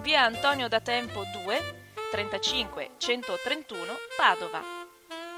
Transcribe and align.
via 0.00 0.24
Antonio 0.24 0.68
da 0.68 0.80
Tempo 0.80 1.24
2 1.44 1.86
35 2.10 2.90
131 2.98 3.92
Padova. 4.16 4.62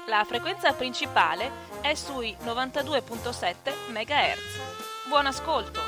La 0.07 0.23
frequenza 0.23 0.73
principale 0.73 1.49
è 1.81 1.93
sui 1.95 2.35
92.7 2.41 3.91
MHz. 3.91 5.07
Buon 5.07 5.25
ascolto! 5.25 5.79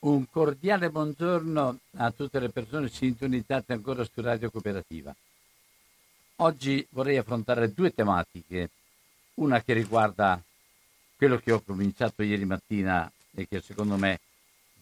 Un 0.00 0.30
cordiale 0.30 0.90
buongiorno 0.90 1.78
a 1.96 2.10
tutte 2.10 2.38
le 2.40 2.48
persone 2.48 2.88
sintonizzate 2.88 3.72
ancora 3.72 4.04
su 4.04 4.20
Radio 4.20 4.50
Cooperativa. 4.50 5.14
Oggi 6.36 6.86
vorrei 6.90 7.16
affrontare 7.16 7.72
due 7.72 7.92
tematiche, 7.92 8.70
una 9.34 9.60
che 9.60 9.72
riguarda 9.72 10.40
quello 11.18 11.38
che 11.38 11.50
ho 11.50 11.60
cominciato 11.60 12.22
ieri 12.22 12.44
mattina 12.44 13.10
e 13.34 13.48
che 13.48 13.60
secondo 13.60 13.96
me 13.96 14.20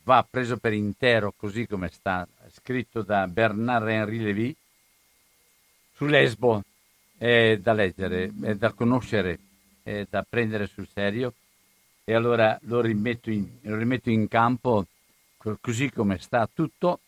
va 0.05 0.25
preso 0.29 0.59
per 0.59 0.75
intero 0.75 1.33
così 1.35 1.67
come 1.67 1.89
sta 1.89 2.29
scritto 2.53 3.01
da 3.01 3.27
Bernard 3.27 3.89
Henri 3.89 4.19
Lévy 4.19 4.57
su 5.95 6.05
Lesbo 6.05 6.63
è 7.17 7.59
da 7.59 7.73
leggere, 7.73 8.31
è 8.43 8.55
da 8.55 8.73
conoscere, 8.73 9.39
è 9.83 10.07
da 10.11 10.25
prendere 10.29 10.67
sul 10.67 10.87
serio 10.93 11.33
e 12.05 12.15
allora 12.15 12.59
lo 12.65 12.83
rimetto 12.83 13.31
in, 13.31 13.49
lo 13.63 13.77
rimetto 13.77 14.11
in 14.11 14.29
campo 14.29 14.85
così 15.59 15.91
come 15.91 16.19
sta 16.19 16.47
tutto 16.53 17.01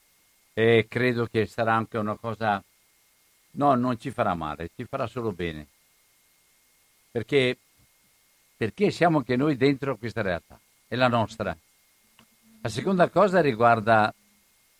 e 0.54 0.86
credo 0.88 1.26
che 1.26 1.44
sarà 1.44 1.74
anche 1.74 1.98
una 1.98 2.16
cosa, 2.16 2.64
no, 3.52 3.74
non 3.74 4.00
ci 4.00 4.10
farà 4.10 4.34
male, 4.34 4.70
ci 4.74 4.86
farà 4.86 5.06
solo 5.06 5.32
bene. 5.32 5.66
Perché, 7.10 7.58
perché 8.58 8.90
siamo 8.90 9.18
anche 9.18 9.36
noi 9.36 9.56
dentro 9.56 9.96
questa 9.96 10.20
realtà, 10.20 10.58
è 10.88 10.96
la 10.96 11.06
nostra. 11.06 11.56
La 12.60 12.68
seconda 12.68 13.08
cosa 13.08 13.40
riguarda 13.40 14.12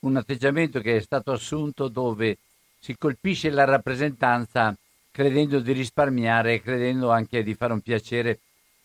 un 0.01 0.17
atteggiamento 0.17 0.81
che 0.81 0.97
è 0.97 1.01
stato 1.01 1.31
assunto 1.31 1.87
dove 1.87 2.39
si 2.81 2.99
colpisce 2.99 3.51
la 3.51 3.65
rappresentanza 3.65 4.77
credendo 5.13 5.61
di 5.61 5.73
risparmiare 5.73 6.61
credendo 6.61 7.11
anche 7.11 7.45
di 7.45 7.55
fare 7.55 7.73
un 7.73 7.81
piacere 7.81 8.41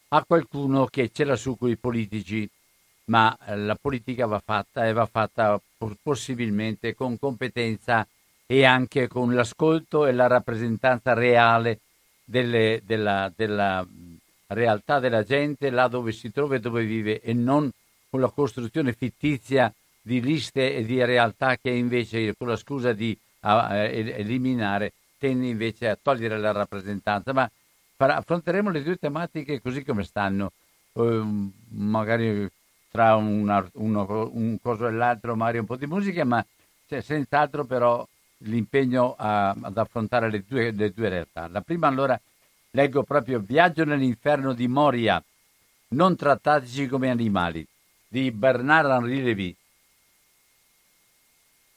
a 0.10 0.24
qualcuno 0.24 0.86
che 0.86 1.10
ce 1.12 1.24
l'ha 1.24 1.36
su 1.36 1.58
con 1.58 1.70
i 1.70 1.76
politici, 1.76 2.48
ma 3.06 3.36
eh, 3.48 3.58
la 3.58 3.76
politica 3.80 4.28
va 4.28 4.40
fatta 4.46 4.86
e 4.86 4.94
va 4.94 5.08
fatta 5.08 5.60
possibilmente 6.04 6.94
con 6.94 7.18
competenza 7.18 8.08
e 8.46 8.64
anche 8.64 9.08
con 9.08 9.34
l'ascolto 9.34 10.06
e 10.06 10.12
la 10.12 10.28
rappresentanza 10.28 11.14
reale 11.14 11.80
delle, 12.24 12.82
della, 12.86 13.32
della 13.36 13.84
realtà 14.48 15.00
della 15.00 15.24
gente 15.24 15.70
là 15.70 15.88
dove 15.88 16.12
si 16.12 16.32
trova 16.32 16.56
e 16.56 16.60
dove 16.60 16.86
vive 16.86 17.22
e 17.22 17.34
non 17.34 17.70
con 18.10 18.20
la 18.20 18.30
costruzione 18.30 18.94
fittizia 18.94 19.74
di 20.02 20.22
liste 20.22 20.76
e 20.76 20.84
di 20.84 21.04
realtà 21.04 21.58
che 21.58 21.70
invece 21.70 22.36
con 22.36 22.48
la 22.48 22.58
scusa 22.58 22.94
di 22.94 23.18
a, 23.42 23.78
eliminare 23.78 24.94
tende 25.18 25.48
invece 25.48 25.90
a 25.90 25.98
togliere 26.02 26.38
la 26.38 26.52
rappresentanza. 26.52 27.34
Ma 27.34 27.50
affronteremo 27.98 28.70
le 28.70 28.84
due 28.84 28.98
tematiche 28.98 29.62
così 29.62 29.84
come 29.86 30.04
stanno, 30.04 30.52
eh, 30.94 31.24
magari 31.70 32.50
tra 32.92 33.16
una, 33.16 33.66
uno, 33.76 34.30
un 34.34 34.58
coso 34.62 34.88
e 34.88 34.92
l'altro, 34.92 35.36
magari 35.36 35.60
un 35.60 35.66
po' 35.66 35.78
di 35.78 35.88
musica, 35.88 36.24
ma 36.26 36.46
c'è 36.88 37.02
senz'altro 37.02 37.64
però 37.64 38.06
l'impegno 38.40 39.16
a, 39.18 39.50
ad 39.50 39.78
affrontare 39.78 40.30
le 40.30 40.44
due, 40.48 40.72
le 40.72 40.92
due 40.92 41.10
realtà. 41.10 41.48
La 41.48 41.62
prima 41.62 41.88
allora 41.88 42.20
leggo 42.76 43.04
proprio 43.04 43.40
Viaggio 43.40 43.86
nell'inferno 43.86 44.54
di 44.54 44.68
Moria, 44.68 45.24
non 45.90 46.16
trattateci 46.16 46.88
come 46.88 47.10
animali 47.12 47.66
di 48.08 48.32
Bernard-Henri 48.32 49.22
Lévy. 49.22 49.56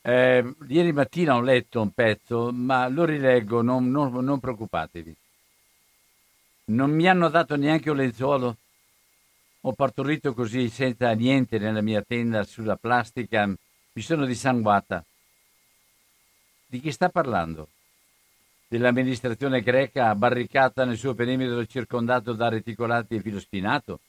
Eh, 0.01 0.55
ieri 0.69 0.93
mattina 0.93 1.35
ho 1.35 1.43
letto 1.43 1.83
un 1.83 1.91
pezzo, 1.91 2.51
ma 2.51 2.89
lo 2.89 3.05
rileggo, 3.05 3.61
non, 3.61 3.91
non, 3.91 4.13
non 4.25 4.41
preoccupatevi. 4.41 5.15
Non 6.67 6.91
mi 6.91 7.07
hanno 7.07 7.29
dato 7.29 7.57
neanche 7.57 7.91
un 7.91 7.97
lenzuolo. 7.97 8.57
Ho 9.63 9.73
partorito 9.73 10.33
così 10.33 10.71
senza 10.71 11.13
niente 11.13 11.59
nella 11.59 11.83
mia 11.83 12.03
tenda 12.03 12.43
sulla 12.45 12.77
plastica. 12.77 13.47
Mi 13.47 14.03
sono 14.03 14.25
dissanguata. 14.25 15.05
Di 16.67 16.81
chi 16.81 16.91
sta 16.91 17.11
parlando? 17.11 17.69
Dell'amministrazione 18.69 19.61
greca 19.61 20.15
barricata 20.15 20.85
nel 20.85 20.97
suo 20.97 21.15
perimetro 21.15 21.65
circondato 21.67 22.33
da 22.33 22.49
reticolati 22.49 23.15
e 23.15 23.21
filo 23.21 23.39
spinato? 23.39 24.01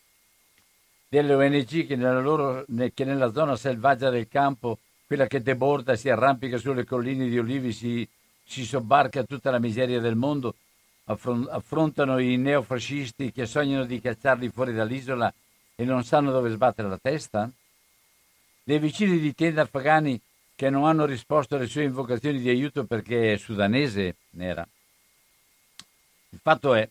delle 1.09 1.33
ONG 1.33 1.85
che 1.85 1.95
nella, 1.95 2.19
loro, 2.19 2.65
che 2.93 3.05
nella 3.05 3.31
zona 3.31 3.55
selvaggia 3.55 4.09
del 4.09 4.27
campo, 4.27 4.79
quella 5.05 5.27
che 5.27 5.41
deborda, 5.41 5.95
si 5.95 6.09
arrampica 6.09 6.57
sulle 6.57 6.83
colline 6.83 7.27
di 7.29 7.39
olivi, 7.39 7.71
si, 7.71 8.07
si 8.43 8.65
sobbarca 8.65 9.23
tutta 9.23 9.49
la 9.49 9.59
miseria 9.59 9.99
del 9.99 10.15
mondo, 10.15 10.55
affrontano 11.05 12.19
i 12.19 12.35
neofascisti 12.35 13.31
che 13.31 13.45
sognano 13.45 13.85
di 13.85 14.01
cacciarli 14.01 14.49
fuori 14.49 14.73
dall'isola 14.73 15.33
e 15.73 15.85
non 15.85 16.03
sanno 16.03 16.31
dove 16.31 16.49
sbattere 16.49 16.89
la 16.89 16.99
testa? 17.01 17.49
Dei 18.63 18.79
vicini 18.79 19.17
di 19.19 19.33
tenda 19.33 19.61
afghani 19.61 20.19
che 20.57 20.71
non 20.71 20.85
hanno 20.85 21.05
risposto 21.05 21.55
alle 21.55 21.67
sue 21.67 21.83
invocazioni 21.83 22.39
di 22.39 22.49
aiuto 22.49 22.85
perché 22.85 23.33
è 23.33 23.37
sudanese, 23.37 24.15
nera. 24.31 24.67
Il 26.29 26.39
fatto 26.41 26.73
è 26.73 26.89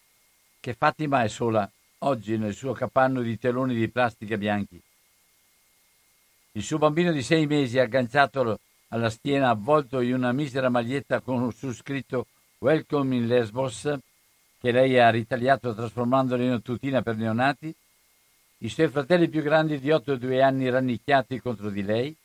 che 0.61 0.75
Fatima 0.75 1.25
è 1.25 1.29
sola 1.29 1.69
oggi 1.99 2.39
nel 2.39 2.55
suo 2.55 2.73
capanno 2.75 3.23
di 3.23 3.37
teloni 3.37 3.75
di 3.75 3.89
plastica 3.89 4.37
bianchi. 4.37 4.81
Il 6.53 6.63
suo 6.63 6.79
bambino 6.79 7.11
di 7.11 7.25
sei 7.25 7.49
mesi, 7.49 7.81
agganciato 7.81 8.61
alla 8.91 9.11
schiena, 9.11 9.51
avvolto 9.51 9.99
in 9.99 10.15
una 10.15 10.31
misera 10.31 10.69
maglietta 10.69 11.19
con 11.19 11.53
su 11.53 11.73
scritto 11.73 12.29
Welcome 12.59 13.17
in 13.17 13.27
Lesbos, 13.27 13.93
che 14.61 14.71
lei 14.71 14.97
ha 14.97 15.11
ritagliato 15.11 15.75
trasformandolo 15.75 16.41
in 16.41 16.51
una 16.51 16.61
tutina 16.61 17.03
per 17.03 17.17
neonati, 17.17 17.75
i 18.59 18.69
suoi 18.69 18.87
fratelli 18.87 19.29
più 19.29 19.43
grandi 19.43 19.81
di 19.81 19.91
8 19.91 20.13
e 20.13 20.19
2 20.19 20.41
anni 20.41 20.71
rannicchiati 20.71 21.41
contro 21.41 21.69
di 21.69 21.83
lei, 21.83 22.17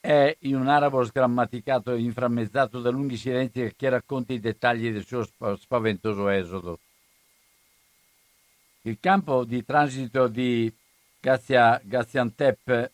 è 0.00 0.34
in 0.40 0.56
un 0.56 0.68
arabo 0.68 1.04
sgrammaticato 1.04 1.92
e 1.92 2.00
inframmezzato 2.00 2.80
da 2.80 2.90
lunghi 2.90 3.18
silenzi 3.18 3.72
che 3.76 3.88
racconta 3.90 4.32
i 4.32 4.40
dettagli 4.40 4.90
del 4.90 5.04
suo 5.04 5.28
spaventoso 5.56 6.28
esodo. 6.28 6.78
Il 8.82 8.96
campo 8.98 9.44
di 9.44 9.62
transito 9.62 10.26
di 10.26 10.72
Gazia, 11.20 11.78
Gaziantep, 11.84 12.90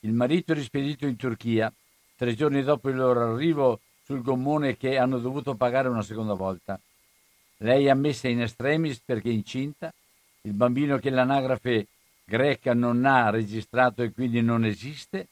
il 0.00 0.12
marito 0.12 0.54
rispedito 0.54 1.04
in 1.06 1.16
Turchia, 1.16 1.72
tre 2.16 2.34
giorni 2.36 2.62
dopo 2.62 2.88
il 2.90 2.96
loro 2.96 3.32
arrivo 3.32 3.80
sul 4.04 4.22
gommone 4.22 4.76
che 4.76 4.96
hanno 4.98 5.18
dovuto 5.18 5.56
pagare 5.56 5.88
una 5.88 6.02
seconda 6.02 6.34
volta. 6.34 6.78
Lei 7.58 7.86
è 7.86 7.90
ammessa 7.90 8.28
in 8.28 8.42
estremis 8.42 9.00
perché 9.04 9.30
è 9.30 9.32
incinta, 9.32 9.92
il 10.42 10.52
bambino 10.52 10.98
che 10.98 11.10
l'anagrafe 11.10 11.88
greca 12.24 12.72
non 12.72 13.04
ha 13.04 13.30
registrato 13.30 14.02
e 14.02 14.12
quindi 14.12 14.40
non 14.42 14.64
esiste, 14.64 15.26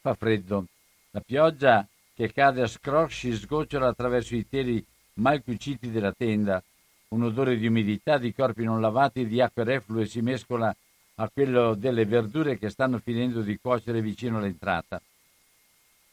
fa 0.00 0.14
freddo. 0.14 0.66
La 1.10 1.20
pioggia 1.20 1.86
che 2.14 2.32
cade 2.32 2.62
a 2.62 2.66
scrosci 2.66 3.34
sgocciola 3.34 3.88
attraverso 3.88 4.34
i 4.34 4.48
teli 4.48 4.84
mal 5.14 5.42
cuciti 5.42 5.90
della 5.90 6.12
tenda 6.12 6.62
un 7.10 7.24
odore 7.24 7.56
di 7.56 7.66
umidità, 7.66 8.18
di 8.18 8.32
corpi 8.32 8.62
non 8.62 8.80
lavati 8.80 9.26
di 9.26 9.40
acque 9.40 9.64
reflue 9.64 10.06
si 10.06 10.20
mescola 10.20 10.74
a 11.16 11.28
quello 11.28 11.74
delle 11.74 12.04
verdure 12.04 12.56
che 12.56 12.70
stanno 12.70 12.98
finendo 12.98 13.42
di 13.42 13.58
cuocere 13.58 14.00
vicino 14.00 14.38
all'entrata. 14.38 15.00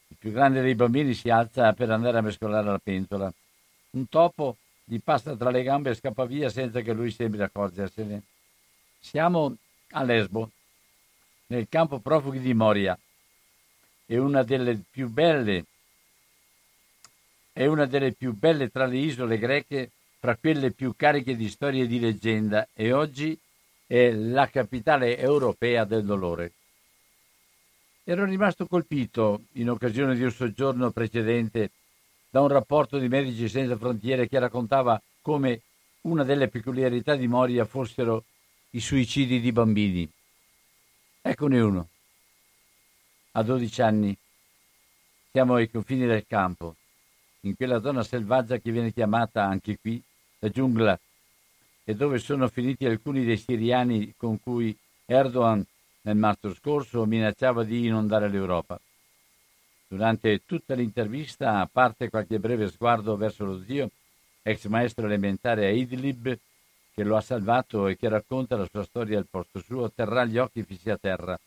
Il 0.10 0.18
più 0.18 0.32
grande 0.32 0.62
dei 0.62 0.76
bambini 0.76 1.14
si 1.14 1.30
alza 1.30 1.72
per 1.74 1.92
andare 1.92 2.18
a 2.18 2.22
mescolare 2.22 2.66
la 2.66 2.80
pentola. 2.80 3.32
Un 3.92 4.10
topo 4.10 4.58
gli 4.84 5.00
passa 5.00 5.36
tra 5.36 5.52
le 5.52 5.64
gambe 5.64 5.92
e 5.92 5.96
scappa 5.96 6.26
via 6.26 6.50
senza 6.50 6.82
che 6.82 6.94
lui 6.94 7.12
sembri 7.12 7.44
accorgersene. 7.44 8.24
Siamo 9.00 9.56
a 9.92 10.04
Lesbo, 10.04 10.50
nel 11.48 11.68
campo 11.70 12.00
profughi 12.00 12.40
di 12.40 12.54
Moria. 12.54 12.98
È 14.10 14.16
una 14.16 14.42
delle 14.44 14.80
più 14.90 15.10
belle, 15.10 15.66
delle 17.52 18.14
più 18.14 18.34
belle 18.34 18.70
tra 18.70 18.86
le 18.86 18.96
isole 18.96 19.38
greche, 19.38 19.92
fra 20.18 20.38
quelle 20.38 20.72
più 20.72 20.96
cariche 20.96 21.36
di 21.36 21.50
storie 21.50 21.84
e 21.84 21.88
di 21.88 22.00
leggenda, 22.00 22.70
e 22.74 22.94
oggi 22.94 23.38
è 23.86 24.10
la 24.12 24.48
capitale 24.48 25.18
europea 25.18 25.84
del 25.84 26.06
dolore. 26.06 26.54
Ero 28.06 28.24
rimasto 28.24 28.66
colpito, 28.66 29.42
in 29.56 29.70
occasione 29.70 30.16
di 30.16 30.24
un 30.24 30.32
soggiorno 30.32 30.92
precedente, 30.92 31.72
da 32.30 32.40
un 32.40 32.48
rapporto 32.48 33.00
di 33.00 33.10
Medici 33.10 33.50
Senza 33.50 33.76
Frontiere 33.76 34.30
che 34.30 34.40
raccontava 34.40 35.02
come 35.22 35.64
una 36.04 36.24
delle 36.24 36.48
peculiarità 36.48 37.18
di 37.18 37.28
Moria 37.28 37.66
fossero 37.66 38.24
i 38.70 38.80
suicidi 38.80 39.42
di 39.42 39.52
bambini. 39.52 40.10
Eccone 41.22 41.60
uno. 41.60 41.90
A 43.38 43.44
12 43.44 43.82
anni 43.84 44.18
siamo 45.30 45.54
ai 45.54 45.70
confini 45.70 46.08
del 46.08 46.26
campo, 46.26 46.76
in 47.42 47.56
quella 47.56 47.80
zona 47.82 48.02
selvaggia 48.02 48.58
che 48.58 48.72
viene 48.72 48.92
chiamata 48.92 49.44
anche 49.44 49.78
qui 49.78 50.02
la 50.40 50.50
giungla 50.50 51.00
e 51.84 51.94
dove 51.94 52.18
sono 52.18 52.48
finiti 52.48 52.88
alcuni 52.88 53.24
dei 53.24 53.38
siriani 53.38 54.16
con 54.18 54.40
cui 54.40 54.76
Erdogan 55.06 55.64
nel 56.02 56.16
marzo 56.16 56.52
scorso 56.56 57.06
minacciava 57.06 57.64
di 57.64 57.86
inondare 57.86 58.28
l'Europa. 58.28 58.82
Durante 59.88 60.42
tutta 60.44 60.74
l'intervista, 60.74 61.60
a 61.60 61.70
parte 61.72 62.10
qualche 62.10 62.40
breve 62.40 62.68
sguardo 62.72 63.16
verso 63.18 63.46
lo 63.46 63.62
zio, 63.64 63.92
ex 64.42 64.66
maestro 64.66 65.06
elementare 65.06 65.68
a 65.68 65.70
Idlib, 65.70 66.40
che 66.92 67.04
lo 67.04 67.16
ha 67.16 67.22
salvato 67.22 67.86
e 67.86 67.98
che 67.98 68.10
racconta 68.10 68.58
la 68.58 68.68
sua 68.68 68.84
storia 68.84 69.20
al 69.20 69.28
posto 69.30 69.60
suo, 69.60 69.92
terrà 69.92 70.26
gli 70.26 70.40
occhi 70.40 70.64
fissi 70.64 70.90
a 70.90 70.98
terra. 70.98 71.40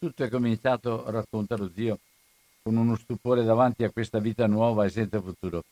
Tutto 0.00 0.22
è 0.22 0.28
cominciato, 0.28 1.10
racconta 1.10 1.56
lo 1.56 1.72
zio, 1.74 1.98
con 2.62 2.76
uno 2.76 2.94
stupore 2.94 3.42
davanti 3.42 3.82
a 3.82 3.90
questa 3.90 4.20
vita 4.20 4.46
nuova 4.46 4.84
e 4.84 4.90
senza 4.90 5.20
futuro. 5.20 5.64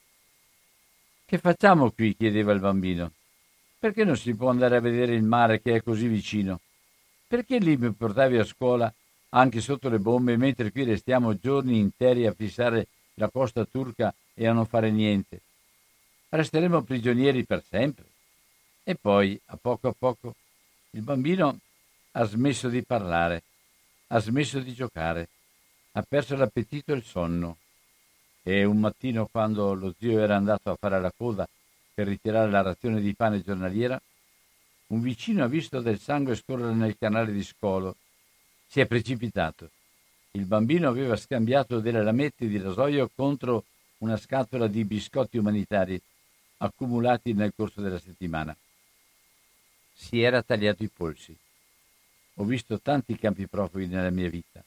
Che 1.25 1.39
facciamo 1.39 1.93
qui? 1.93 2.17
chiedeva 2.17 2.53
il 2.53 2.59
bambino. 2.59 3.13
Perché 3.79 4.03
non 4.03 4.17
si 4.17 4.35
può 4.35 4.51
andare 4.51 4.75
a 4.75 4.81
vedere 4.81 5.15
il 5.15 5.23
mare 5.23 5.63
che 5.63 5.77
è 5.77 5.83
così 5.83 6.09
vicino? 6.09 6.59
Perché 7.29 7.59
lì 7.59 7.77
mi 7.77 7.93
portavi 7.93 8.39
a 8.39 8.45
scuola 8.45 8.93
anche 9.29 9.61
sotto 9.61 9.89
le 9.89 10.01
bombe, 10.01 10.37
mentre 10.37 10.73
qui 10.73 10.83
restiamo 10.83 11.39
giorni 11.39 11.79
interi 11.79 12.27
a 12.27 12.33
fissare 12.33 12.89
la 13.15 13.31
costa 13.31 13.65
turca 13.65 14.13
e 14.35 14.49
a 14.49 14.53
non 14.53 14.67
fare 14.67 14.91
niente? 14.91 15.41
Resteremo 16.31 16.83
prigionieri 16.83 17.45
per 17.45 17.63
sempre. 17.63 18.07
E 18.83 18.97
poi, 18.97 19.41
a 19.47 19.57
poco 19.57 19.87
a 19.87 19.95
poco, 19.97 20.35
il 20.91 21.03
bambino 21.03 21.61
ha 22.11 22.25
smesso 22.25 22.69
di 22.69 22.83
parlare, 22.83 23.43
ha 24.09 24.19
smesso 24.21 24.61
di 24.61 24.73
giocare, 24.73 25.29
ha 25.93 26.03
perso 26.03 26.37
l'appetito 26.37 26.93
e 26.93 26.97
il 26.97 27.05
sonno. 27.05 27.59
E 28.43 28.65
un 28.65 28.79
mattino, 28.79 29.27
quando 29.27 29.75
lo 29.75 29.95
zio 29.99 30.21
era 30.21 30.37
andato 30.37 30.71
a 30.71 30.77
fare 30.79 31.01
la 31.01 31.13
coda 31.17 31.49
per 31.93 32.07
ritirare 32.07 32.51
la 32.51 32.63
razione 32.63 33.01
di 33.01 33.15
pane 33.15 33.43
giornaliera, 33.43 34.01
un 34.89 35.01
vicino 35.01 35.43
ha 35.43 35.49
visto 35.49 35.81
del 35.81 35.99
sangue 35.99 36.37
scorrere 36.37 36.73
nel 36.73 36.97
canale 36.97 37.33
di 37.33 37.43
scolo. 37.43 37.97
Si 38.69 38.81
è 38.81 38.87
precipitato. 38.87 39.71
Il 40.33 40.45
bambino 40.45 40.89
aveva 40.89 41.17
scambiato 41.17 41.81
delle 41.81 42.03
lamette 42.03 42.47
di 42.47 42.59
rasoio 42.59 43.11
contro 43.15 43.65
una 43.99 44.17
scatola 44.17 44.67
di 44.67 44.85
biscotti 44.85 45.39
umanitari 45.39 46.01
accumulati 46.59 47.33
nel 47.33 47.53
corso 47.57 47.81
della 47.81 47.99
settimana 47.99 48.57
si 49.97 50.21
era 50.21 50.43
tagliato 50.43 50.83
i 50.83 50.91
polsi. 50.95 51.35
Ho 52.39 52.45
visto 52.45 52.81
tanti 52.81 53.17
campi 53.17 53.47
profughi 53.47 53.87
nella 53.87 54.11
mia 54.11 54.29
vita, 54.29 54.63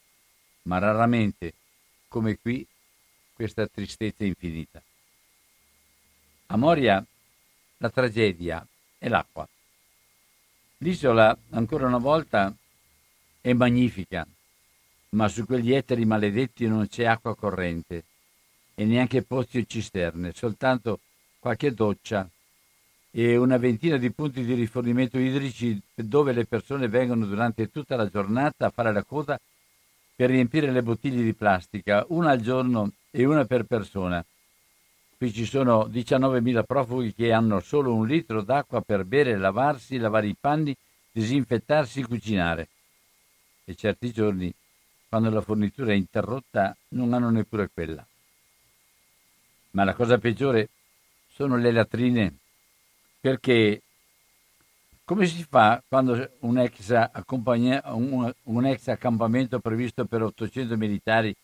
ma 0.64 0.80
raramente, 0.80 1.54
come 2.08 2.38
qui, 2.40 2.66
questa 3.34 3.68
tristezza 3.68 4.24
infinita. 4.24 4.82
A 6.48 6.58
Moria 6.58 7.04
la 7.78 7.90
tragedia 7.90 8.66
è 8.98 9.08
l'acqua. 9.08 9.48
L'isola, 10.78 11.38
ancora 11.52 11.86
una 11.86 12.00
volta, 12.00 12.54
è 13.40 13.54
magnifica, 13.54 14.26
ma 15.10 15.28
su 15.28 15.46
quegli 15.46 15.72
ettari 15.72 16.06
maledetti 16.06 16.68
non 16.68 16.88
c'è 16.88 17.06
acqua 17.06 17.36
corrente 17.36 18.04
e 18.74 18.84
neanche 18.86 19.22
pozzi 19.22 19.60
o 19.60 19.66
cisterne, 19.66 20.34
soltanto 20.34 21.02
qualche 21.38 21.72
doccia 21.74 22.28
e 23.12 23.38
una 23.38 23.58
ventina 23.58 23.98
di 23.98 24.12
punti 24.12 24.44
di 24.44 24.54
rifornimento 24.54 25.18
idrici 25.18 25.82
dove 25.96 26.32
le 26.32 26.46
persone 26.46 26.88
vengono 26.88 27.26
durante 27.26 27.72
tutta 27.72 27.96
la 27.96 28.08
giornata 28.08 28.68
a 28.68 28.70
fare 28.70 28.94
la 28.94 29.04
coda 29.04 29.40
per 30.16 30.30
riempire 30.30 30.72
le 30.72 30.84
bottiglie 30.84 31.24
di 31.24 31.34
plastica, 31.34 32.06
una 32.10 32.32
al 32.32 32.42
giorno 32.42 32.92
e 33.10 33.26
una 33.26 33.46
per 33.46 33.64
persona. 33.64 34.24
Qui 35.18 35.34
ci 35.34 35.46
sono 35.46 35.88
19.000 35.88 36.64
profughi 36.66 37.14
che 37.14 37.32
hanno 37.32 37.60
solo 37.62 37.94
un 37.94 38.06
litro 38.06 38.42
d'acqua 38.42 38.82
per 38.82 39.06
bere, 39.06 39.38
lavarsi, 39.38 39.98
lavare 39.98 40.28
i 40.28 40.36
panni, 40.40 40.76
disinfettarsi, 41.12 42.04
cucinare. 42.04 42.68
E 43.66 43.76
certi 43.76 44.12
giorni, 44.12 44.54
quando 45.08 45.30
la 45.30 45.42
fornitura 45.42 45.92
è 45.92 45.96
interrotta, 45.96 46.76
non 46.90 47.14
hanno 47.14 47.30
neppure 47.30 47.70
quella. 47.74 48.06
Ma 49.72 49.84
la 49.84 49.94
cosa 49.94 50.18
peggiore 50.18 50.70
sono 51.32 51.58
le 51.58 51.72
latrine 51.72 52.34
perché 53.20 53.82
come 55.04 55.26
si 55.26 55.44
fa 55.44 55.84
quando 55.88 56.38
un 56.42 56.60
ex, 56.60 57.10
un, 57.86 58.32
un 58.44 58.66
ex, 58.66 58.88
accampamento 58.90 59.60
previsto 59.60 60.06
per 60.06 60.22
800 60.22 60.78
militari, 60.78 61.36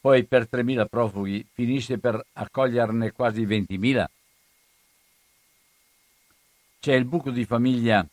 poi 0.00 0.24
per 0.24 0.48
3.000 0.50 0.86
profughi, 0.86 1.46
finisce 1.52 1.98
per 1.98 2.20
accoglierne 2.32 3.12
quasi 3.12 3.46
20.000? 3.46 4.04
C'è 6.80 6.94
il 6.94 7.04
buco 7.04 7.30
di 7.30 7.44
famiglia 7.44 8.04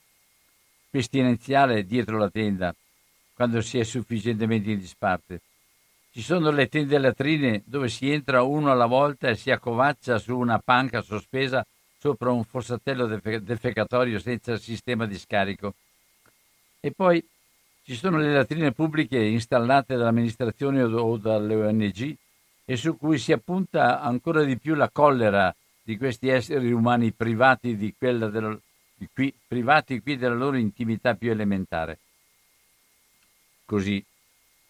pestilenziale 0.89 1.83
dietro 1.83 2.17
la 2.17 2.29
tenda, 2.29 2.74
quando 3.33 3.62
si 3.62 3.79
è 3.79 3.83
sufficientemente 3.83 4.69
in 4.69 4.77
disparte. 4.77 5.41
Ci 6.12 6.21
sono 6.21 6.51
le 6.51 6.67
tende 6.67 7.00
latrine 7.00 7.63
dove 7.65 7.89
si 7.89 8.12
entra 8.12 8.43
uno 8.43 8.71
alla 8.71 8.86
volta 8.86 9.29
e 9.29 9.36
si 9.36 9.50
accovaccia 9.50 10.19
su 10.19 10.38
una 10.38 10.59
panca 10.59 11.01
sospesa 11.01 11.65
sopra 12.01 12.31
un 12.31 12.43
fossatello 12.43 13.05
defecatorio 13.05 14.17
senza 14.17 14.58
sistema 14.58 15.05
di 15.05 15.20
scarico. 15.20 15.75
E 16.79 16.91
poi 16.91 17.24
ci 17.84 17.93
sono 17.93 18.17
le 18.17 18.34
latrine 18.34 18.72
pubbliche 18.72 19.20
installate 19.20 19.96
dall'amministrazione 19.96 20.81
o 20.81 21.17
dalle 21.17 21.53
ONG 21.53 22.15
e 22.65 22.75
su 22.75 22.98
cui 22.98 23.20
si 23.20 23.31
appunta 23.31 24.01
ancora 24.01 24.43
di 24.43 24.58
più 24.58 24.74
la 24.74 24.89
collera 24.89 25.55
di 25.84 25.96
questi 25.96 26.27
esseri 26.29 26.72
umani 26.72 27.12
privati, 27.12 27.75
di 27.75 27.93
della, 28.00 28.58
di 28.96 29.08
qui, 29.13 29.31
privati 29.48 30.01
qui 30.01 30.17
della 30.17 30.34
loro 30.34 30.58
intimità 30.58 31.13
più 31.13 31.29
elementare. 31.29 32.00
Così, 33.63 34.03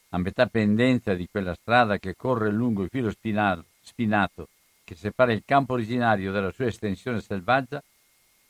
a 0.10 0.18
metà 0.18 0.48
pendenza 0.48 1.14
di 1.14 1.30
quella 1.32 1.56
strada 1.56 1.98
che 1.98 2.14
corre 2.18 2.52
lungo 2.52 2.84
il 2.84 2.90
filo 2.90 3.10
spinato, 3.10 3.64
spinato 3.82 4.50
che 4.92 4.98
separa 4.98 5.32
il 5.32 5.44
campo 5.46 5.72
originario 5.72 6.34
dalla 6.34 6.52
sua 6.52 6.66
estensione 6.66 7.22
selvaggia, 7.22 7.82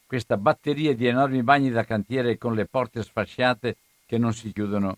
questa 0.07 0.37
batteria 0.37 0.95
di 0.95 1.05
enormi 1.05 1.43
bagni 1.43 1.69
da 1.69 1.85
cantiere 1.85 2.39
con 2.39 2.55
le 2.55 2.65
porte 2.65 3.03
sfasciate 3.03 3.77
che 4.07 4.17
non 4.17 4.33
si 4.33 4.51
chiudono. 4.51 4.97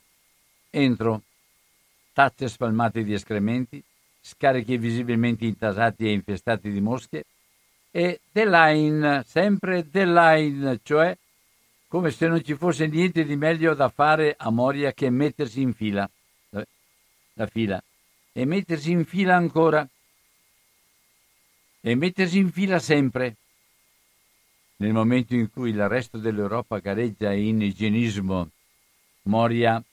Entro, 0.69 1.23
tazze 2.13 2.47
spalmate 2.47 3.03
di 3.03 3.11
escrementi, 3.11 3.83
scarichi 4.21 4.77
visibilmente 4.77 5.43
intasati 5.43 6.05
e 6.05 6.11
infestati 6.13 6.71
di 6.71 6.79
mosche, 6.79 7.25
e 7.91 8.21
The 8.31 8.45
Line, 8.45 9.25
sempre 9.27 9.89
The 9.89 10.05
Line, 10.05 10.79
cioè 10.81 11.17
come 11.89 12.11
se 12.11 12.25
non 12.25 12.41
ci 12.41 12.55
fosse 12.55 12.87
niente 12.87 13.25
di 13.25 13.35
meglio 13.35 13.73
da 13.73 13.89
fare 13.89 14.33
a 14.37 14.49
Moria 14.49 14.93
che 14.93 15.09
mettersi 15.09 15.59
in 15.59 15.73
fila, 15.73 16.09
la 17.33 17.47
fila, 17.47 17.83
e 18.31 18.45
mettersi 18.45 18.91
in 18.91 19.03
fila 19.03 19.35
ancora, 19.35 19.85
e 21.85 21.95
mettersi 21.95 22.37
in 22.37 22.49
fila 22.49 22.79
sempre. 22.79 23.35
Nel 24.77 24.93
momento 24.93 25.35
in 25.35 25.51
cui 25.51 25.71
il 25.71 25.87
resto 25.89 26.17
dell'Europa 26.17 26.79
gareggia 26.79 27.33
in 27.33 27.61
igienismo, 27.61 28.49
Moria 29.23 29.83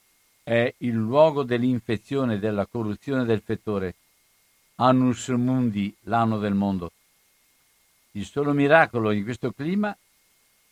è 0.41 0.73
il 0.77 0.93
luogo 0.93 1.43
dell'infezione, 1.43 2.39
della 2.39 2.65
corruzione 2.65 3.25
del 3.25 3.41
fettore. 3.41 3.95
Annus 4.75 5.27
Mundi, 5.29 5.93
l'anno 6.03 6.39
del 6.39 6.53
mondo. 6.53 6.93
Il 8.11 8.25
solo 8.25 8.53
miracolo 8.53 9.11
in 9.11 9.25
questo 9.25 9.51
clima 9.51 9.95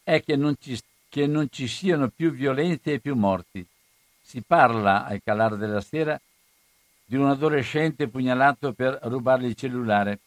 è 0.01 0.23
che 0.23 0.37
non 0.37 0.55
ci, 0.57 0.79
che 1.09 1.27
non 1.27 1.49
ci 1.51 1.67
siano 1.67 2.07
più 2.07 2.31
violenze 2.31 2.93
e 2.93 2.99
più 2.99 3.15
morti. 3.15 3.65
Si 4.21 4.41
parla, 4.41 5.05
al 5.05 5.21
calare 5.21 5.57
della 5.57 5.81
sera, 5.81 6.19
di 7.03 7.17
un 7.17 7.27
adolescente 7.27 8.07
pugnalato 8.07 8.71
per 8.71 8.99
rubargli 9.03 9.47
il 9.47 9.55
cellulare. 9.55 10.19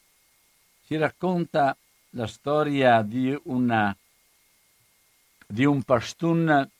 Si 0.92 0.98
racconta 0.98 1.74
la 2.10 2.26
storia 2.26 3.00
di, 3.00 3.34
una, 3.44 3.96
di 5.46 5.64
un 5.64 5.82
pashtun 5.84 6.70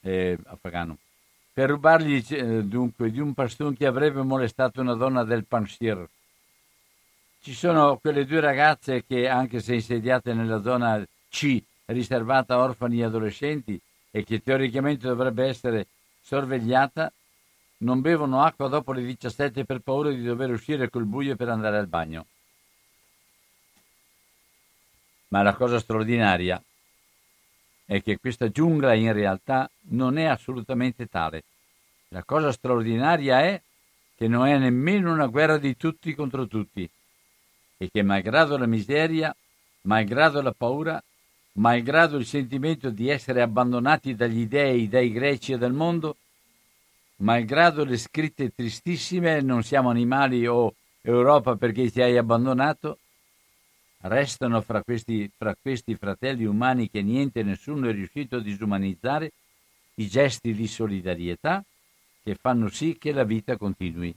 eh, 0.00 0.38
afghano 0.46 0.98
per 1.52 1.68
rubargli 1.68 2.24
eh, 2.28 2.64
dunque 2.64 3.12
di 3.12 3.20
un 3.20 3.32
pashtun 3.32 3.76
che 3.76 3.86
avrebbe 3.86 4.22
molestato 4.22 4.80
una 4.80 4.94
donna 4.94 5.22
del 5.22 5.44
Panshir. 5.44 6.08
Ci 7.40 7.54
sono 7.54 7.98
quelle 7.98 8.26
due 8.26 8.40
ragazze 8.40 9.04
che, 9.06 9.28
anche 9.28 9.60
se 9.60 9.74
insediate 9.74 10.34
nella 10.34 10.60
zona 10.60 11.00
C, 11.28 11.62
riservata 11.84 12.54
a 12.54 12.62
orfani 12.64 12.98
e 12.98 13.04
adolescenti 13.04 13.80
e 14.10 14.24
che 14.24 14.42
teoricamente 14.42 15.06
dovrebbe 15.06 15.46
essere 15.46 15.86
sorvegliata, 16.20 17.12
non 17.76 18.00
bevono 18.00 18.42
acqua 18.42 18.66
dopo 18.66 18.90
le 18.90 19.04
17 19.04 19.64
per 19.64 19.78
paura 19.78 20.10
di 20.10 20.24
dover 20.24 20.50
uscire 20.50 20.90
col 20.90 21.04
buio 21.04 21.36
per 21.36 21.48
andare 21.48 21.78
al 21.78 21.86
bagno. 21.86 22.26
Ma 25.34 25.42
la 25.42 25.54
cosa 25.56 25.80
straordinaria 25.80 26.62
è 27.86 28.00
che 28.04 28.18
questa 28.18 28.50
giungla 28.50 28.94
in 28.94 29.12
realtà 29.12 29.68
non 29.88 30.16
è 30.16 30.26
assolutamente 30.26 31.08
tale. 31.08 31.42
La 32.10 32.22
cosa 32.22 32.52
straordinaria 32.52 33.40
è 33.40 33.60
che 34.14 34.28
non 34.28 34.46
è 34.46 34.56
nemmeno 34.58 35.12
una 35.12 35.26
guerra 35.26 35.58
di 35.58 35.76
tutti 35.76 36.14
contro 36.14 36.46
tutti 36.46 36.88
e 37.76 37.90
che 37.90 38.02
malgrado 38.02 38.56
la 38.56 38.66
miseria, 38.66 39.34
malgrado 39.82 40.40
la 40.40 40.54
paura, 40.56 41.02
malgrado 41.54 42.16
il 42.16 42.26
sentimento 42.26 42.90
di 42.90 43.08
essere 43.08 43.42
abbandonati 43.42 44.14
dagli 44.14 44.46
dei, 44.46 44.88
dai 44.88 45.10
greci 45.10 45.54
e 45.54 45.58
dal 45.58 45.72
mondo, 45.72 46.16
malgrado 47.16 47.82
le 47.82 47.96
scritte 47.96 48.54
tristissime, 48.54 49.40
non 49.40 49.64
siamo 49.64 49.90
animali 49.90 50.46
o 50.46 50.76
Europa 51.00 51.56
perché 51.56 51.90
ti 51.90 52.00
hai 52.00 52.16
abbandonato, 52.16 52.98
restano 54.06 54.60
fra 54.60 54.82
questi, 54.82 55.30
fra 55.34 55.56
questi 55.60 55.94
fratelli 55.94 56.44
umani 56.44 56.90
che 56.90 57.02
niente 57.02 57.40
e 57.40 57.42
nessuno 57.42 57.88
è 57.88 57.92
riuscito 57.92 58.36
a 58.36 58.40
disumanizzare 58.40 59.32
i 59.94 60.08
gesti 60.08 60.54
di 60.54 60.66
solidarietà 60.66 61.64
che 62.22 62.34
fanno 62.34 62.68
sì 62.68 62.96
che 62.98 63.12
la 63.12 63.24
vita 63.24 63.56
continui. 63.56 64.14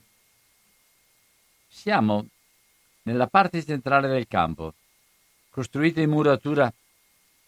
Siamo 1.67 2.25
nella 3.03 3.27
parte 3.27 3.63
centrale 3.63 4.07
del 4.07 4.27
campo, 4.27 4.73
costruita 5.49 6.01
in 6.01 6.09
muratura 6.09 6.71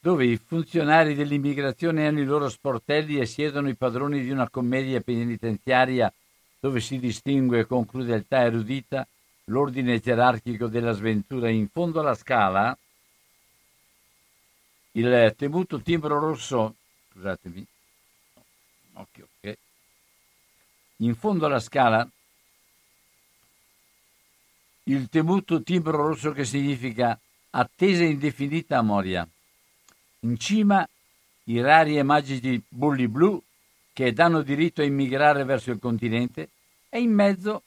dove 0.01 0.25
i 0.25 0.37
funzionari 0.37 1.15
dell'immigrazione 1.15 2.07
hanno 2.07 2.21
i 2.21 2.25
loro 2.25 2.47
sportelli 2.47 3.19
e 3.19 3.25
siedono 3.25 3.67
i 3.67 3.75
padroni 3.75 4.21
di 4.21 4.29
una 4.29 4.49
commedia 4.49 5.01
penitenziaria 5.01 6.11
dove 6.59 6.79
si 6.79 6.99
distingue 6.99 7.65
con 7.65 7.85
crudeltà 7.85 8.43
erudita 8.43 9.05
l'ordine 9.49 9.99
gerarchico 9.99 10.67
della 10.67 10.93
sventura. 10.93 11.49
In 11.49 11.67
fondo 11.67 11.99
alla 11.99 12.15
scala, 12.15 12.75
il 14.93 15.33
temuto 15.37 15.81
timbro 15.81 16.19
rosso, 16.19 16.75
scusatemi, 17.11 17.65
occhio, 18.93 19.27
okay. 19.37 19.57
in 20.97 21.15
fondo 21.15 21.45
alla 21.45 21.59
scala, 21.59 22.07
il 24.83 25.07
temuto 25.09 25.61
timbro 25.61 26.07
rosso 26.07 26.31
che 26.31 26.45
significa 26.45 27.19
attesa 27.51 28.03
indefinita 28.03 28.77
a 28.77 28.81
Moria 28.81 29.27
in 30.21 30.37
cima 30.37 30.87
i 31.45 31.61
rari 31.61 31.97
e 31.97 32.03
magici 32.03 32.61
bulli 32.67 33.07
blu 33.07 33.41
che 33.93 34.13
danno 34.13 34.41
diritto 34.41 34.81
a 34.81 34.85
immigrare 34.85 35.43
verso 35.43 35.71
il 35.71 35.79
continente 35.79 36.49
e 36.89 36.99
in 36.99 37.11
mezzo 37.11 37.63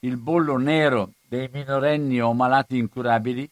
il 0.00 0.16
bollo 0.16 0.56
nero 0.56 1.12
dei 1.28 1.48
minorenni 1.52 2.20
o 2.20 2.32
malati 2.32 2.76
incurabili 2.76 3.48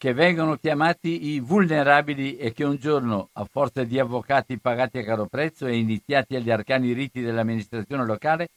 che 0.00 0.14
vengono 0.14 0.56
chiamati 0.56 1.32
i 1.32 1.40
vulnerabili 1.40 2.38
e 2.38 2.54
che 2.54 2.64
un 2.64 2.76
giorno, 2.76 3.28
a 3.34 3.44
forza 3.44 3.84
di 3.84 3.98
avvocati 3.98 4.56
pagati 4.56 4.96
a 4.96 5.04
caro 5.04 5.26
prezzo 5.26 5.66
e 5.66 5.76
iniziati 5.76 6.36
agli 6.36 6.50
arcani 6.50 6.94
riti 6.94 7.20
dell'amministrazione 7.20 8.06
locale, 8.06 8.48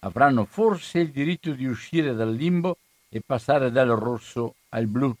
avranno 0.00 0.44
forse 0.44 0.98
il 0.98 1.08
diritto 1.08 1.52
di 1.52 1.64
uscire 1.64 2.12
dal 2.12 2.34
limbo 2.34 2.76
e 3.08 3.22
passare 3.24 3.70
dal 3.70 3.88
rosso 3.88 4.56
al 4.70 4.86
blu. 4.86 5.14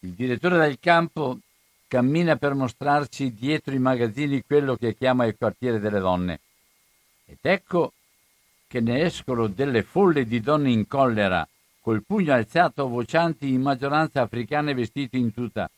Il 0.00 0.10
direttore 0.10 0.58
del 0.58 0.78
campo 0.78 1.38
cammina 1.86 2.36
per 2.36 2.52
mostrarci 2.52 3.32
dietro 3.32 3.72
i 3.72 3.78
magazzini 3.78 4.44
quello 4.46 4.76
che 4.76 4.94
chiama 4.94 5.24
il 5.24 5.36
quartiere 5.38 5.80
delle 5.80 5.98
donne. 5.98 6.40
Ed 7.24 7.38
ecco 7.40 7.94
che 8.68 8.80
ne 8.80 9.02
escono 9.02 9.48
delle 9.48 9.82
folle 9.82 10.26
di 10.26 10.40
donne 10.40 10.70
in 10.70 10.86
collera, 10.86 11.48
col 11.80 12.04
pugno 12.04 12.34
alzato, 12.34 12.86
vocianti 12.86 13.48
in 13.48 13.62
maggioranza 13.62 14.20
africane 14.20 14.74
vestite 14.74 15.16
in 15.16 15.32
tuta. 15.32 15.68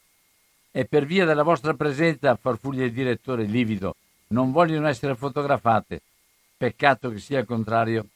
E 0.72 0.84
per 0.84 1.06
via 1.06 1.24
della 1.24 1.44
vostra 1.44 1.72
presenza, 1.74 2.34
farfuglia 2.34 2.84
il 2.84 2.92
direttore 2.92 3.44
livido, 3.44 3.94
non 4.28 4.50
vogliono 4.50 4.88
essere 4.88 5.14
fotografate. 5.14 6.02
Peccato 6.56 7.10
che 7.10 7.18
sia 7.18 7.38
il 7.38 7.46
contrario. 7.46 8.06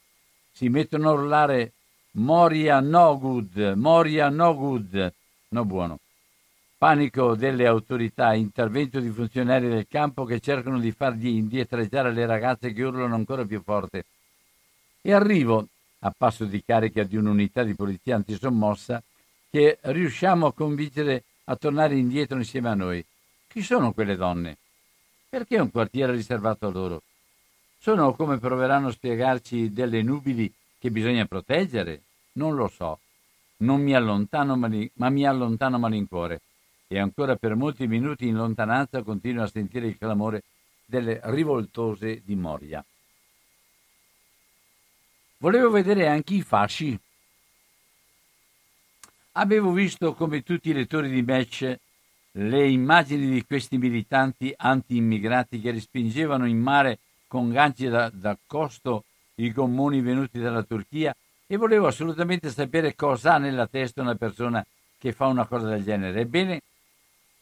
Si 0.53 0.69
mettono 0.69 1.09
a 1.09 1.13
urlare 1.13 1.73
Moria 2.13 2.81
no 2.81 3.19
good, 3.19 3.75
Moria 3.77 4.29
no 4.29 4.55
good 4.55 5.13
no 5.49 5.65
buono. 5.65 5.99
Panico 6.77 7.35
delle 7.35 7.67
autorità, 7.67 8.35
intervento 8.35 9.01
di 9.01 9.09
funzionari 9.09 9.69
del 9.69 9.87
campo 9.89 10.25
che 10.25 10.41
cercano 10.41 10.79
di 10.79 10.91
fargli 10.91 11.29
indietreggiare 11.29 12.13
le 12.13 12.27
ragazze 12.27 12.73
che 12.73 12.83
urlano 12.83 13.15
ancora 13.15 13.45
più 13.45 13.63
forte. 13.63 14.05
E 15.07 15.13
arrivo, 15.13 15.69
a 16.01 16.15
passo 16.17 16.47
di 16.47 16.65
carica 16.65 17.03
di 17.03 17.17
un'unità 17.17 17.63
di 17.63 17.75
polizia 17.75 18.17
antisommossa, 18.17 19.03
che 19.51 19.79
riusciamo 19.83 20.47
a 20.47 20.55
convincere 20.55 21.25
a 21.45 21.57
tornare 21.57 21.97
indietro 21.97 22.39
insieme 22.39 22.71
a 22.71 22.75
noi. 22.75 23.05
Chi 23.47 23.63
sono 23.63 23.93
quelle 23.93 24.17
donne? 24.17 24.57
Perché 25.29 25.59
un 25.59 25.71
quartiere 25.71 26.13
riservato 26.13 26.67
a 26.67 26.71
loro? 26.71 27.03
Sono, 27.79 28.15
come 28.15 28.39
proveranno 28.39 28.89
a 28.89 28.93
spiegarci, 28.93 29.73
delle 29.73 30.01
nubili 30.03 30.51
che 30.79 30.91
bisogna 30.91 31.27
proteggere? 31.27 32.01
Non 32.33 32.55
lo 32.55 32.69
so 32.69 32.99
non 33.65 33.81
mi 33.83 33.95
allontano, 33.95 34.57
ma 34.57 35.11
mi 35.11 35.27
allontano 35.27 35.79
malincuore 35.79 36.41
e 36.87 36.99
ancora 36.99 37.37
per 37.37 37.55
molti 37.55 37.87
minuti 37.87 38.27
in 38.27 38.37
lontananza 38.37 39.03
continuo 39.03 39.45
a 39.45 39.49
sentire 39.49 39.87
il 39.87 39.99
clamore 39.99 40.43
delle 40.85 41.21
rivoltose 41.25 42.23
di 42.25 42.35
Moria. 42.35 42.85
Volevo 45.39 45.71
vedere 45.71 46.07
anche 46.07 46.35
i 46.35 46.43
fasci. 46.43 46.99
Avevo 49.33 49.73
visto, 49.73 50.15
come 50.15 50.43
tutti 50.43 50.71
i 50.71 50.73
lettori 50.73 51.11
di 51.11 51.23
Match, 51.23 51.79
le 52.37 52.69
immagini 52.69 53.29
di 53.31 53.45
questi 53.45 53.79
militanti 53.79 54.53
anti-immigrati 54.57 55.61
che 55.61 55.71
respingevano 55.71 56.47
in 56.47 56.59
mare 56.59 56.99
con 57.27 57.51
ganci 57.51 57.89
da, 57.89 58.11
da 58.13 58.37
costo 58.47 59.05
i 59.37 59.53
gommoni 59.53 60.01
venuti 60.01 60.39
dalla 60.39 60.63
Turchia 60.63 61.15
e 61.47 61.57
volevo 61.57 61.87
assolutamente 61.87 62.51
sapere 62.51 62.95
cosa 62.95 63.35
ha 63.35 63.39
nella 63.39 63.67
testa 63.67 64.03
una 64.03 64.15
persona 64.15 64.65
che 64.99 65.13
fa 65.13 65.27
una 65.27 65.47
cosa 65.47 65.69
del 65.69 65.85
genere. 65.85 66.21
Ebbene, 66.21 66.63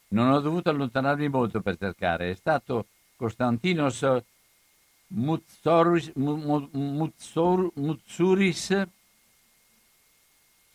non 0.09 0.31
ho 0.31 0.41
dovuto 0.41 0.71
allontanarmi 0.71 1.29
molto 1.29 1.61
per 1.61 1.77
cercare. 1.79 2.31
È 2.31 2.35
stato 2.35 2.87
Costantinos 3.17 4.07
Mutsuris, 5.15 6.13
Mutsuris 7.75 8.87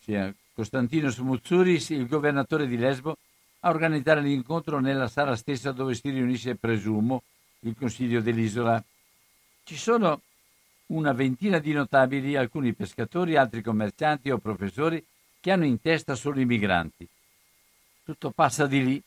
sì, 0.08 0.34
Costantinos 0.54 1.18
Mutsuris, 1.18 1.90
il 1.90 2.08
governatore 2.08 2.66
di 2.66 2.78
Lesbo, 2.78 3.18
a 3.60 3.68
organizzare 3.68 4.22
l'incontro 4.22 4.80
nella 4.80 5.06
sala 5.06 5.36
stessa 5.36 5.70
dove 5.70 5.94
si 5.94 6.08
riunisce, 6.08 6.56
presumo, 6.56 7.22
il 7.60 7.76
consiglio 7.76 8.22
dell'isola. 8.22 8.82
Ci 9.64 9.76
sono 9.76 10.22
una 10.86 11.12
ventina 11.12 11.58
di 11.58 11.72
notabili, 11.72 12.36
alcuni 12.36 12.72
pescatori, 12.72 13.36
altri 13.36 13.60
commercianti 13.60 14.30
o 14.30 14.38
professori 14.38 15.04
che 15.40 15.50
hanno 15.50 15.66
in 15.66 15.78
testa 15.80 16.14
solo 16.14 16.40
i 16.40 16.46
migranti. 16.46 17.06
Tutto 18.02 18.30
passa 18.30 18.66
di 18.66 18.82
lì, 18.82 19.02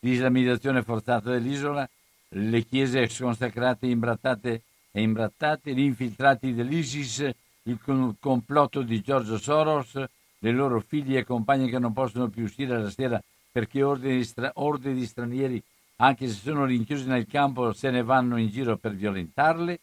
l'islamizzazione 0.00 0.82
forzata 0.82 1.30
dell'isola, 1.30 1.88
le 2.28 2.62
chiese 2.66 3.08
sconsacrate 3.08 3.86
imbrattate 3.86 4.62
e 4.92 5.00
imbrattate, 5.00 5.74
gli 5.74 5.80
infiltrati 5.80 6.54
dell'ISIS, 6.54 7.28
il 7.64 7.78
complotto 8.20 8.82
di 8.82 9.00
Giorgio 9.00 9.38
Soros, 9.38 9.94
le 10.38 10.50
loro 10.52 10.80
figlie 10.80 11.20
e 11.20 11.24
compagne 11.24 11.68
che 11.68 11.78
non 11.78 11.92
possono 11.92 12.28
più 12.28 12.44
uscire 12.44 12.80
la 12.80 12.90
sera 12.90 13.20
perché 13.50 13.82
ordini 13.82 14.94
di, 14.94 15.06
stranieri, 15.06 15.62
anche 15.96 16.28
se 16.28 16.34
sono 16.34 16.64
rinchiusi 16.64 17.06
nel 17.06 17.26
campo, 17.26 17.72
se 17.72 17.90
ne 17.90 18.02
vanno 18.02 18.36
in 18.36 18.48
giro 18.48 18.76
per 18.76 18.94
violentarle, 18.94 19.80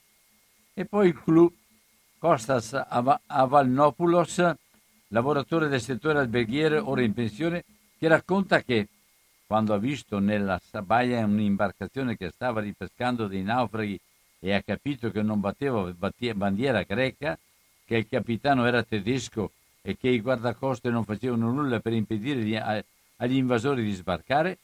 e 0.74 0.86
poi 0.86 1.08
il 1.10 1.22
clou 1.24 1.52
Kostas 2.18 2.74
Avalnopoulos, 2.74 4.52
lavoratore 5.08 5.70
del 5.70 5.82
settore 5.82 6.20
alberghiere, 6.20 6.78
ora 6.78 7.02
in 7.02 7.14
pensione, 7.14 7.64
che 7.98 8.08
racconta 8.08 8.62
che 8.62 8.88
quando 9.46 9.74
ha 9.74 9.78
visto 9.78 10.20
nella 10.20 10.60
baia 10.84 11.26
un'imbarcazione 11.26 12.18
che 12.18 12.30
stava 12.32 12.60
ripescando 12.60 13.28
dei 13.28 13.42
naufraghi 13.42 14.00
e 14.40 14.54
ha 14.54 14.62
capito 14.62 15.12
che 15.12 15.22
non 15.22 15.40
batteva 15.40 15.94
bandiera 16.34 16.84
greca, 16.84 17.38
che 17.86 17.98
il 17.98 18.08
capitano 18.08 18.66
era 18.66 18.84
tedesco 18.84 19.52
e 19.82 19.98
che 19.98 20.10
i 20.10 20.22
guardacoste 20.22 20.90
non 20.90 21.04
facevano 21.04 21.52
nulla 21.52 21.80
per 21.80 21.94
impedire 21.94 22.86
agli 23.18 23.36
invasori 23.36 23.84
di 23.84 23.94
sbarcare, 23.94 24.58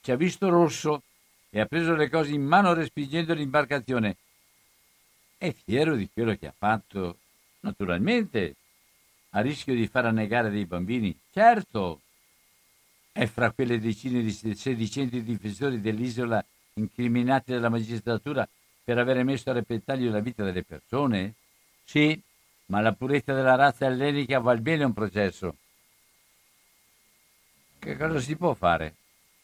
ci 0.00 0.10
ha 0.10 0.16
visto 0.16 0.48
rosso 0.48 1.02
e 1.50 1.60
ha 1.60 1.66
preso 1.66 1.94
le 1.94 2.08
cose 2.08 2.32
in 2.32 2.42
mano 2.42 2.72
respingendo 2.72 3.34
l'imbarcazione. 3.34 4.16
È 5.36 5.52
fiero 5.52 5.94
di 5.94 6.08
quello 6.12 6.34
che 6.36 6.46
ha 6.46 6.54
fatto, 6.56 7.18
naturalmente, 7.60 8.56
a 9.30 9.40
rischio 9.40 9.74
di 9.74 9.86
far 9.86 10.06
annegare 10.06 10.50
dei 10.50 10.64
bambini. 10.64 11.16
Certo, 11.30 12.00
è 13.12 13.26
fra 13.26 13.50
quelle 13.50 13.78
decine 13.78 14.22
di 14.22 14.32
sedicenti 14.32 15.22
difensori 15.22 15.80
dell'isola 15.80 16.44
incriminati 16.74 17.52
dalla 17.52 17.68
magistratura 17.68 18.48
per 18.84 18.98
aver 18.98 19.22
messo 19.24 19.50
a 19.50 19.54
repentaglio 19.54 20.10
la 20.10 20.20
vita 20.20 20.42
delle 20.42 20.64
persone? 20.64 21.34
Sì, 21.84 22.20
ma 22.66 22.80
la 22.80 22.92
purezza 22.92 23.32
della 23.34 23.54
razza 23.54 23.86
ellenica 23.86 24.40
val 24.40 24.60
bene 24.60 24.84
un 24.84 24.92
processo. 24.92 25.56
Che 27.78 27.96
cosa 27.96 28.20
si 28.20 28.36
può 28.36 28.54
fare 28.54 28.94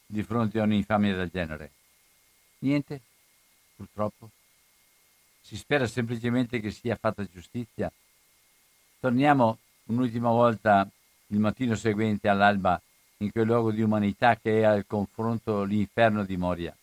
di 0.07 0.23
fronte 0.23 0.61
a 0.61 0.63
un'infamia 0.63 1.15
del 1.15 1.29
genere? 1.29 1.71
Niente, 2.61 3.01
purtroppo. 3.77 4.31
Si 5.41 5.57
spera 5.57 5.87
semplicemente 5.87 6.61
che 6.61 6.71
sia 6.71 6.97
fatta 6.97 7.25
giustizia. 7.25 7.91
Torniamo 9.01 9.59
un'ultima 9.85 10.31
volta 10.31 10.89
il 11.29 11.39
mattino 11.39 11.75
seguente 11.75 12.29
all'alba 12.29 12.81
in 13.19 13.31
quel 13.31 13.47
luogo 13.47 13.73
di 13.73 13.83
umanità 13.83 14.37
che 14.37 14.61
è 14.61 14.65
al 14.65 14.87
confronto 14.87 15.65
l'inferno 15.65 16.25
di 16.25 16.37
Moria. 16.37 16.77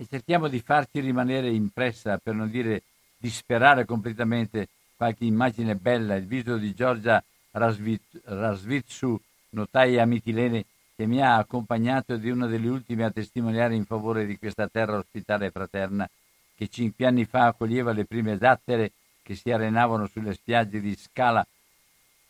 E 0.00 0.06
cerchiamo 0.08 0.46
di 0.46 0.60
farci 0.60 1.00
rimanere 1.00 1.50
impressa, 1.50 2.18
per 2.18 2.32
non 2.32 2.48
dire 2.48 2.84
disperare 3.16 3.84
completamente, 3.84 4.68
qualche 4.94 5.24
immagine 5.24 5.74
bella, 5.74 6.14
il 6.14 6.24
viso 6.24 6.56
di 6.56 6.72
Giorgia 6.72 7.20
Rasvitsu, 7.50 9.20
notaia 9.50 10.06
mitilene, 10.06 10.64
che 10.94 11.04
mi 11.04 11.20
ha 11.20 11.36
accompagnato 11.36 12.16
di 12.16 12.30
una 12.30 12.46
delle 12.46 12.68
ultime 12.68 13.02
a 13.06 13.10
testimoniare 13.10 13.74
in 13.74 13.84
favore 13.84 14.24
di 14.24 14.38
questa 14.38 14.68
terra 14.68 14.98
ospitale 14.98 15.46
e 15.46 15.50
fraterna, 15.50 16.08
che 16.54 16.68
cinque 16.68 17.04
anni 17.04 17.24
fa 17.24 17.46
accoglieva 17.46 17.90
le 17.92 18.04
prime 18.04 18.38
zattere 18.38 18.92
che 19.20 19.34
si 19.34 19.50
arenavano 19.50 20.06
sulle 20.06 20.34
spiagge 20.34 20.80
di 20.80 20.94
Scala 20.94 21.44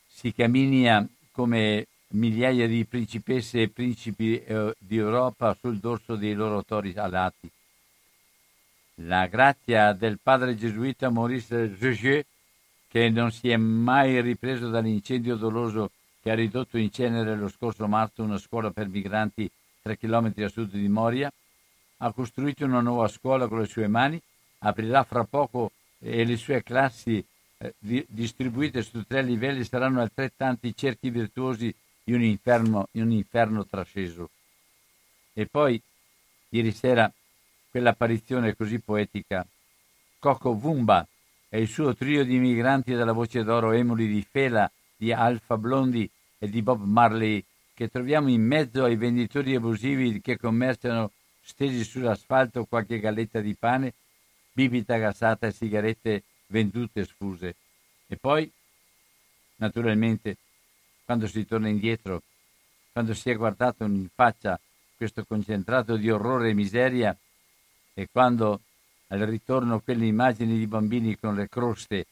Sicaminia 0.06 1.06
come 1.32 1.86
migliaia 2.08 2.66
di 2.66 2.86
principesse 2.86 3.60
e 3.60 3.68
principi 3.68 4.42
eh, 4.42 4.74
di 4.78 4.96
Europa 4.96 5.54
sul 5.60 5.78
dorso 5.78 6.16
dei 6.16 6.32
loro 6.32 6.64
tori 6.64 6.94
alati. 6.96 7.50
La 9.02 9.26
grazia 9.26 9.92
del 9.92 10.18
padre 10.20 10.56
gesuita 10.56 11.08
Maurice 11.08 11.72
Roger, 11.78 12.24
che 12.88 13.08
non 13.10 13.30
si 13.30 13.48
è 13.48 13.56
mai 13.56 14.20
ripreso 14.20 14.70
dall'incendio 14.70 15.36
doloso 15.36 15.92
che 16.20 16.32
ha 16.32 16.34
ridotto 16.34 16.78
in 16.78 16.90
cenere 16.90 17.36
lo 17.36 17.48
scorso 17.48 17.86
marzo 17.86 18.24
una 18.24 18.38
scuola 18.38 18.72
per 18.72 18.88
migranti 18.88 19.48
tre 19.82 19.96
chilometri 19.96 20.42
a 20.42 20.48
sud 20.48 20.72
di 20.72 20.88
Moria, 20.88 21.32
ha 21.98 22.12
costruito 22.12 22.64
una 22.64 22.80
nuova 22.80 23.06
scuola 23.06 23.46
con 23.46 23.60
le 23.60 23.66
sue 23.66 23.86
mani, 23.86 24.20
aprirà 24.58 25.04
fra 25.04 25.22
poco 25.22 25.70
e 26.00 26.24
le 26.24 26.36
sue 26.36 26.64
classi 26.64 27.24
eh, 27.58 27.74
di, 27.78 28.04
distribuite 28.08 28.82
su 28.82 29.04
tre 29.06 29.22
livelli 29.22 29.62
saranno 29.62 30.00
altrettanti 30.00 30.74
cerchi 30.74 31.10
virtuosi 31.10 31.72
in 32.04 32.14
un 32.14 32.22
inferno, 32.22 32.88
in 32.92 33.02
un 33.02 33.12
inferno 33.12 33.64
trasceso. 33.64 34.30
E 35.32 35.46
poi, 35.46 35.80
ieri 36.48 36.72
sera, 36.72 37.12
quell'apparizione 37.78 38.56
così 38.56 38.80
poetica, 38.80 39.46
Coco 40.18 40.52
Vumba 40.54 41.06
e 41.48 41.60
il 41.60 41.68
suo 41.68 41.94
trio 41.94 42.24
di 42.24 42.38
migranti 42.38 42.92
dalla 42.92 43.12
voce 43.12 43.44
d'oro 43.44 43.70
emuli 43.70 44.08
di 44.08 44.26
Fela, 44.28 44.68
di 44.96 45.12
Alfa 45.12 45.56
Blondi 45.56 46.10
e 46.38 46.48
di 46.50 46.60
Bob 46.60 46.82
Marley, 46.82 47.42
che 47.72 47.88
troviamo 47.88 48.30
in 48.30 48.42
mezzo 48.42 48.82
ai 48.82 48.96
venditori 48.96 49.54
abusivi 49.54 50.20
che 50.20 50.36
commerciano 50.36 51.12
stesi 51.40 51.84
sull'asfalto 51.84 52.64
qualche 52.64 52.98
galletta 52.98 53.40
di 53.40 53.54
pane, 53.54 53.94
bibita 54.50 54.96
gassata 54.96 55.46
e 55.46 55.52
sigarette 55.52 56.24
vendute 56.46 57.04
sfuse. 57.04 57.54
E 58.08 58.16
poi, 58.16 58.50
naturalmente, 59.56 60.36
quando 61.04 61.28
si 61.28 61.46
torna 61.46 61.68
indietro, 61.68 62.22
quando 62.90 63.14
si 63.14 63.30
è 63.30 63.36
guardato 63.36 63.84
in 63.84 64.08
faccia 64.12 64.58
questo 64.96 65.24
concentrato 65.24 65.96
di 65.96 66.10
orrore 66.10 66.50
e 66.50 66.54
miseria 66.54 67.16
e 67.98 68.06
quando 68.12 68.60
al 69.08 69.18
ritorno 69.20 69.80
quelle 69.80 70.06
immagini 70.06 70.56
di 70.56 70.68
bambini 70.68 71.18
con 71.18 71.34
le 71.34 71.48
croste, 71.48 72.06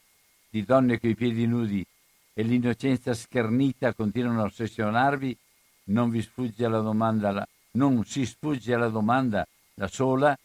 di 0.48 0.64
donne 0.64 0.98
coi 0.98 1.14
piedi 1.14 1.46
nudi 1.46 1.86
e 2.34 2.42
l'innocenza 2.42 3.14
schernita 3.14 3.94
continuano 3.94 4.42
a 4.42 4.46
ossessionarvi, 4.46 5.38
non 5.84 6.10
vi 6.10 6.22
sfugge 6.22 6.64
alla 6.64 6.80
domanda, 6.80 7.46
non 7.72 8.04
si 8.04 8.26
sfugge 8.26 8.74
alla 8.74 8.88
domanda 8.88 9.46
la 9.74 9.86
sola, 9.86 10.36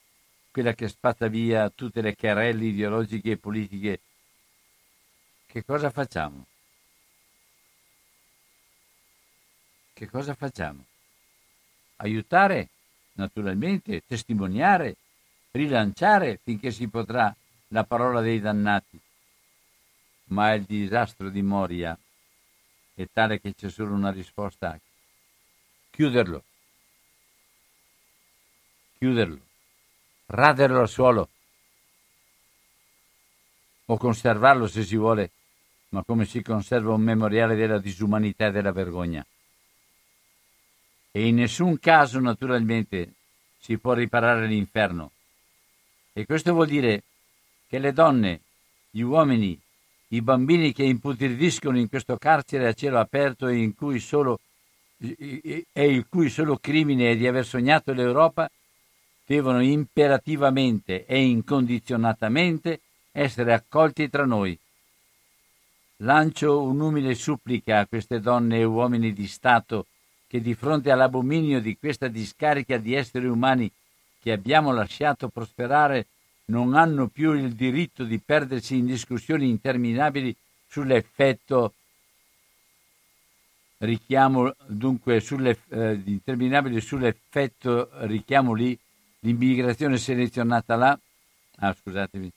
quella 0.51 0.73
che 0.73 0.87
spazza 0.87 1.27
via 1.27 1.71
tutte 1.71 2.01
le 2.01 2.15
querelle 2.15 2.65
ideologiche 2.65 3.31
e 3.31 3.37
politiche. 3.37 3.99
Che 5.47 5.65
cosa 5.65 5.89
facciamo? 5.89 6.45
che 10.01 10.07
cosa 10.07 10.33
facciamo? 10.33 10.83
Aiutare, 11.97 12.69
naturalmente, 13.13 14.01
testimoniare, 14.07 14.95
rilanciare 15.51 16.39
finché 16.43 16.71
si 16.71 16.87
potrà 16.87 17.33
la 17.69 17.83
parola 17.83 18.21
dei 18.21 18.39
dannati. 18.39 18.99
Ma 20.25 20.53
il 20.53 20.63
disastro 20.63 21.29
di 21.29 21.41
Moria 21.41 21.97
è 22.93 23.07
tale 23.11 23.39
che 23.39 23.53
c'è 23.53 23.69
solo 23.69 23.93
una 23.93 24.11
risposta. 24.11 24.79
Chiuderlo. 25.89 26.43
Chiuderlo. 28.97 29.39
Raderlo 30.27 30.79
al 30.79 30.89
suolo. 30.89 31.29
O 33.85 33.97
conservarlo 33.97 34.67
se 34.67 34.83
si 34.83 34.95
vuole, 34.95 35.31
ma 35.89 36.03
come 36.03 36.25
si 36.25 36.41
conserva 36.41 36.93
un 36.93 37.01
memoriale 37.01 37.55
della 37.55 37.79
disumanità 37.79 38.47
e 38.47 38.51
della 38.51 38.71
vergogna 38.71 39.25
e 41.11 41.27
in 41.27 41.35
nessun 41.35 41.77
caso 41.79 42.19
naturalmente 42.19 43.13
si 43.59 43.77
può 43.77 43.93
riparare 43.93 44.47
l'inferno. 44.47 45.11
E 46.13 46.25
questo 46.25 46.53
vuol 46.53 46.67
dire 46.67 47.03
che 47.67 47.79
le 47.79 47.93
donne, 47.93 48.41
gli 48.89 49.01
uomini, 49.01 49.57
i 50.09 50.21
bambini 50.21 50.73
che 50.73 50.83
imputiridiscono 50.83 51.77
in 51.79 51.87
questo 51.87 52.17
carcere 52.17 52.67
a 52.67 52.73
cielo 52.73 52.99
aperto 52.99 53.47
e, 53.47 53.73
cui 53.75 53.99
solo, 53.99 54.39
e 54.97 55.65
il 55.73 56.05
cui 56.09 56.29
solo 56.29 56.57
crimine 56.57 57.11
è 57.11 57.17
di 57.17 57.27
aver 57.27 57.45
sognato 57.45 57.93
l'Europa, 57.93 58.49
devono 59.25 59.61
imperativamente 59.61 61.05
e 61.05 61.23
incondizionatamente 61.23 62.81
essere 63.11 63.53
accolti 63.53 64.09
tra 64.09 64.25
noi. 64.25 64.57
Lancio 65.97 66.61
un'umile 66.61 67.15
supplica 67.15 67.79
a 67.79 67.85
queste 67.85 68.19
donne 68.19 68.59
e 68.59 68.63
uomini 68.65 69.13
di 69.13 69.27
Stato 69.27 69.85
che 70.27 70.41
di 70.41 70.55
fronte 70.55 70.91
all'abominio 70.91 71.61
di 71.61 71.77
questa 71.77 72.07
discarica 72.07 72.77
di 72.77 72.93
esseri 72.93 73.27
umani 73.27 73.71
che 74.21 74.31
abbiamo 74.31 74.71
lasciato 74.71 75.29
prosperare 75.29 76.07
non 76.45 76.75
hanno 76.75 77.07
più 77.07 77.33
il 77.33 77.53
diritto 77.53 78.03
di 78.03 78.19
perdersi 78.19 78.77
in 78.77 78.85
discussioni 78.85 79.49
interminabili 79.49 80.35
sull'effetto 80.67 81.73
richiamo 83.79 84.53
dunque 84.67 85.19
sulle, 85.19 85.57
eh, 85.69 85.99
interminabili 86.05 86.79
sull'effetto 86.79 87.89
richiamo 88.05 88.53
lì 88.53 88.77
l'immigrazione 89.19 89.97
selezionata 89.97 90.75
là 90.75 90.99
ah, 91.57 91.73
scusatemi 91.73 92.31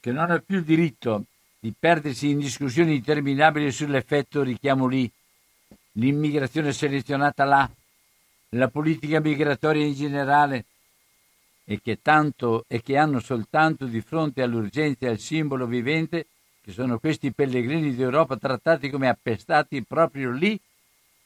che 0.00 0.10
non 0.10 0.30
ha 0.30 0.38
più 0.38 0.56
il 0.56 0.64
diritto 0.64 1.24
di 1.60 1.72
perdersi 1.78 2.30
in 2.30 2.38
discussioni 2.38 2.96
interminabili 2.96 3.70
sull'effetto 3.70 4.42
richiamo 4.42 4.86
lì 4.86 5.10
l'immigrazione 5.92 6.72
selezionata 6.72 7.44
là, 7.44 7.70
la 8.50 8.68
politica 8.68 9.20
migratoria 9.20 9.84
in 9.84 9.94
generale, 9.94 10.64
e 11.64 11.80
che, 11.80 12.00
tanto, 12.02 12.64
e 12.68 12.82
che 12.82 12.96
hanno 12.96 13.20
soltanto 13.20 13.86
di 13.86 14.00
fronte 14.00 14.42
all'urgenza 14.42 15.06
e 15.06 15.08
al 15.08 15.18
simbolo 15.18 15.66
vivente, 15.66 16.26
che 16.60 16.72
sono 16.72 16.98
questi 16.98 17.32
pellegrini 17.32 17.94
d'Europa 17.94 18.36
trattati 18.36 18.90
come 18.90 19.08
appestati 19.08 19.82
proprio 19.84 20.30
lì 20.30 20.58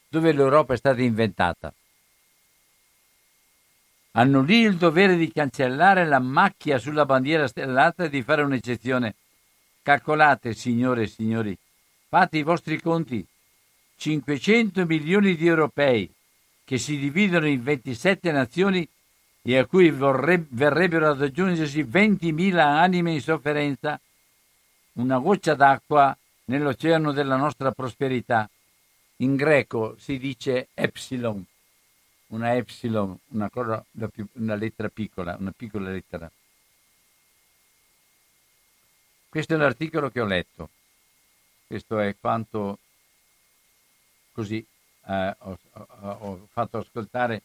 dove 0.09 0.33
l'Europa 0.33 0.75
è 0.75 0.77
stata 0.77 1.03
inventata. 1.03 1.73
Hanno 4.13 4.41
lì 4.41 4.61
il 4.61 4.77
dovere 4.77 5.17
di 5.17 5.31
cancellare 5.31 6.07
la 6.07 6.19
macchia 6.19 6.79
sulla 6.79 7.05
bandiera 7.05 7.47
stellata 7.47 8.05
e 8.05 8.09
di 8.09 8.23
fare 8.23 8.43
un'eccezione. 8.43 9.15
Calcolate, 9.83 10.55
signore 10.55 11.03
e 11.03 11.07
signori, 11.07 11.57
fate 12.09 12.39
i 12.39 12.43
vostri 12.43 12.81
conti 12.81 13.25
500 13.97 14.87
milioni 14.87 15.37
di 15.37 15.47
europei, 15.47 16.11
che 16.65 16.79
si 16.79 16.97
dividono 16.97 17.47
in 17.47 17.63
27 17.63 18.33
nazioni 18.33 18.89
e 19.49 19.59
a 19.59 19.65
cui 19.65 19.91
vorreb- 19.91 20.49
verrebbero 20.51 21.09
ad 21.09 21.23
aggiungersi 21.23 21.85
20.000 21.85 22.59
anime 22.59 23.13
in 23.13 23.21
sofferenza, 23.21 24.01
una 24.95 25.19
goccia 25.19 25.55
d'acqua 25.55 26.17
nell'oceano 26.47 27.13
della 27.13 27.37
nostra 27.37 27.71
prosperità. 27.71 28.51
In 29.19 29.37
greco 29.37 29.95
si 30.01 30.19
dice 30.19 30.67
epsilon, 30.75 31.45
una 32.29 32.57
epsilon, 32.57 33.17
una, 33.29 33.49
cosa, 33.49 33.85
una 34.33 34.57
lettera 34.57 34.89
piccola, 34.89 35.37
una 35.39 35.53
piccola 35.57 35.91
lettera. 35.91 36.29
Questo 39.29 39.55
è 39.55 39.57
l'articolo 39.57 40.11
che 40.11 40.21
ho 40.21 40.27
letto. 40.27 40.71
Questo 41.69 42.01
è 42.01 42.17
quanto 42.19 42.79
così 44.33 44.65
eh, 45.07 45.37
ho, 45.39 45.59
ho, 45.73 46.11
ho, 46.11 46.49
fatto 46.51 46.79
ascoltare. 46.79 47.43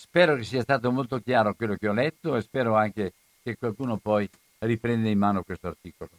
Spero 0.00 0.36
che 0.36 0.44
sia 0.44 0.62
stato 0.62 0.92
molto 0.92 1.18
chiaro 1.18 1.56
quello 1.56 1.74
che 1.74 1.88
ho 1.88 1.92
letto 1.92 2.36
e 2.36 2.42
spero 2.42 2.76
anche 2.76 3.14
che 3.42 3.56
qualcuno 3.58 3.96
poi 3.96 4.30
riprenda 4.58 5.08
in 5.08 5.18
mano 5.18 5.42
questo 5.42 5.66
articolo. 5.66 6.10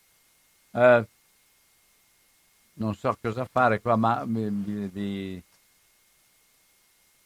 Eh, 0.72 1.08
non 2.74 2.94
so 2.94 3.18
cosa 3.22 3.46
fare 3.46 3.80
qua, 3.80 3.96
ma 3.96 4.26
vi, 4.26 4.50
vi 4.50 5.42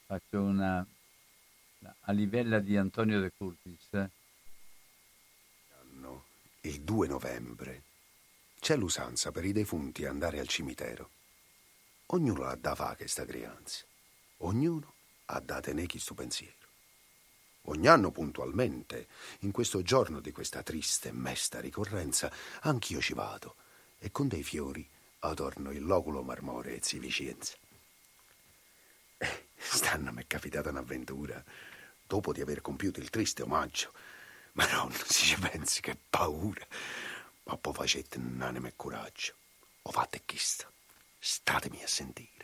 faccio 0.06 0.42
una 0.42 0.86
a 2.02 2.12
livello 2.12 2.60
di 2.60 2.78
Antonio 2.78 3.20
De 3.20 3.32
Curtis. 3.36 3.90
Il 6.62 6.82
2 6.82 7.08
novembre 7.08 7.82
c'è 8.60 8.78
l'usanza 8.78 9.32
per 9.32 9.44
i 9.44 9.54
defunti 9.54 10.06
andare 10.06 10.40
al 10.40 10.48
cimitero. 10.48 11.10
Ognuno 12.06 12.44
ha 12.44 12.56
da 12.56 12.76
fare 12.76 12.98
questa 12.98 13.26
creanza. 13.26 13.84
Ognuno 14.38 14.94
ha 15.34 15.40
da 15.40 15.60
tenere 15.60 16.00
sto 16.00 16.14
pensiero. 16.14 16.62
Ogni 17.68 17.88
anno 17.88 18.12
puntualmente, 18.12 19.08
in 19.40 19.52
questo 19.52 19.82
giorno 19.82 20.20
di 20.20 20.32
questa 20.32 20.64
triste 20.64 21.10
e 21.10 21.14
mesta 21.14 21.60
ricorrenza, 21.60 22.32
anch'io 22.62 23.00
ci 23.00 23.14
vado 23.14 23.56
e 24.00 24.12
con 24.12 24.28
dei 24.28 24.44
fiori 24.44 24.88
adorno 25.20 25.72
il 25.72 25.84
loculo 25.86 26.22
marmoreo 26.24 26.76
e 26.76 27.00
Vicenza. 27.00 27.56
Eh, 29.18 29.46
stanno 29.56 30.12
mi 30.12 30.22
è 30.22 30.28
capitata 30.28 30.70
un'avventura 30.70 31.42
dopo 32.06 32.34
di 32.34 32.42
aver 32.42 32.62
compiuto 32.62 33.00
il 33.00 33.10
triste 33.10 33.44
omaggio. 33.44 33.92
Ma 34.54 34.70
non 34.72 34.92
si 34.92 35.26
ci 35.26 35.40
pensi 35.40 35.82
che 35.82 35.98
paura. 36.10 36.66
Ma 37.46 37.58
poi 37.58 37.74
facete 37.74 38.18
un'anima 38.18 38.68
e 38.68 38.74
coraggio. 38.76 39.34
Ho 39.84 39.92
fatto 39.92 40.20
chista. 40.26 40.70
Statemi 41.18 41.82
a 41.82 41.88
sentire. 41.88 42.43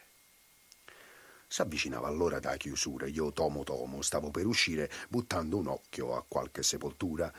S'avvicinava 1.51 2.07
allora 2.07 2.39
da 2.39 2.55
chiusura. 2.57 3.07
Io, 3.07 3.33
tomo 3.33 3.63
tomo, 3.63 4.03
stavo 4.03 4.29
per 4.29 4.45
uscire, 4.45 4.87
buttando 5.09 5.57
un 5.57 5.65
occhio 5.65 6.15
a 6.15 6.23
qualche 6.25 6.61
sepoltura. 6.61 7.33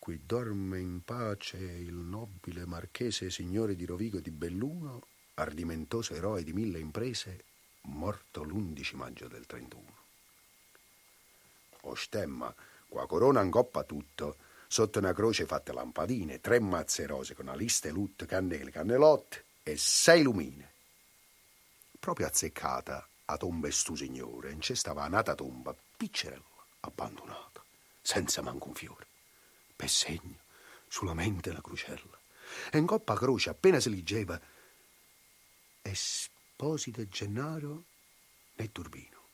Qui 0.00 0.20
dorme 0.26 0.80
in 0.80 1.04
pace 1.04 1.58
il 1.58 1.94
nobile 1.94 2.66
marchese 2.66 3.30
signore 3.30 3.76
di 3.76 3.84
Rovigo 3.84 4.18
di 4.18 4.32
Belluno, 4.32 5.06
ardimentoso 5.34 6.14
eroe 6.14 6.42
di 6.42 6.52
mille 6.52 6.80
imprese, 6.80 7.44
morto 7.82 8.42
l'11 8.42 8.96
maggio 8.96 9.28
del 9.28 9.46
31. 9.46 9.84
O 11.82 11.94
stemma, 11.94 12.52
qua 12.88 13.06
corona 13.06 13.42
ingoppa 13.42 13.84
tutto, 13.84 14.38
sotto 14.66 14.98
una 14.98 15.12
croce 15.12 15.46
fatte 15.46 15.72
lampadine, 15.72 16.40
tre 16.40 16.58
mazze 16.58 17.06
rose 17.06 17.34
con 17.34 17.46
aliste, 17.46 17.90
lut, 17.90 18.26
cannelle, 18.26 18.72
cannelotte, 18.72 19.44
e 19.62 19.76
sei 19.76 20.24
lumine. 20.24 20.77
Proprio 22.08 22.28
azzeccata 22.28 23.06
a 23.26 23.36
tomba 23.36 23.70
stu 23.70 23.94
signore, 23.94 24.50
in 24.50 24.62
stava 24.62 25.06
nata 25.08 25.34
tomba, 25.34 25.76
piccerella, 25.94 26.42
abbandonata, 26.80 27.62
senza 28.00 28.40
manco 28.40 28.68
un 28.68 28.74
fiore. 28.74 29.06
Per 29.76 29.90
segno, 29.90 30.38
solamente 30.88 31.52
la 31.52 31.60
crucella. 31.60 32.18
E 32.70 32.78
in 32.78 32.86
coppa 32.86 33.14
croce, 33.14 33.50
appena 33.50 33.78
si 33.78 33.90
leggeva, 33.90 34.40
Esposito 35.82 37.06
Gennaro 37.08 37.84
e 38.56 38.72
Turbino. 38.72 39.28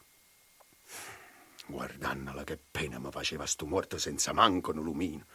Guardandola 1.66 2.42
che 2.42 2.58
pena 2.58 2.98
mi 2.98 3.12
faceva 3.12 3.46
sto 3.46 3.66
morto 3.66 3.98
senza 3.98 4.32
manco 4.32 4.72
un 4.72 4.82
lumino. 4.82 5.26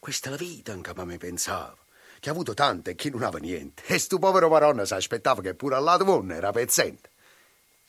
Questa 0.00 0.26
è 0.26 0.30
la 0.30 0.36
vita 0.36 0.72
anche 0.72 0.90
a 0.90 1.04
me 1.04 1.18
pensava 1.18 1.83
che 2.24 2.30
ha 2.30 2.32
avuto 2.32 2.54
tante 2.54 2.92
e 2.92 2.94
chi 2.94 3.10
non 3.10 3.22
aveva 3.22 3.36
niente. 3.38 3.84
E 3.84 3.98
sto 3.98 4.18
povero 4.18 4.48
maronna 4.48 4.86
si 4.86 4.94
aspettava 4.94 5.42
che 5.42 5.52
pure 5.52 5.74
al 5.74 5.82
lato 5.82 6.04
buono 6.04 6.32
era 6.32 6.52
pezzente. 6.52 7.10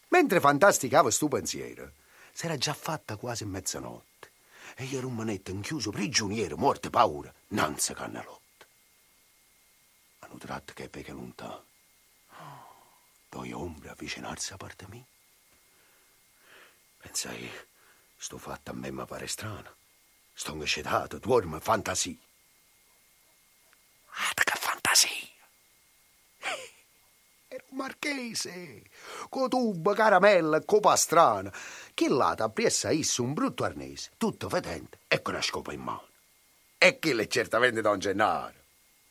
Mentre 0.09 0.41
fantasticava 0.41 1.09
sto 1.09 1.29
pensiero, 1.29 1.93
si 2.33 2.45
era 2.45 2.57
già 2.57 2.73
fatta 2.73 3.15
quasi 3.15 3.45
mezzanotte. 3.45 4.31
E 4.75 4.83
io 4.83 4.97
ero 4.97 5.07
un 5.07 5.15
manetto 5.15 5.51
inchiuso 5.51 5.89
prigioniero, 5.89 6.57
morte 6.57 6.89
paura, 6.89 7.33
nanza 7.49 7.93
cannalotte. 7.93 8.65
Hanno 10.19 10.37
tratto 10.37 10.73
che 10.73 10.89
pecca 10.89 11.13
lontano. 11.13 11.63
Due 13.29 13.53
ombre 13.53 13.87
avvicinarsi 13.87 14.51
a 14.51 14.57
parte 14.57 14.85
mia. 14.89 15.05
Pensai, 16.97 17.49
sto 18.17 18.37
fatto 18.37 18.71
a 18.71 18.73
me 18.73 18.91
mi 18.91 19.05
pare 19.05 19.27
strano. 19.27 19.75
Sto 20.33 20.51
incitato, 20.55 21.19
dormo, 21.19 21.57
fantasia. 21.61 22.17
Ah, 24.17 24.33
che 24.33 24.53
fantasia! 24.57 25.09
Era 27.47 27.63
un 27.69 27.77
marchese, 27.77 28.83
con 29.29 29.49
tuba, 29.49 29.93
caramella 29.93 30.61
copa 30.61 30.95
strana, 30.95 31.53
che 31.93 32.09
là 32.09 32.35
appresso 32.37 32.87
a 32.87 32.91
isso 32.91 33.23
un 33.23 33.33
brutto 33.33 33.63
arnese, 33.63 34.11
tutto 34.17 34.49
fedente 34.49 34.99
e 35.07 35.21
con 35.21 35.33
una 35.33 35.43
scopa 35.43 35.73
in 35.73 35.81
mano. 35.81 36.07
E 36.77 36.99
che 36.99 37.11
è 37.15 37.27
certamente 37.27 37.81
Don 37.81 37.99
Gennaro. 37.99 38.63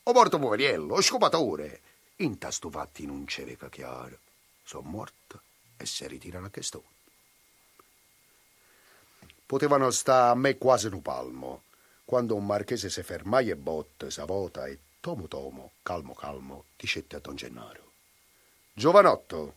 O 0.04 0.12
morto 0.12 0.38
poveriello, 0.38 0.94
o 0.94 1.00
scopatore. 1.00 1.80
In 2.16 2.38
tasto 2.38 2.70
fatti 2.70 3.06
non 3.06 3.24
c'è 3.24 3.44
veca 3.44 3.68
chiaro. 3.68 4.18
Sono 4.62 4.88
morto 4.88 5.40
e 5.76 5.86
si 5.86 6.06
ritirano 6.06 6.46
a 6.46 6.50
che 6.50 6.62
sto. 6.62 6.84
Potevano 9.46 9.90
sta 9.90 10.30
a 10.30 10.34
me 10.34 10.56
quasi 10.56 10.86
un 10.86 11.02
palmo, 11.02 11.62
quando 12.04 12.34
un 12.34 12.46
marchese 12.46 12.90
si 12.90 13.02
fermai 13.02 13.50
e 13.50 13.56
botte, 13.56 14.10
savota 14.10 14.66
e 14.66 14.78
Tomo 15.04 15.28
Tomo, 15.28 15.72
calmo 15.82 16.14
calmo, 16.14 16.64
dicette 16.76 17.16
a 17.16 17.18
Don 17.18 17.36
Gennaro. 17.36 17.92
Giovanotto, 18.72 19.56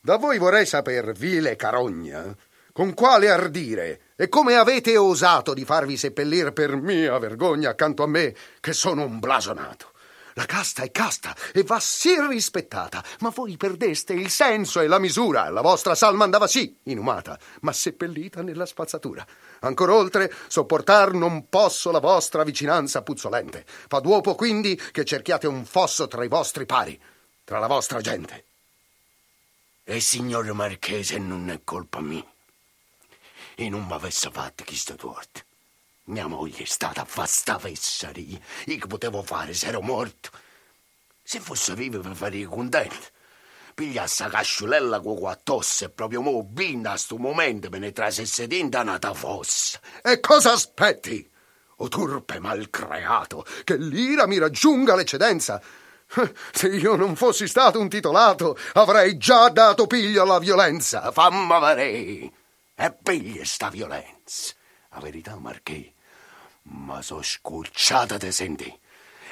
da 0.00 0.16
voi 0.16 0.38
vorrei 0.38 0.66
saper, 0.66 1.12
vile 1.12 1.54
carogna, 1.54 2.36
con 2.72 2.94
quale 2.94 3.30
ardire 3.30 4.00
e 4.16 4.28
come 4.28 4.56
avete 4.56 4.96
osato 4.96 5.54
di 5.54 5.64
farvi 5.64 5.96
seppellir 5.96 6.52
per 6.52 6.74
mia 6.74 7.16
vergogna 7.18 7.70
accanto 7.70 8.02
a 8.02 8.08
me, 8.08 8.34
che 8.58 8.72
sono 8.72 9.04
un 9.04 9.20
blasonato. 9.20 9.92
La 10.36 10.46
casta 10.46 10.82
è 10.82 10.90
casta 10.90 11.34
e 11.52 11.62
va 11.62 11.78
sì 11.78 12.16
rispettata, 12.28 13.02
ma 13.20 13.30
voi 13.30 13.56
perdeste 13.56 14.14
il 14.14 14.30
senso 14.30 14.80
e 14.80 14.88
la 14.88 14.98
misura. 14.98 15.48
La 15.48 15.60
vostra 15.60 15.94
salma 15.94 16.24
andava 16.24 16.48
sì 16.48 16.76
inumata, 16.84 17.38
ma 17.60 17.72
seppellita 17.72 18.42
nella 18.42 18.66
spazzatura. 18.66 19.24
Ancora 19.60 19.94
oltre, 19.94 20.32
sopportar 20.48 21.12
non 21.12 21.48
posso 21.48 21.92
la 21.92 22.00
vostra 22.00 22.42
vicinanza 22.42 23.02
puzzolente. 23.02 23.64
Fa 23.66 24.00
duopo 24.00 24.34
quindi 24.34 24.74
che 24.90 25.04
cerchiate 25.04 25.46
un 25.46 25.64
fosso 25.64 26.08
tra 26.08 26.24
i 26.24 26.28
vostri 26.28 26.66
pari, 26.66 27.00
tra 27.44 27.60
la 27.60 27.68
vostra 27.68 28.00
gente. 28.00 28.44
E 29.84 30.00
signor 30.00 30.52
Marchese 30.52 31.18
non 31.18 31.48
è 31.48 31.60
colpa 31.62 32.00
mia. 32.00 32.24
E 33.54 33.68
non 33.68 33.86
m'avesse 33.86 34.30
fatto 34.32 34.64
chi 34.64 34.74
sto 34.74 34.96
torto. 34.96 35.42
Mia 36.06 36.26
moglie 36.26 36.64
è 36.64 36.66
stata 36.66 37.00
affasta 37.00 37.58
fessari. 37.58 38.38
Io 38.66 38.78
che 38.78 38.86
potevo 38.86 39.22
fare 39.22 39.54
se 39.54 39.68
ero 39.68 39.80
morto? 39.80 40.30
Se 41.22 41.40
fosse 41.40 41.74
vivo 41.74 42.02
mi 42.02 42.14
farei 42.14 42.44
contento. 42.44 43.12
Pigliassa 43.74 44.28
casciulella 44.28 45.00
con 45.00 45.18
quattro 45.18 45.62
e 45.80 45.88
proprio 45.88 46.20
mo 46.20 46.44
binda 46.44 46.92
a 46.92 46.96
sto 46.98 47.16
momento 47.16 47.70
me 47.70 47.78
ne 47.78 47.92
trasesse 47.92 48.46
tinta 48.46 48.82
nata 48.82 49.14
fossa. 49.14 49.80
E 50.02 50.20
cosa 50.20 50.52
aspetti? 50.52 51.28
O 51.78 51.88
turpe 51.88 52.38
malcreato, 52.38 53.44
che 53.64 53.76
l'ira 53.76 54.26
mi 54.26 54.38
raggiunga 54.38 54.94
l'eccedenza. 54.94 55.60
Se 56.52 56.68
io 56.68 56.96
non 56.96 57.16
fossi 57.16 57.48
stato 57.48 57.80
un 57.80 57.88
titolato, 57.88 58.56
avrei 58.74 59.16
già 59.16 59.48
dato 59.48 59.86
piglio 59.86 60.22
alla 60.22 60.38
violenza. 60.38 61.10
Famma 61.10 61.58
vedere. 61.58 62.30
E 62.76 62.92
piglia 63.02 63.44
sta 63.44 63.70
violenza. 63.70 64.52
La 64.90 65.00
verità, 65.00 65.36
Marchè, 65.36 65.93
ma 66.64 67.02
so 67.02 67.22
scurciata 67.22 68.18
te 68.18 68.32
senti. 68.32 68.80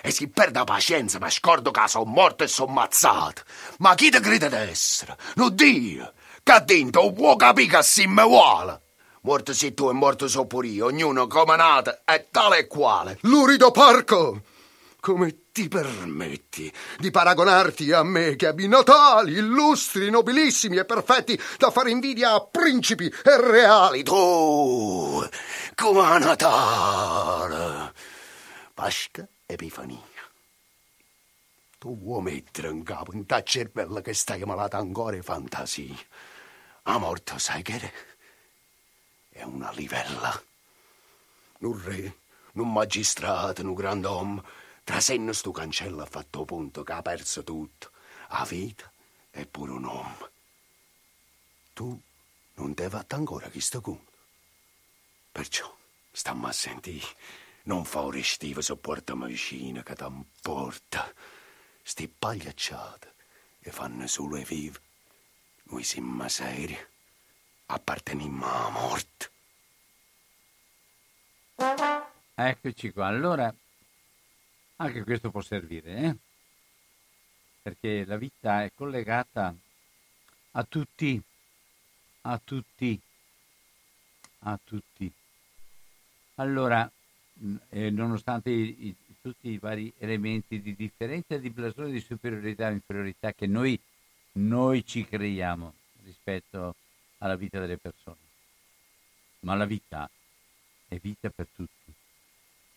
E 0.05 0.11
si 0.11 0.29
perde 0.29 0.64
pazienza, 0.64 1.18
ma 1.18 1.31
scordo 1.31 1.71
che 1.71 1.87
sono 1.87 2.05
morto 2.05 2.42
e 2.42 2.49
sono 2.49 2.71
ammazzato. 2.71 3.42
Ma 3.79 3.95
chi 3.95 4.11
te 4.11 4.21
crede 4.21 4.49
di 4.49 4.57
essere? 4.57 5.16
Non 5.35 5.55
Dio! 5.55 6.12
Che 6.42 6.62
dentro 6.64 7.12
può 7.12 7.37
capire 7.37 7.77
che 7.77 7.83
si 7.85 8.07
me 8.07 8.25
vuole. 8.25 8.81
Morto 9.23 9.55
sei 9.55 9.75
tu 9.75 9.88
e 9.88 9.92
morto 9.92 10.27
so 10.27 10.47
pure 10.47 10.66
io, 10.66 10.87
ognuno 10.87 11.29
come 11.29 11.55
nato 11.55 12.01
è 12.05 12.27
tale 12.33 12.59
e 12.59 12.66
quale. 12.66 13.18
Lurido 13.23 13.71
parco! 13.71 14.42
Come 14.99 15.41
ti 15.53 15.69
permetti 15.69 16.73
di 16.99 17.11
paragonarti 17.11 17.93
a 17.93 18.03
me 18.03 18.37
che 18.37 18.47
abbi 18.47 18.67
natali 18.67 19.35
illustri, 19.35 20.09
nobilissimi 20.09 20.79
e 20.79 20.87
perfetti 20.87 21.38
da 21.59 21.71
fare 21.71 21.91
invidia 21.91 22.33
a 22.33 22.41
principi 22.41 23.05
e 23.05 23.41
reali? 23.41 24.03
Tu, 24.03 25.29
come 25.75 26.19
Natale, 26.19 27.93
Pasqua, 28.73 29.29
Epifania. 29.45 30.01
Tu 31.79 31.99
vuoi 31.99 32.23
mettere 32.23 32.69
in 32.69 32.83
capo 32.83 33.12
in 33.12 33.27
ta 33.27 33.43
cervello 33.43 34.01
che 34.01 34.15
stai 34.15 34.43
malata 34.45 34.79
ancora 34.79 35.17
di 35.17 35.23
fantasia. 35.23 35.97
A 36.85 36.97
morte, 36.97 37.38
sai 37.38 37.62
che? 37.62 37.93
È 39.29 39.43
una 39.43 39.71
livella. 39.73 40.43
Un 41.59 41.83
re, 41.85 42.17
un 42.55 42.73
magistrato, 42.73 43.62
un 43.62 43.75
grand'uomo 43.75 44.43
Trasenno 44.85 45.33
sto 45.33 45.53
cancello 45.53 46.03
ha 46.03 46.07
fatto 46.07 46.45
punto 46.45 46.83
che 46.83 46.92
ha 46.92 47.03
perso 47.03 47.45
tutto, 47.45 47.92
la 48.29 48.45
vita 48.49 48.90
e 49.31 49.47
pure 49.47 49.73
un 49.73 49.85
uomo. 49.85 50.31
Tu 51.73 52.01
non 52.55 52.75
ti 52.75 52.83
hai 52.83 52.90
fatto 52.90 53.14
ancora 53.14 53.49
questo 53.49 53.81
conto. 53.81 54.11
Perciò 55.31 55.75
stammi 56.11 56.47
a 56.47 56.53
sentire, 56.53 57.07
non 57.64 57.85
fa 57.85 58.03
ore 58.03 58.18
estive 58.18 58.61
sopportami 58.61 59.27
vicino 59.27 59.83
che 59.83 59.95
ti 59.95 60.05
porta. 60.42 61.12
Sti 61.85 62.09
pagliacciate 62.09 63.14
e 63.61 63.71
fanno 63.71 64.07
solo 64.07 64.37
e 64.37 64.45
vive. 64.45 64.81
Noi 65.64 65.85
siamo 65.85 66.29
seri, 66.29 66.77
apparteniamo 67.66 68.47
alla 68.47 68.68
morte. 68.68 69.31
Eccoci 72.35 72.92
qua, 72.92 73.07
allora 73.07 73.55
anche 74.83 75.05
questo 75.05 75.31
può 75.31 75.40
servire, 75.40 75.97
eh? 75.97 76.16
perché 77.62 78.05
la 78.05 78.16
vita 78.16 78.64
è 78.64 78.73
collegata 78.75 79.55
a 80.53 80.64
tutti, 80.64 81.23
a 82.23 82.40
tutti, 82.42 83.01
a 84.40 84.59
tutti. 84.62 85.12
Allora, 86.37 86.90
mm, 87.40 87.57
eh, 87.68 87.90
nonostante 87.90 88.51
i, 88.51 88.87
i, 88.87 88.97
tutti 89.21 89.51
i 89.51 89.59
vari 89.59 89.92
elementi 89.99 90.61
di 90.61 90.75
differenza, 90.75 91.37
di 91.37 91.51
blasone, 91.51 91.92
di 91.92 92.01
superiorità 92.01 92.68
e 92.68 92.73
inferiorità 92.73 93.33
che 93.33 93.47
noi, 93.47 93.79
noi 94.33 94.85
ci 94.85 95.05
creiamo 95.05 95.75
rispetto 96.03 96.75
alla 97.18 97.37
vita 97.37 97.61
delle 97.61 97.79
persone, 97.79 98.16
ma 99.40 99.55
la 99.55 99.64
vita 99.64 100.11
è 100.88 100.97
vita 100.97 101.31
per 101.31 101.47
tutti. 101.55 101.92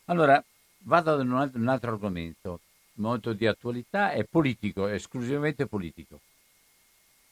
Allora, 0.05 0.43
Vado 0.87 1.13
ad 1.13 1.19
un 1.19 1.33
altro, 1.33 1.59
un 1.59 1.67
altro 1.67 1.91
argomento 1.91 2.59
molto 2.95 3.33
di 3.33 3.47
attualità, 3.47 4.11
è 4.11 4.23
politico, 4.23 4.87
è 4.87 4.93
esclusivamente 4.93 5.65
politico. 5.65 6.19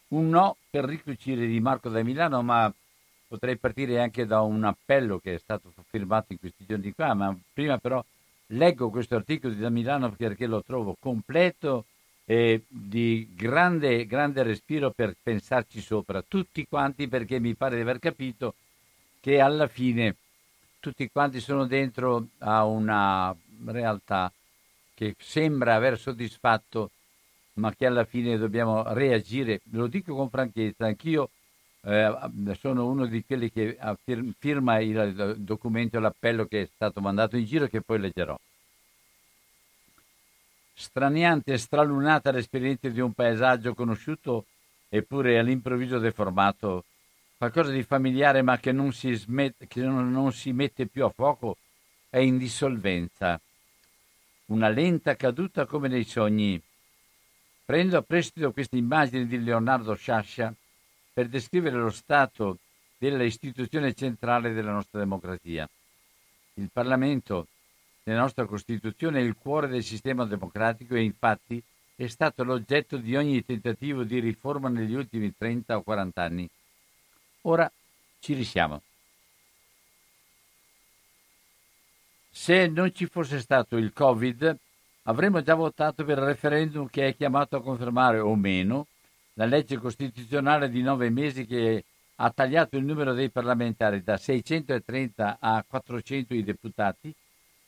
Un 0.09 0.29
no 0.29 0.57
per 0.69 0.85
ricucire 0.85 1.45
di 1.45 1.59
Marco 1.59 1.89
da 1.89 2.01
Milano, 2.01 2.41
ma 2.41 2.73
potrei 3.27 3.57
partire 3.57 3.99
anche 4.01 4.25
da 4.25 4.41
un 4.41 4.63
appello 4.63 5.19
che 5.19 5.35
è 5.35 5.37
stato 5.37 5.71
firmato 5.87 6.33
in 6.33 6.39
questi 6.39 6.65
giorni 6.65 6.93
qua, 6.93 7.13
ma 7.13 7.37
prima 7.53 7.77
però 7.77 8.03
leggo 8.47 8.89
questo 8.89 9.15
articolo 9.15 9.53
di 9.53 9.59
da 9.59 9.69
Milano 9.69 10.11
perché 10.11 10.47
lo 10.47 10.63
trovo 10.63 10.95
completo 10.99 11.85
e 12.25 12.63
di 12.67 13.29
grande, 13.35 14.07
grande 14.07 14.41
respiro 14.41 14.89
per 14.89 15.15
pensarci 15.21 15.79
sopra, 15.79 16.23
tutti 16.27 16.65
quanti 16.67 17.07
perché 17.07 17.39
mi 17.39 17.53
pare 17.53 17.75
di 17.75 17.81
aver 17.81 17.99
capito 17.99 18.55
che 19.19 19.39
alla 19.39 19.67
fine 19.67 20.15
tutti 20.79 21.09
quanti 21.09 21.39
sono 21.39 21.65
dentro 21.65 22.27
a 22.39 22.65
una 22.65 23.33
realtà 23.65 24.31
che 24.93 25.15
sembra 25.19 25.75
aver 25.75 25.99
soddisfatto, 25.99 26.91
ma 27.53 27.73
che 27.73 27.85
alla 27.85 28.05
fine 28.05 28.37
dobbiamo 28.37 28.83
reagire. 28.93 29.61
Lo 29.71 29.87
dico 29.87 30.15
con 30.15 30.29
franchezza, 30.29 30.85
anch'io 30.85 31.29
eh, 31.81 32.15
sono 32.59 32.87
uno 32.87 33.05
di 33.05 33.23
quelli 33.25 33.51
che 33.51 33.77
firma 34.37 34.79
il 34.79 35.35
documento, 35.37 35.99
l'appello 35.99 36.45
che 36.45 36.61
è 36.61 36.69
stato 36.73 37.01
mandato 37.01 37.37
in 37.37 37.45
giro, 37.45 37.67
che 37.67 37.81
poi 37.81 37.99
leggerò. 37.99 38.37
Straniante 40.75 41.53
e 41.53 41.57
stralunata 41.57 42.31
l'esperienza 42.31 42.89
di 42.89 42.99
un 42.99 43.13
paesaggio 43.13 43.75
conosciuto 43.75 44.45
eppure 44.89 45.39
all'improvviso 45.39 45.99
deformato, 45.99 46.85
qualcosa 47.37 47.71
di 47.71 47.83
familiare 47.83 48.41
ma 48.41 48.57
che 48.57 48.71
non 48.71 48.93
si, 48.93 49.13
smette, 49.13 49.67
che 49.67 49.81
non, 49.81 50.31
si 50.31 50.51
mette 50.51 50.85
più 50.85 51.03
a 51.03 51.09
fuoco, 51.09 51.57
è 52.09 52.19
indissolvenza 52.19 53.39
una 54.53 54.69
lenta 54.69 55.15
caduta 55.15 55.65
come 55.65 55.87
nei 55.87 56.03
sogni. 56.03 56.61
Prendo 57.65 57.97
a 57.97 58.03
prestito 58.03 58.51
questa 58.51 58.77
immagine 58.77 59.25
di 59.25 59.43
Leonardo 59.43 59.95
Sciascia 59.95 60.53
per 61.11 61.27
descrivere 61.27 61.77
lo 61.77 61.89
stato 61.89 62.59
della 62.97 63.23
istituzione 63.23 63.93
centrale 63.95 64.53
della 64.53 64.71
nostra 64.71 64.99
democrazia. 64.99 65.67
Il 66.55 66.69
Parlamento, 66.71 67.47
nella 68.03 68.21
nostra 68.21 68.45
Costituzione, 68.45 69.19
è 69.19 69.23
il 69.23 69.35
cuore 69.35 69.67
del 69.67 69.83
sistema 69.83 70.23
democratico 70.25 70.93
e 70.93 71.01
infatti 71.01 71.61
è 71.95 72.07
stato 72.07 72.43
l'oggetto 72.43 72.97
di 72.97 73.15
ogni 73.15 73.43
tentativo 73.43 74.03
di 74.03 74.19
riforma 74.19 74.69
negli 74.69 74.93
ultimi 74.93 75.33
30 75.35 75.77
o 75.77 75.81
40 75.81 76.21
anni. 76.21 76.47
Ora 77.41 77.71
ci 78.19 78.33
risiamo. 78.33 78.81
Se 82.35 82.65
non 82.65 82.93
ci 82.95 83.05
fosse 83.05 83.39
stato 83.39 83.77
il 83.77 83.93
Covid, 83.93 84.57
avremmo 85.03 85.43
già 85.43 85.53
votato 85.53 86.03
per 86.03 86.17
il 86.17 86.23
referendum 86.23 86.89
che 86.89 87.09
è 87.09 87.15
chiamato 87.15 87.57
a 87.57 87.61
confermare 87.61 88.17
o 88.17 88.35
meno 88.35 88.87
la 89.33 89.45
legge 89.45 89.77
costituzionale 89.77 90.69
di 90.69 90.81
nove 90.81 91.11
mesi 91.11 91.45
che 91.45 91.85
ha 92.15 92.31
tagliato 92.31 92.75
il 92.75 92.85
numero 92.85 93.13
dei 93.13 93.29
parlamentari 93.29 94.03
da 94.03 94.17
630 94.17 95.37
a 95.39 95.63
400 95.65 96.33
i 96.33 96.43
deputati, 96.43 97.13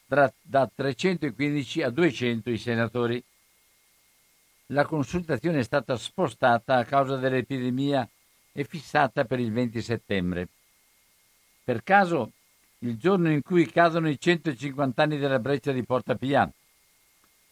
da, 0.04 0.34
da 0.42 0.68
315 0.74 1.84
a 1.84 1.92
200 1.92 2.50
i 2.50 2.58
senatori. 2.58 3.24
La 4.68 4.86
consultazione 4.86 5.60
è 5.60 5.64
stata 5.64 5.96
spostata 5.96 6.78
a 6.78 6.86
causa 6.86 7.18
dell'epidemia 7.18 8.08
e 8.52 8.64
fissata 8.64 9.26
per 9.26 9.40
il 9.40 9.52
20 9.52 9.82
settembre. 9.82 10.48
Per 11.64 11.84
caso 11.84 12.32
il 12.88 12.98
giorno 12.98 13.32
in 13.32 13.42
cui 13.42 13.66
cadono 13.66 14.10
i 14.10 14.20
150 14.20 15.02
anni 15.02 15.18
della 15.18 15.40
breccia 15.40 15.72
di 15.72 15.84
Porta 15.84 16.16
Pia. 16.16 16.50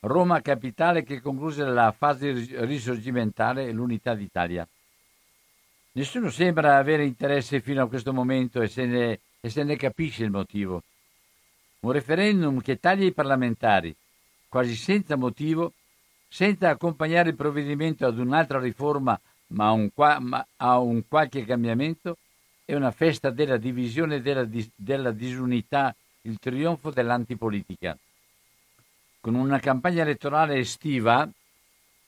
Roma 0.02 0.42
capitale 0.42 1.04
che 1.04 1.22
concluse 1.22 1.64
la 1.64 1.94
fase 1.98 2.32
risorgimentale 2.66 3.66
e 3.66 3.72
l'unità 3.72 4.14
d'Italia. 4.14 4.68
Nessuno 5.94 6.30
sembra 6.30 6.78
avere 6.78 7.06
interesse 7.06 7.62
fino 7.62 7.84
a 7.84 7.88
questo 7.88 8.14
momento 8.14 8.62
e 8.62 8.68
se 8.68 8.86
ne, 8.86 9.20
e 9.40 9.50
se 9.50 9.64
ne 9.64 9.76
capisce 9.76 10.24
il 10.24 10.32
motivo. 10.32 10.84
Un 11.82 11.92
referendum 11.92 12.62
che 12.62 12.80
taglia 12.80 13.06
i 13.06 13.14
parlamentari, 13.14 13.96
quasi 14.50 14.76
senza 14.76 15.16
motivo, 15.16 15.74
senza 16.28 16.70
accompagnare 16.70 17.30
il 17.30 17.36
provvedimento 17.36 18.06
ad 18.06 18.18
un'altra 18.18 18.60
riforma 18.60 19.20
ma 19.48 19.72
un, 19.72 19.90
ma 19.96 20.48
a 20.58 20.80
un 20.80 21.08
qualche 21.08 21.46
cambiamento, 21.46 22.18
è 22.66 22.76
una 22.76 22.92
festa 22.92 23.30
della 23.30 23.58
divisione 23.58 24.16
e 24.16 24.22
della, 24.22 24.48
della 24.76 25.12
disunità, 25.12 25.94
il 26.22 26.38
trionfo 26.40 26.92
dell'antipolitica. 26.92 27.98
Con 29.20 29.36
una 29.36 29.60
campagna 29.60 30.04
elettorale 30.04 30.56
estiva, 30.56 31.30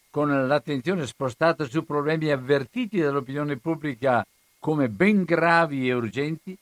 con 0.09 0.47
l'attenzione 0.47 1.05
spostata 1.05 1.65
su 1.65 1.83
problemi 1.83 2.31
avvertiti 2.31 2.99
dall'opinione 2.99 3.57
pubblica 3.57 4.25
come 4.59 4.87
ben 4.89 5.23
gravi 5.23 5.89
e 5.89 5.93
urgenti, 5.93 6.57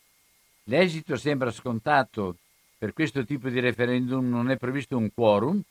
l'esito 0.63 1.15
sembra 1.15 1.51
scontato. 1.51 2.38
Per 2.77 2.93
questo 2.93 3.23
tipo 3.23 3.49
di 3.49 3.60
referendum 3.60 4.27
non 4.27 4.49
è 4.49 4.58
previsto 4.58 4.97
un 4.97 5.10
quorum 5.13 5.62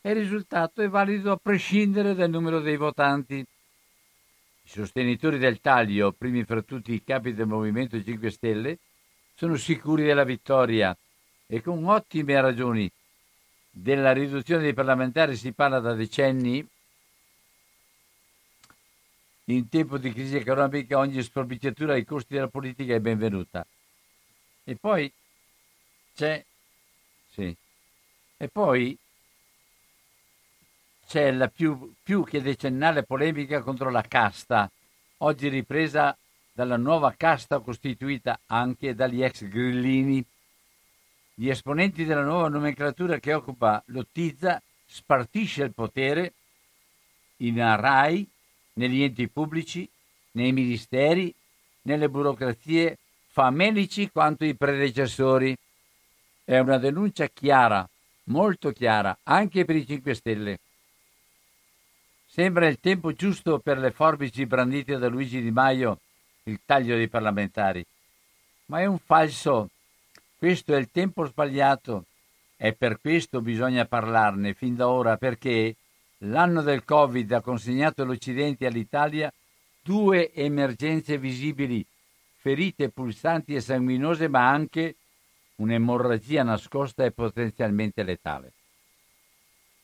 e 0.00 0.10
il 0.10 0.16
risultato 0.16 0.82
è 0.82 0.88
valido 0.88 1.32
a 1.32 1.38
prescindere 1.40 2.14
dal 2.14 2.28
numero 2.28 2.60
dei 2.60 2.76
votanti. 2.76 3.44
I 4.68 4.70
sostenitori 4.70 5.38
del 5.38 5.62
taglio, 5.62 6.12
primi 6.12 6.44
fra 6.44 6.60
tutti 6.60 6.92
i 6.92 7.02
capi 7.02 7.32
del 7.32 7.46
Movimento 7.46 8.02
5 8.04 8.30
Stelle, 8.30 8.78
sono 9.34 9.56
sicuri 9.56 10.04
della 10.04 10.24
vittoria 10.24 10.94
e 11.46 11.62
con 11.62 11.82
ottime 11.86 12.38
ragioni. 12.38 12.90
Della 13.70 14.12
riduzione 14.12 14.64
dei 14.64 14.74
parlamentari 14.74 15.36
si 15.36 15.52
parla 15.52 15.80
da 15.80 15.94
decenni. 15.94 16.66
In 19.44 19.68
tempo 19.70 19.96
di 19.96 20.12
crisi 20.12 20.36
economica 20.36 20.98
ogni 20.98 21.22
sforbiciatura 21.22 21.94
ai 21.94 22.04
costi 22.04 22.34
della 22.34 22.48
politica 22.48 22.94
è 22.94 23.00
benvenuta. 23.00 23.66
E 24.64 24.76
poi 24.76 25.10
c'è, 26.14 26.44
sì, 27.30 27.56
e 28.36 28.48
poi 28.48 28.98
c'è 31.08 31.32
la 31.32 31.48
più, 31.48 31.94
più 32.02 32.22
che 32.22 32.42
decennale 32.42 33.02
polemica 33.02 33.62
contro 33.62 33.88
la 33.88 34.02
casta, 34.02 34.70
oggi 35.18 35.48
ripresa 35.48 36.14
dalla 36.52 36.76
nuova 36.76 37.14
casta 37.16 37.60
costituita 37.60 38.40
anche 38.44 38.94
dagli 38.94 39.22
ex 39.22 39.48
grillini. 39.48 40.22
Gli 41.32 41.48
esponenti 41.48 42.04
della 42.04 42.24
nuova 42.24 42.48
nomenclatura 42.48 43.18
che 43.20 43.32
occupa 43.32 43.82
Lottizza 43.86 44.60
spartisce 44.84 45.62
il 45.62 45.72
potere 45.72 46.34
in 47.36 47.56
RAI, 47.56 48.28
negli 48.74 49.02
enti 49.02 49.28
pubblici, 49.28 49.88
nei 50.32 50.52
ministeri, 50.52 51.34
nelle 51.82 52.10
burocrazie 52.10 52.98
famelici 53.28 54.10
quanto 54.10 54.44
i 54.44 54.54
predecessori. 54.54 55.56
È 56.44 56.58
una 56.58 56.76
denuncia 56.76 57.28
chiara, 57.28 57.88
molto 58.24 58.72
chiara, 58.72 59.16
anche 59.22 59.64
per 59.64 59.76
i 59.76 59.86
5 59.86 60.14
Stelle. 60.14 60.58
Sembra 62.38 62.68
il 62.68 62.78
tempo 62.78 63.12
giusto 63.14 63.58
per 63.58 63.78
le 63.78 63.90
forbici 63.90 64.46
brandite 64.46 64.96
da 64.96 65.08
Luigi 65.08 65.42
Di 65.42 65.50
Maio, 65.50 65.98
il 66.44 66.60
taglio 66.64 66.94
dei 66.94 67.08
parlamentari. 67.08 67.84
Ma 68.66 68.78
è 68.78 68.84
un 68.84 69.00
falso. 69.00 69.70
Questo 70.36 70.72
è 70.72 70.78
il 70.78 70.88
tempo 70.92 71.26
sbagliato 71.26 72.04
e 72.56 72.74
per 72.74 73.00
questo 73.00 73.40
bisogna 73.40 73.86
parlarne 73.86 74.54
fin 74.54 74.76
da 74.76 74.88
ora 74.88 75.16
perché 75.16 75.74
l'anno 76.18 76.62
del 76.62 76.84
Covid 76.84 77.32
ha 77.32 77.40
consegnato 77.40 78.02
all'Occidente 78.02 78.62
e 78.62 78.68
all'Italia 78.68 79.32
due 79.82 80.32
emergenze 80.32 81.18
visibili 81.18 81.84
ferite 82.36 82.88
pulsanti 82.88 83.56
e 83.56 83.60
sanguinose, 83.60 84.28
ma 84.28 84.48
anche 84.48 84.94
un'emorragia 85.56 86.44
nascosta 86.44 87.04
e 87.04 87.10
potenzialmente 87.10 88.04
letale. 88.04 88.52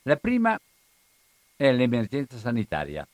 La 0.02 0.14
prima 0.14 0.56
è 1.56 1.72
l'emergenza 1.72 2.36
sanitaria. 2.36 3.06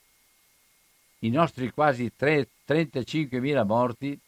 I 1.20 1.30
nostri 1.30 1.70
quasi 1.70 2.12
3, 2.16 2.48
35.000 2.66 3.66
morti, 3.66 4.18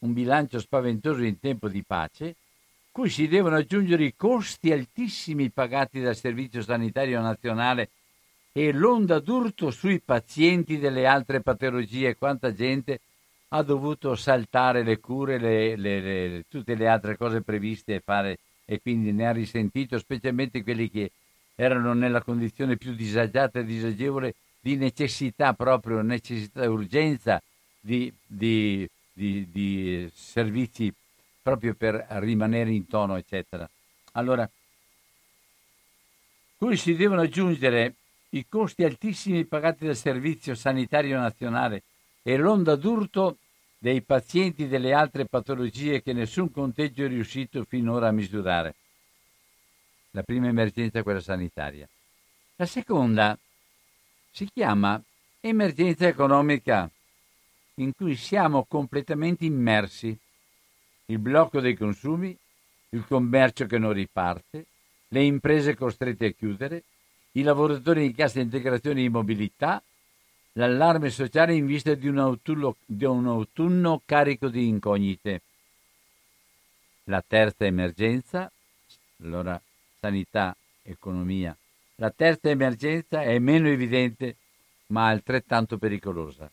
un 0.00 0.12
bilancio 0.12 0.58
spaventoso 0.58 1.22
in 1.22 1.38
tempo 1.38 1.68
di 1.68 1.82
pace, 1.82 2.36
cui 2.90 3.08
si 3.08 3.26
devono 3.26 3.56
aggiungere 3.56 4.04
i 4.04 4.14
costi 4.14 4.70
altissimi 4.70 5.48
pagati 5.50 6.00
dal 6.00 6.16
Servizio 6.16 6.60
Sanitario 6.60 7.20
Nazionale 7.22 7.88
e 8.52 8.70
l'onda 8.72 9.18
d'urto 9.18 9.70
sui 9.70 9.98
pazienti 10.00 10.78
delle 10.78 11.06
altre 11.06 11.40
patologie. 11.40 12.16
Quanta 12.16 12.52
gente 12.52 13.00
ha 13.48 13.62
dovuto 13.62 14.14
saltare 14.14 14.82
le 14.82 14.98
cure, 14.98 15.38
le, 15.38 15.76
le, 15.76 16.00
le, 16.00 16.44
tutte 16.48 16.74
le 16.74 16.86
altre 16.86 17.16
cose 17.16 17.40
previste 17.40 17.94
e 17.94 18.00
fare 18.00 18.38
e 18.66 18.80
quindi 18.80 19.12
ne 19.12 19.26
ha 19.26 19.32
risentito, 19.32 19.98
specialmente 19.98 20.62
quelli 20.62 20.90
che 20.90 21.10
erano 21.54 21.92
nella 21.92 22.22
condizione 22.22 22.76
più 22.76 22.94
disagiata 22.94 23.60
e 23.60 23.64
disagevole 23.64 24.34
di 24.60 24.76
necessità 24.76 25.54
proprio, 25.54 26.02
necessità 26.02 26.62
e 26.62 26.66
urgenza 26.66 27.42
di, 27.80 28.12
di, 28.24 28.88
di, 29.12 29.48
di, 29.50 30.10
servizi 30.14 30.92
proprio 31.42 31.74
per 31.74 32.06
rimanere 32.20 32.70
in 32.70 32.86
tono, 32.86 33.16
eccetera. 33.16 33.68
Allora, 34.12 34.48
cui 36.56 36.76
si 36.76 36.94
devono 36.94 37.22
aggiungere 37.22 37.94
i 38.30 38.46
costi 38.48 38.84
altissimi 38.84 39.44
pagati 39.44 39.84
dal 39.84 39.96
Servizio 39.96 40.54
Sanitario 40.54 41.18
Nazionale 41.18 41.82
e 42.22 42.36
l'onda 42.36 42.76
d'urto 42.76 43.38
dei 43.78 44.00
pazienti 44.00 44.68
delle 44.68 44.92
altre 44.92 45.26
patologie 45.26 46.02
che 46.02 46.12
nessun 46.12 46.52
conteggio 46.52 47.04
è 47.04 47.08
riuscito 47.08 47.64
finora 47.64 48.08
a 48.08 48.12
misurare. 48.12 48.76
La 50.14 50.22
prima 50.22 50.48
emergenza 50.48 50.98
è 50.98 51.02
quella 51.02 51.20
sanitaria. 51.20 51.88
La 52.56 52.66
seconda 52.66 53.36
si 54.30 54.46
chiama 54.52 55.02
emergenza 55.40 56.06
economica, 56.06 56.88
in 57.76 57.92
cui 57.94 58.14
siamo 58.16 58.64
completamente 58.64 59.46
immersi. 59.46 60.16
Il 61.06 61.18
blocco 61.18 61.60
dei 61.60 61.74
consumi, 61.74 62.36
il 62.90 63.06
commercio 63.06 63.64
che 63.64 63.78
non 63.78 63.92
riparte, 63.92 64.66
le 65.08 65.22
imprese 65.22 65.74
costrette 65.74 66.26
a 66.26 66.30
chiudere, 66.32 66.84
i 67.32 67.42
lavoratori 67.42 68.04
in 68.04 68.14
cassa 68.14 68.40
integrazione 68.40 69.02
e 69.02 69.08
mobilità, 69.08 69.82
l'allarme 70.52 71.08
sociale 71.08 71.54
in 71.54 71.64
vista 71.64 71.94
di 71.94 72.08
un, 72.08 72.18
autunno, 72.18 72.76
di 72.84 73.06
un 73.06 73.26
autunno 73.26 74.02
carico 74.04 74.48
di 74.48 74.68
incognite. 74.68 75.40
La 77.04 77.24
terza 77.26 77.64
emergenza, 77.64 78.50
allora 79.22 79.60
sanità, 80.02 80.56
economia. 80.82 81.56
La 81.96 82.10
terza 82.10 82.48
emergenza 82.48 83.22
è 83.22 83.38
meno 83.38 83.68
evidente 83.68 84.36
ma 84.86 85.06
altrettanto 85.06 85.78
pericolosa. 85.78 86.50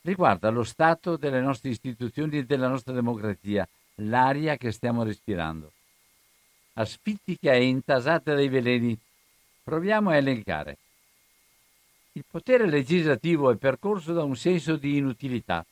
Riguarda 0.00 0.48
lo 0.48 0.64
stato 0.64 1.18
delle 1.18 1.42
nostre 1.42 1.68
istituzioni 1.68 2.38
e 2.38 2.44
della 2.44 2.68
nostra 2.68 2.94
democrazia, 2.94 3.68
l'aria 3.96 4.56
che 4.56 4.72
stiamo 4.72 5.02
respirando. 5.02 5.70
Asfittica 6.74 7.52
e 7.52 7.64
intasata 7.64 8.34
dai 8.34 8.48
veleni. 8.48 8.98
Proviamo 9.62 10.10
a 10.10 10.16
elencare. 10.16 10.78
Il 12.12 12.24
potere 12.26 12.66
legislativo 12.66 13.50
è 13.50 13.56
percorso 13.56 14.14
da 14.14 14.22
un 14.22 14.36
senso 14.36 14.76
di 14.76 14.96
inutilità. 14.96 15.64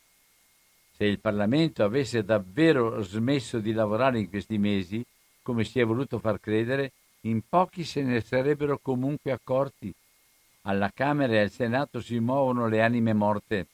Se 0.96 1.04
il 1.04 1.18
Parlamento 1.18 1.82
avesse 1.82 2.22
davvero 2.24 3.00
smesso 3.02 3.58
di 3.58 3.72
lavorare 3.72 4.18
in 4.18 4.28
questi 4.28 4.58
mesi, 4.58 5.04
come 5.44 5.62
si 5.62 5.78
è 5.78 5.84
voluto 5.84 6.18
far 6.18 6.40
credere, 6.40 6.92
in 7.22 7.42
pochi 7.46 7.84
se 7.84 8.02
ne 8.02 8.20
sarebbero 8.22 8.78
comunque 8.82 9.30
accorti. 9.30 9.94
Alla 10.62 10.90
Camera 10.92 11.34
e 11.34 11.40
al 11.40 11.50
Senato 11.50 12.00
si 12.00 12.18
muovono 12.18 12.66
le 12.66 12.80
anime 12.80 13.12
morte, 13.12 13.66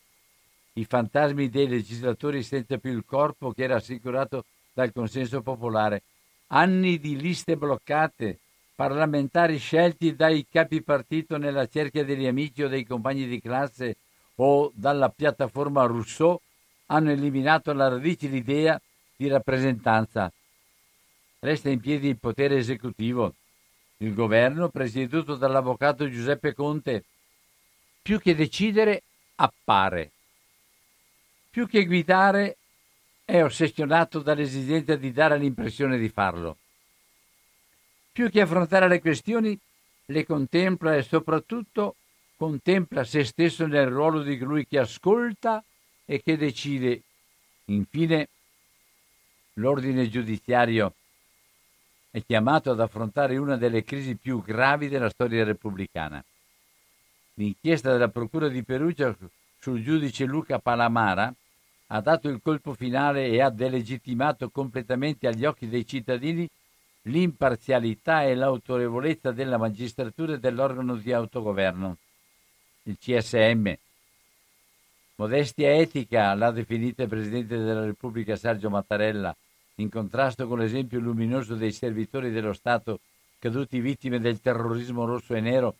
i 0.74 0.84
fantasmi 0.84 1.48
dei 1.48 1.68
legislatori 1.68 2.42
senza 2.42 2.78
più 2.78 2.90
il 2.92 3.04
corpo 3.06 3.52
che 3.52 3.62
era 3.62 3.76
assicurato 3.76 4.44
dal 4.72 4.92
consenso 4.92 5.40
popolare, 5.40 6.02
anni 6.48 6.98
di 6.98 7.16
liste 7.16 7.56
bloccate, 7.56 8.38
parlamentari 8.74 9.58
scelti 9.58 10.16
dai 10.16 10.46
capi 10.50 10.82
partito 10.82 11.36
nella 11.36 11.66
cerchia 11.66 12.04
degli 12.04 12.26
amici 12.26 12.64
o 12.64 12.68
dei 12.68 12.84
compagni 12.84 13.26
di 13.26 13.40
classe 13.40 13.96
o 14.36 14.72
dalla 14.74 15.10
piattaforma 15.10 15.84
Rousseau 15.84 16.40
hanno 16.86 17.10
eliminato 17.10 17.70
alla 17.70 17.88
radice 17.88 18.26
l'idea 18.26 18.80
di 19.14 19.28
rappresentanza. 19.28 20.32
Resta 21.42 21.70
in 21.70 21.80
piedi 21.80 22.08
il 22.08 22.18
potere 22.18 22.58
esecutivo, 22.58 23.34
il 23.98 24.12
governo 24.12 24.68
presieduto 24.68 25.36
dall'avvocato 25.36 26.06
Giuseppe 26.06 26.52
Conte. 26.52 27.04
Più 28.02 28.20
che 28.20 28.34
decidere, 28.34 29.02
appare. 29.36 30.10
Più 31.48 31.66
che 31.66 31.86
guidare, 31.86 32.58
è 33.24 33.42
ossessionato 33.42 34.18
dall'esigenza 34.18 34.96
di 34.96 35.12
dare 35.12 35.38
l'impressione 35.38 35.96
di 35.96 36.10
farlo. 36.10 36.58
Più 38.12 38.28
che 38.28 38.42
affrontare 38.42 38.86
le 38.86 39.00
questioni, 39.00 39.58
le 40.06 40.26
contempla 40.26 40.94
e 40.94 41.02
soprattutto 41.02 41.94
contempla 42.36 43.02
se 43.02 43.24
stesso 43.24 43.66
nel 43.66 43.86
ruolo 43.86 44.22
di 44.22 44.36
colui 44.36 44.66
che 44.66 44.78
ascolta 44.78 45.64
e 46.04 46.22
che 46.22 46.36
decide. 46.36 47.00
Infine, 47.66 48.28
l'ordine 49.54 50.06
giudiziario 50.10 50.92
è 52.10 52.22
chiamato 52.24 52.70
ad 52.70 52.80
affrontare 52.80 53.36
una 53.36 53.56
delle 53.56 53.84
crisi 53.84 54.16
più 54.16 54.42
gravi 54.42 54.88
della 54.88 55.10
storia 55.10 55.44
repubblicana. 55.44 56.22
L'inchiesta 57.34 57.92
della 57.92 58.08
Procura 58.08 58.48
di 58.48 58.64
Perugia 58.64 59.16
sul 59.60 59.82
giudice 59.82 60.24
Luca 60.24 60.58
Palamara 60.58 61.32
ha 61.92 62.00
dato 62.00 62.28
il 62.28 62.40
colpo 62.42 62.74
finale 62.74 63.26
e 63.26 63.40
ha 63.40 63.50
delegittimato 63.50 64.50
completamente 64.50 65.26
agli 65.26 65.44
occhi 65.44 65.68
dei 65.68 65.86
cittadini 65.86 66.48
l'imparzialità 67.02 68.24
e 68.24 68.34
l'autorevolezza 68.34 69.32
della 69.32 69.56
magistratura 69.56 70.34
e 70.34 70.38
dell'organo 70.38 70.96
di 70.96 71.12
autogoverno, 71.12 71.96
il 72.84 72.98
CSM. 72.98 73.72
Modestia 75.16 75.74
etica 75.74 76.34
l'ha 76.34 76.50
definita 76.50 77.02
il 77.02 77.08
Presidente 77.08 77.56
della 77.56 77.84
Repubblica 77.84 78.36
Sergio 78.36 78.70
Mattarella, 78.70 79.34
in 79.80 79.88
contrasto 79.88 80.46
con 80.46 80.58
l'esempio 80.58 81.00
luminoso 81.00 81.54
dei 81.54 81.72
servitori 81.72 82.30
dello 82.30 82.52
Stato 82.52 83.00
caduti 83.38 83.80
vittime 83.80 84.20
del 84.20 84.40
terrorismo 84.40 85.06
rosso 85.06 85.34
e 85.34 85.40
nero 85.40 85.76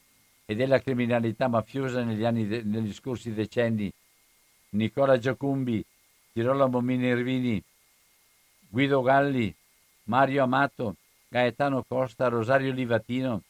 e 0.46 0.54
della 0.54 0.80
criminalità 0.80 1.46
mafiosa 1.48 2.02
negli, 2.02 2.24
anni 2.24 2.46
de- 2.46 2.62
negli 2.62 2.92
scorsi 2.92 3.32
decenni. 3.32 3.92
Nicola 4.70 5.18
Giacumbi, 5.18 5.84
Girolamo 6.32 6.80
Minervini, 6.80 7.62
Guido 8.68 9.02
Galli, 9.02 9.54
Mario 10.04 10.44
Amato, 10.44 10.96
Gaetano 11.28 11.84
Costa, 11.86 12.28
Rosario 12.28 12.72
Livatino. 12.72 13.42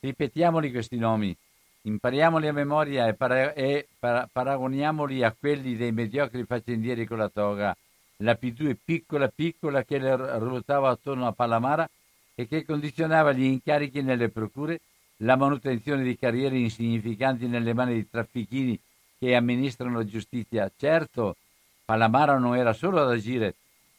Ripetiamoli 0.00 0.70
questi 0.70 0.96
nomi, 0.96 1.34
impariamoli 1.82 2.48
a 2.48 2.52
memoria 2.52 3.08
e, 3.08 3.14
para- 3.14 3.54
e 3.54 3.88
para- 3.98 4.28
paragoniamoli 4.30 5.22
a 5.22 5.34
quelli 5.38 5.76
dei 5.76 5.92
mediocri 5.92 6.44
faccendieri 6.44 7.06
con 7.06 7.18
la 7.18 7.28
toga, 7.28 7.76
la 8.22 8.38
P2 8.40 8.76
piccola 8.82 9.28
piccola 9.28 9.84
che 9.84 9.98
ruotava 9.98 10.90
attorno 10.90 11.26
a 11.26 11.32
Palamara 11.32 11.88
e 12.34 12.46
che 12.46 12.64
condizionava 12.64 13.32
gli 13.32 13.44
incarichi 13.44 14.02
nelle 14.02 14.28
procure, 14.28 14.80
la 15.18 15.36
manutenzione 15.36 16.02
di 16.02 16.16
carriere 16.16 16.56
insignificanti 16.58 17.46
nelle 17.46 17.74
mani 17.74 17.94
di 17.94 18.08
traffichini 18.08 18.78
che 19.18 19.34
amministrano 19.34 19.98
la 19.98 20.06
giustizia. 20.06 20.70
Certo, 20.74 21.36
Palamara 21.84 22.38
non 22.38 22.56
era 22.56 22.72
solo 22.72 23.02
ad 23.02 23.10
agire, 23.10 23.54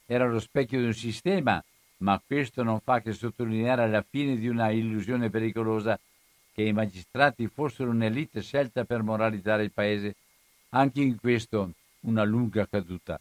era 0.05 0.28
lo 0.28 0.39
specchio 0.39 0.80
di 0.80 0.86
un 0.86 0.93
sistema 0.93 1.63
ma 2.01 2.22
questo 2.26 2.63
non 2.63 2.80
fa 2.80 3.01
che 3.01 3.13
sottolineare 3.13 3.88
la 3.88 4.03
fine 4.07 4.36
di 4.36 4.47
una 4.47 4.69
illusione 4.72 5.30
pericolosa 5.30 5.99
che 6.53 6.63
i 6.63 6.74
magistrati 6.74 7.47
fossero 7.47 7.91
un'elite 7.91 8.41
scelta 8.41 8.84
per 8.86 9.03
moralizzare 9.03 9.63
il 9.63 9.72
paese. 9.72 10.15
Anche 10.69 11.01
in 11.01 11.19
questo 11.19 11.72
una 12.01 12.24
lunga 12.24 12.67
caduta. 12.67 13.19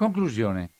Conclusione. 0.00 0.70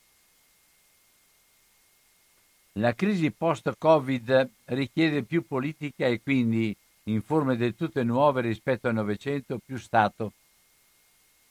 La 2.79 2.95
crisi 2.95 3.29
post-Covid 3.29 4.49
richiede 4.65 5.21
più 5.21 5.45
politica 5.45 6.07
e 6.07 6.23
quindi, 6.23 6.75
in 7.03 7.21
forme 7.21 7.55
del 7.55 7.75
tutto 7.75 8.01
nuove 8.01 8.41
rispetto 8.41 8.87
al 8.87 8.95
Novecento, 8.95 9.59
più 9.63 9.77
Stato. 9.77 10.33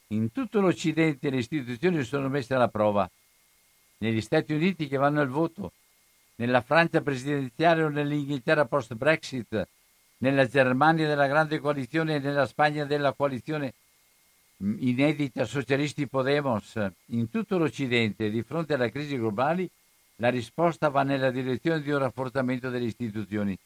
In 0.08 0.32
tutto 0.32 0.60
l'Occidente 0.60 1.30
le 1.30 1.36
istituzioni 1.36 2.02
sono 2.02 2.28
messe 2.28 2.54
alla 2.54 2.66
prova. 2.66 3.08
Negli 3.98 4.20
Stati 4.20 4.52
Uniti 4.52 4.88
che 4.88 4.96
vanno 4.96 5.20
al 5.20 5.28
voto, 5.28 5.70
nella 6.38 6.62
Francia 6.62 7.00
presidenziale 7.02 7.84
o 7.84 7.88
nell'Inghilterra 7.88 8.64
post-Brexit, 8.64 9.68
nella 10.16 10.44
Germania 10.48 11.06
della 11.06 11.28
grande 11.28 11.60
coalizione 11.60 12.16
e 12.16 12.18
nella 12.18 12.46
Spagna 12.46 12.84
della 12.84 13.12
coalizione 13.12 13.74
inedita 14.60 15.44
Socialisti 15.44 16.06
Podemos, 16.06 16.78
in 17.06 17.30
tutto 17.30 17.56
l'Occidente, 17.58 18.30
di 18.30 18.42
fronte 18.42 18.74
alle 18.74 18.90
crisi 18.90 19.16
globali, 19.16 19.68
la 20.16 20.28
risposta 20.28 20.88
va 20.88 21.02
nella 21.02 21.30
direzione 21.30 21.80
di 21.80 21.90
un 21.90 21.98
rafforzamento 21.98 22.68
delle 22.68 22.84
istituzioni. 22.84 23.56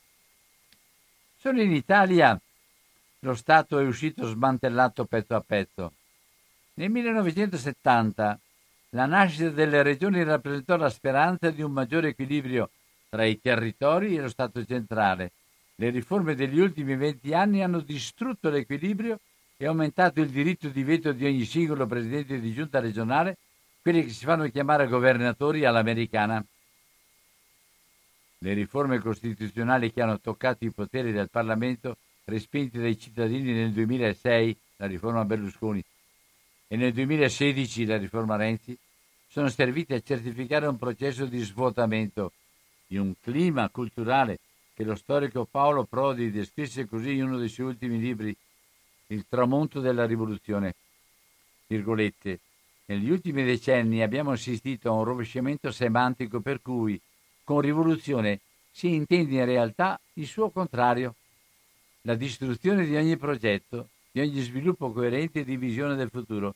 Solo 1.36 1.60
in 1.60 1.72
Italia 1.72 2.40
lo 3.20 3.34
Stato 3.34 3.78
è 3.78 3.84
uscito 3.84 4.26
smantellato 4.26 5.04
pezzo 5.04 5.34
a 5.34 5.40
pezzo. 5.40 5.92
Nel 6.74 6.90
1970 6.90 8.38
la 8.90 9.06
nascita 9.06 9.50
delle 9.50 9.82
regioni 9.82 10.22
rappresentò 10.22 10.76
la 10.76 10.90
speranza 10.90 11.50
di 11.50 11.62
un 11.62 11.72
maggiore 11.72 12.08
equilibrio 12.08 12.70
tra 13.08 13.24
i 13.24 13.40
territori 13.40 14.16
e 14.16 14.20
lo 14.20 14.28
Stato 14.28 14.64
centrale. 14.64 15.32
Le 15.74 15.90
riforme 15.90 16.36
degli 16.36 16.60
ultimi 16.60 16.94
venti 16.94 17.34
anni 17.34 17.62
hanno 17.62 17.80
distrutto 17.80 18.48
l'equilibrio 18.48 19.18
e 19.56 19.66
aumentato 19.66 20.20
il 20.20 20.30
diritto 20.30 20.68
di 20.68 20.82
veto 20.82 21.12
di 21.12 21.24
ogni 21.24 21.44
singolo 21.44 21.86
presidente 21.86 22.40
di 22.40 22.52
giunta 22.52 22.80
regionale, 22.80 23.36
quelli 23.80 24.04
che 24.04 24.10
si 24.10 24.24
fanno 24.24 24.48
chiamare 24.50 24.88
governatori 24.88 25.64
all'americana. 25.64 26.44
Le 28.38 28.52
riforme 28.52 28.98
costituzionali 28.98 29.92
che 29.92 30.02
hanno 30.02 30.20
toccato 30.20 30.64
i 30.64 30.70
poteri 30.70 31.12
del 31.12 31.30
Parlamento, 31.30 31.96
respinti 32.24 32.78
dai 32.78 32.98
cittadini 32.98 33.52
nel 33.52 33.72
2006, 33.72 34.56
la 34.76 34.86
riforma 34.86 35.24
Berlusconi, 35.24 35.82
e 36.66 36.76
nel 36.76 36.92
2016, 36.92 37.84
la 37.84 37.96
riforma 37.96 38.36
Renzi, 38.36 38.76
sono 39.28 39.48
servite 39.48 39.94
a 39.94 40.00
certificare 40.00 40.66
un 40.66 40.78
processo 40.78 41.26
di 41.26 41.40
svuotamento 41.40 42.32
di 42.86 42.96
un 42.96 43.14
clima 43.20 43.68
culturale 43.68 44.38
che 44.74 44.84
lo 44.84 44.94
storico 44.94 45.44
Paolo 45.44 45.84
Prodi 45.84 46.30
descrisse 46.30 46.86
così 46.86 47.14
in 47.14 47.24
uno 47.24 47.38
dei 47.38 47.48
suoi 47.48 47.68
ultimi 47.68 47.98
libri, 47.98 48.36
Il 49.08 49.26
tramonto 49.28 49.80
della 49.80 50.06
rivoluzione. 50.06 50.74
Virgolette. 51.66 52.40
Negli 52.86 53.10
ultimi 53.10 53.44
decenni 53.44 54.02
abbiamo 54.02 54.32
assistito 54.32 54.88
a 54.88 54.92
un 54.92 55.04
rovesciamento 55.04 55.70
semantico 55.70 56.40
per 56.40 56.60
cui 56.60 57.00
con 57.42 57.60
rivoluzione 57.60 58.40
si 58.70 58.94
intende 58.94 59.36
in 59.36 59.44
realtà 59.44 60.00
il 60.14 60.26
suo 60.26 60.50
contrario, 60.50 61.14
la 62.02 62.14
distruzione 62.14 62.84
di 62.84 62.96
ogni 62.96 63.16
progetto, 63.16 63.88
di 64.10 64.20
ogni 64.20 64.40
sviluppo 64.40 64.92
coerente 64.92 65.44
di 65.44 65.56
visione 65.56 65.94
del 65.94 66.10
futuro. 66.10 66.54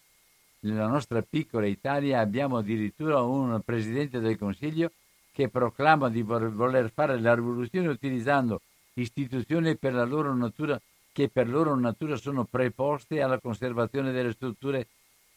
Nella 0.60 0.86
nostra 0.86 1.22
piccola 1.22 1.66
Italia 1.66 2.20
abbiamo 2.20 2.58
addirittura 2.58 3.22
un 3.22 3.60
Presidente 3.64 4.18
del 4.18 4.36
Consiglio 4.36 4.92
che 5.32 5.48
proclama 5.48 6.08
di 6.08 6.22
voler 6.22 6.90
fare 6.92 7.20
la 7.20 7.34
rivoluzione 7.34 7.88
utilizzando 7.88 8.60
istituzioni 8.94 9.76
per 9.76 9.92
natura, 9.92 10.80
che 11.18 11.28
per 11.28 11.48
loro 11.48 11.74
natura 11.74 12.14
sono 12.14 12.44
preposte 12.44 13.20
alla 13.20 13.40
conservazione 13.40 14.12
delle 14.12 14.30
strutture 14.30 14.86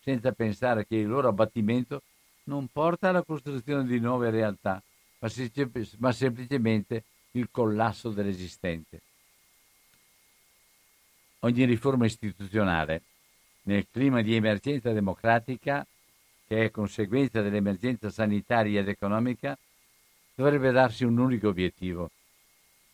senza 0.04 0.32
pensare 0.32 0.86
che 0.86 0.98
il 0.98 1.08
loro 1.08 1.30
abbattimento 1.30 2.04
non 2.44 2.68
porta 2.72 3.10
alla 3.10 3.24
costruzione 3.24 3.86
di 3.86 4.00
nuove 4.00 4.30
realtà, 4.30 4.80
ma, 5.18 5.28
ma 5.98 6.12
semplicemente 6.12 7.04
il 7.32 7.48
collasso 7.50 8.12
dell'esistente. 8.12 9.02
Ogni 11.40 11.66
riforma 11.66 12.06
istituzionale, 12.06 13.02
nel 13.64 13.88
clima 13.92 14.22
di 14.22 14.36
emergenza 14.36 14.92
democratica, 14.92 15.84
che 16.46 16.66
è 16.66 16.70
conseguenza 16.70 17.42
dell'emergenza 17.42 18.12
sanitaria 18.12 18.82
ed 18.82 18.88
economica, 18.88 19.58
dovrebbe 20.36 20.70
darsi 20.70 21.06
un 21.06 21.18
unico 21.18 21.48
obiettivo, 21.48 22.12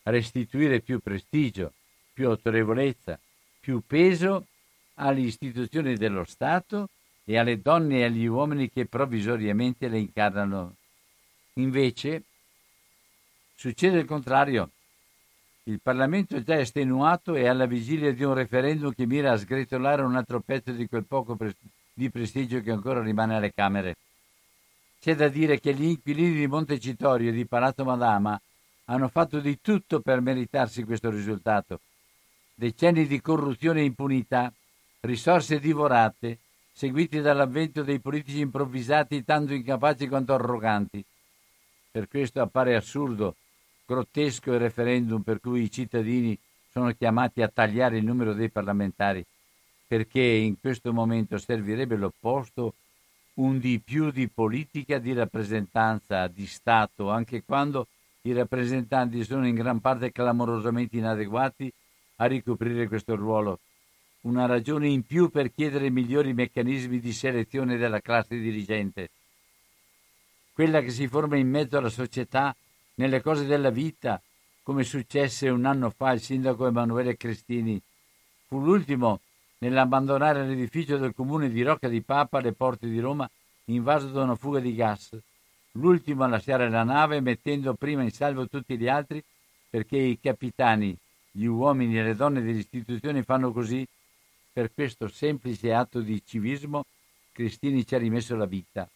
restituire 0.04 0.80
più 0.80 1.00
prestigio, 1.00 1.74
più 2.18 2.30
autorevolezza, 2.30 3.16
più 3.60 3.80
peso 3.86 4.48
alle 4.94 5.20
istituzioni 5.20 5.94
dello 5.94 6.24
Stato 6.24 6.88
e 7.22 7.38
alle 7.38 7.62
donne 7.62 7.98
e 7.98 8.04
agli 8.06 8.26
uomini 8.26 8.68
che 8.72 8.86
provvisoriamente 8.86 9.86
le 9.86 10.00
incarnano 10.00 10.74
Invece 11.54 12.22
succede 13.54 13.98
il 13.98 14.04
contrario. 14.04 14.70
Il 15.64 15.80
Parlamento 15.80 16.34
è 16.34 16.42
già 16.42 16.58
estenuato 16.58 17.36
e 17.36 17.46
alla 17.46 17.66
vigilia 17.66 18.12
di 18.12 18.24
un 18.24 18.34
referendum 18.34 18.92
che 18.92 19.06
mira 19.06 19.32
a 19.32 19.36
sgretolare 19.36 20.02
un 20.02 20.16
altro 20.16 20.40
pezzo 20.40 20.72
di 20.72 20.88
quel 20.88 21.04
poco 21.04 21.36
pre- 21.36 21.54
di 21.92 22.10
prestigio 22.10 22.60
che 22.62 22.72
ancora 22.72 23.00
rimane 23.00 23.36
alle 23.36 23.52
Camere. 23.52 23.96
C'è 25.00 25.14
da 25.14 25.28
dire 25.28 25.60
che 25.60 25.72
gli 25.72 25.84
inquilini 25.84 26.34
di 26.34 26.46
Montecitorio 26.48 27.30
e 27.30 27.32
di 27.32 27.46
Palazzo 27.46 27.84
Madama 27.84 28.40
hanno 28.86 29.08
fatto 29.08 29.38
di 29.38 29.60
tutto 29.60 30.00
per 30.00 30.20
meritarsi 30.20 30.82
questo 30.84 31.10
risultato. 31.10 31.80
Decenni 32.60 33.06
di 33.06 33.20
corruzione 33.20 33.82
e 33.82 33.84
impunità, 33.84 34.52
risorse 35.02 35.60
divorate, 35.60 36.38
seguiti 36.72 37.20
dall'avvento 37.20 37.84
dei 37.84 38.00
politici 38.00 38.40
improvvisati 38.40 39.24
tanto 39.24 39.54
incapaci 39.54 40.08
quanto 40.08 40.34
arroganti, 40.34 41.04
per 41.88 42.08
questo 42.08 42.40
appare 42.40 42.74
assurdo, 42.74 43.36
grottesco 43.86 44.54
il 44.54 44.58
referendum 44.58 45.22
per 45.22 45.38
cui 45.38 45.62
i 45.62 45.70
cittadini 45.70 46.36
sono 46.72 46.92
chiamati 46.94 47.42
a 47.42 47.48
tagliare 47.48 47.98
il 47.98 48.04
numero 48.04 48.32
dei 48.32 48.50
parlamentari, 48.50 49.24
perché 49.86 50.20
in 50.20 50.58
questo 50.58 50.92
momento 50.92 51.38
servirebbe 51.38 51.94
l'opposto, 51.94 52.74
un 53.34 53.60
di 53.60 53.78
più 53.78 54.10
di 54.10 54.26
politica 54.26 54.98
di 54.98 55.12
rappresentanza 55.12 56.26
di 56.26 56.48
Stato, 56.48 57.08
anche 57.08 57.44
quando 57.44 57.86
i 58.22 58.32
rappresentanti 58.32 59.22
sono 59.22 59.46
in 59.46 59.54
gran 59.54 59.78
parte 59.78 60.10
clamorosamente 60.10 60.96
inadeguati 60.96 61.72
a 62.18 62.26
ricoprire 62.26 62.86
questo 62.86 63.16
ruolo. 63.16 63.58
Una 64.20 64.46
ragione 64.46 64.88
in 64.88 65.02
più 65.02 65.28
per 65.30 65.52
chiedere 65.52 65.90
migliori 65.90 66.32
meccanismi 66.32 67.00
di 67.00 67.12
selezione 67.12 67.76
della 67.76 68.00
classe 68.00 68.38
dirigente 68.38 69.10
quella 70.58 70.80
che 70.80 70.90
si 70.90 71.06
forma 71.06 71.36
in 71.36 71.48
mezzo 71.48 71.78
alla 71.78 71.88
società, 71.88 72.52
nelle 72.94 73.22
cose 73.22 73.46
della 73.46 73.70
vita, 73.70 74.20
come 74.64 74.82
successe 74.82 75.48
un 75.50 75.64
anno 75.64 75.88
fa 75.88 76.08
al 76.08 76.18
sindaco 76.18 76.66
Emanuele 76.66 77.16
Cristini. 77.16 77.80
Fu 78.48 78.58
l'ultimo 78.58 79.20
nell'abbandonare 79.58 80.44
l'edificio 80.44 80.96
del 80.96 81.14
comune 81.14 81.48
di 81.48 81.62
Rocca 81.62 81.86
di 81.86 82.02
Papa 82.02 82.38
alle 82.38 82.54
porte 82.54 82.88
di 82.88 82.98
Roma 82.98 83.30
invaso 83.66 84.08
da 84.08 84.24
una 84.24 84.34
fuga 84.34 84.58
di 84.58 84.74
gas, 84.74 85.16
l'ultimo 85.74 86.24
a 86.24 86.26
lasciare 86.26 86.68
la 86.68 86.82
nave 86.82 87.20
mettendo 87.20 87.74
prima 87.74 88.02
in 88.02 88.10
salvo 88.10 88.48
tutti 88.48 88.76
gli 88.76 88.88
altri 88.88 89.22
perché 89.70 89.96
i 89.96 90.18
capitani, 90.20 90.98
gli 91.30 91.44
uomini 91.44 91.98
e 91.98 92.02
le 92.02 92.14
donne 92.14 92.42
delle 92.42 92.58
istituzioni 92.58 93.22
fanno 93.22 93.52
così, 93.52 93.86
per 94.52 94.72
questo 94.72 95.08
semplice 95.08 95.72
atto 95.72 96.00
di 96.00 96.22
civismo 96.24 96.84
Cristini 97.32 97.86
ci 97.86 97.94
ha 97.94 97.98
rimesso 97.98 98.34
la 98.34 98.46
vita. 98.46 98.88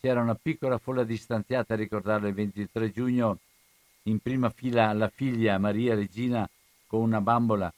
C'era 0.00 0.22
una 0.22 0.34
piccola 0.34 0.78
folla 0.78 1.04
distanziata 1.04 1.74
a 1.74 1.76
ricordarlo 1.76 2.28
il 2.28 2.34
23 2.34 2.90
giugno, 2.90 3.38
in 4.04 4.20
prima 4.20 4.48
fila 4.48 4.90
la 4.94 5.08
figlia 5.08 5.58
Maria 5.58 5.94
Regina 5.94 6.48
con 6.86 7.02
una 7.02 7.20
bambola 7.20 7.70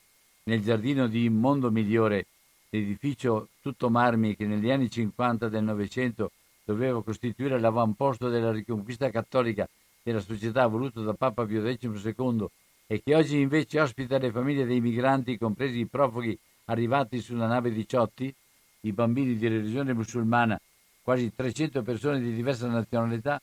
nel 0.45 0.63
giardino 0.63 1.09
di 1.09 1.29
Mondo 1.29 1.73
Migliore, 1.73 2.27
l'edificio 2.71 3.49
tutto 3.61 3.91
marmi 3.91 4.37
che 4.37 4.47
negli 4.47 4.71
anni 4.71 4.89
50 4.89 5.49
del 5.49 5.65
Novecento 5.65 6.31
doveva 6.63 7.03
costituire 7.03 7.59
l'avamposto 7.59 8.29
della 8.29 8.53
riconquista 8.53 9.11
cattolica 9.11 9.69
della 10.05 10.21
società 10.21 10.67
voluto 10.69 11.03
da 11.03 11.15
Papa 11.15 11.45
Pio 11.47 11.63
XII 11.63 12.47
e 12.87 13.03
che 13.03 13.15
oggi 13.15 13.41
invece 13.41 13.81
ospita 13.81 14.19
le 14.19 14.31
famiglie 14.31 14.65
dei 14.65 14.81
migranti, 14.81 15.39
compresi 15.39 15.81
i 15.81 15.87
profughi 15.87 16.39
arrivati 16.67 17.21
sulla 17.21 17.47
nave 17.47 17.73
Diciotti, 17.73 18.33
i 18.81 18.93
bambini 18.93 19.37
di 19.37 19.49
religione 19.49 19.93
musulmana 19.93 20.61
quasi 21.03 21.33
300 21.33 21.83
persone 21.83 22.21
di 22.21 22.35
diversa 22.35 22.67
nazionalità, 22.67 23.41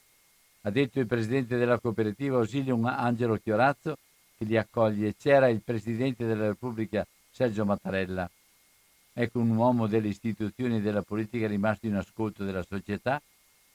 ha 0.66 0.70
detto 0.70 1.00
il 1.00 1.08
presidente 1.08 1.58
della 1.58 1.80
cooperativa 1.80 2.38
Ausilium 2.38 2.86
Angelo 2.86 3.38
Chiorazzo, 3.38 3.98
che 4.38 4.44
li 4.44 4.58
accoglie. 4.58 5.16
C'era 5.16 5.48
il 5.48 5.62
presidente 5.62 6.26
della 6.26 6.48
Repubblica 6.48 7.08
Sergio 7.32 7.64
Mattarella. 7.64 8.30
Ecco 9.14 9.40
un 9.40 9.56
uomo 9.56 9.88
delle 9.88 10.10
istituzioni 10.10 10.78
e 10.78 10.82
della 10.82 11.04
politica 11.04 11.48
rimasto 11.48 11.86
in 11.86 11.96
ascolto 11.96 12.44
della 12.44 12.66
società 12.68 13.22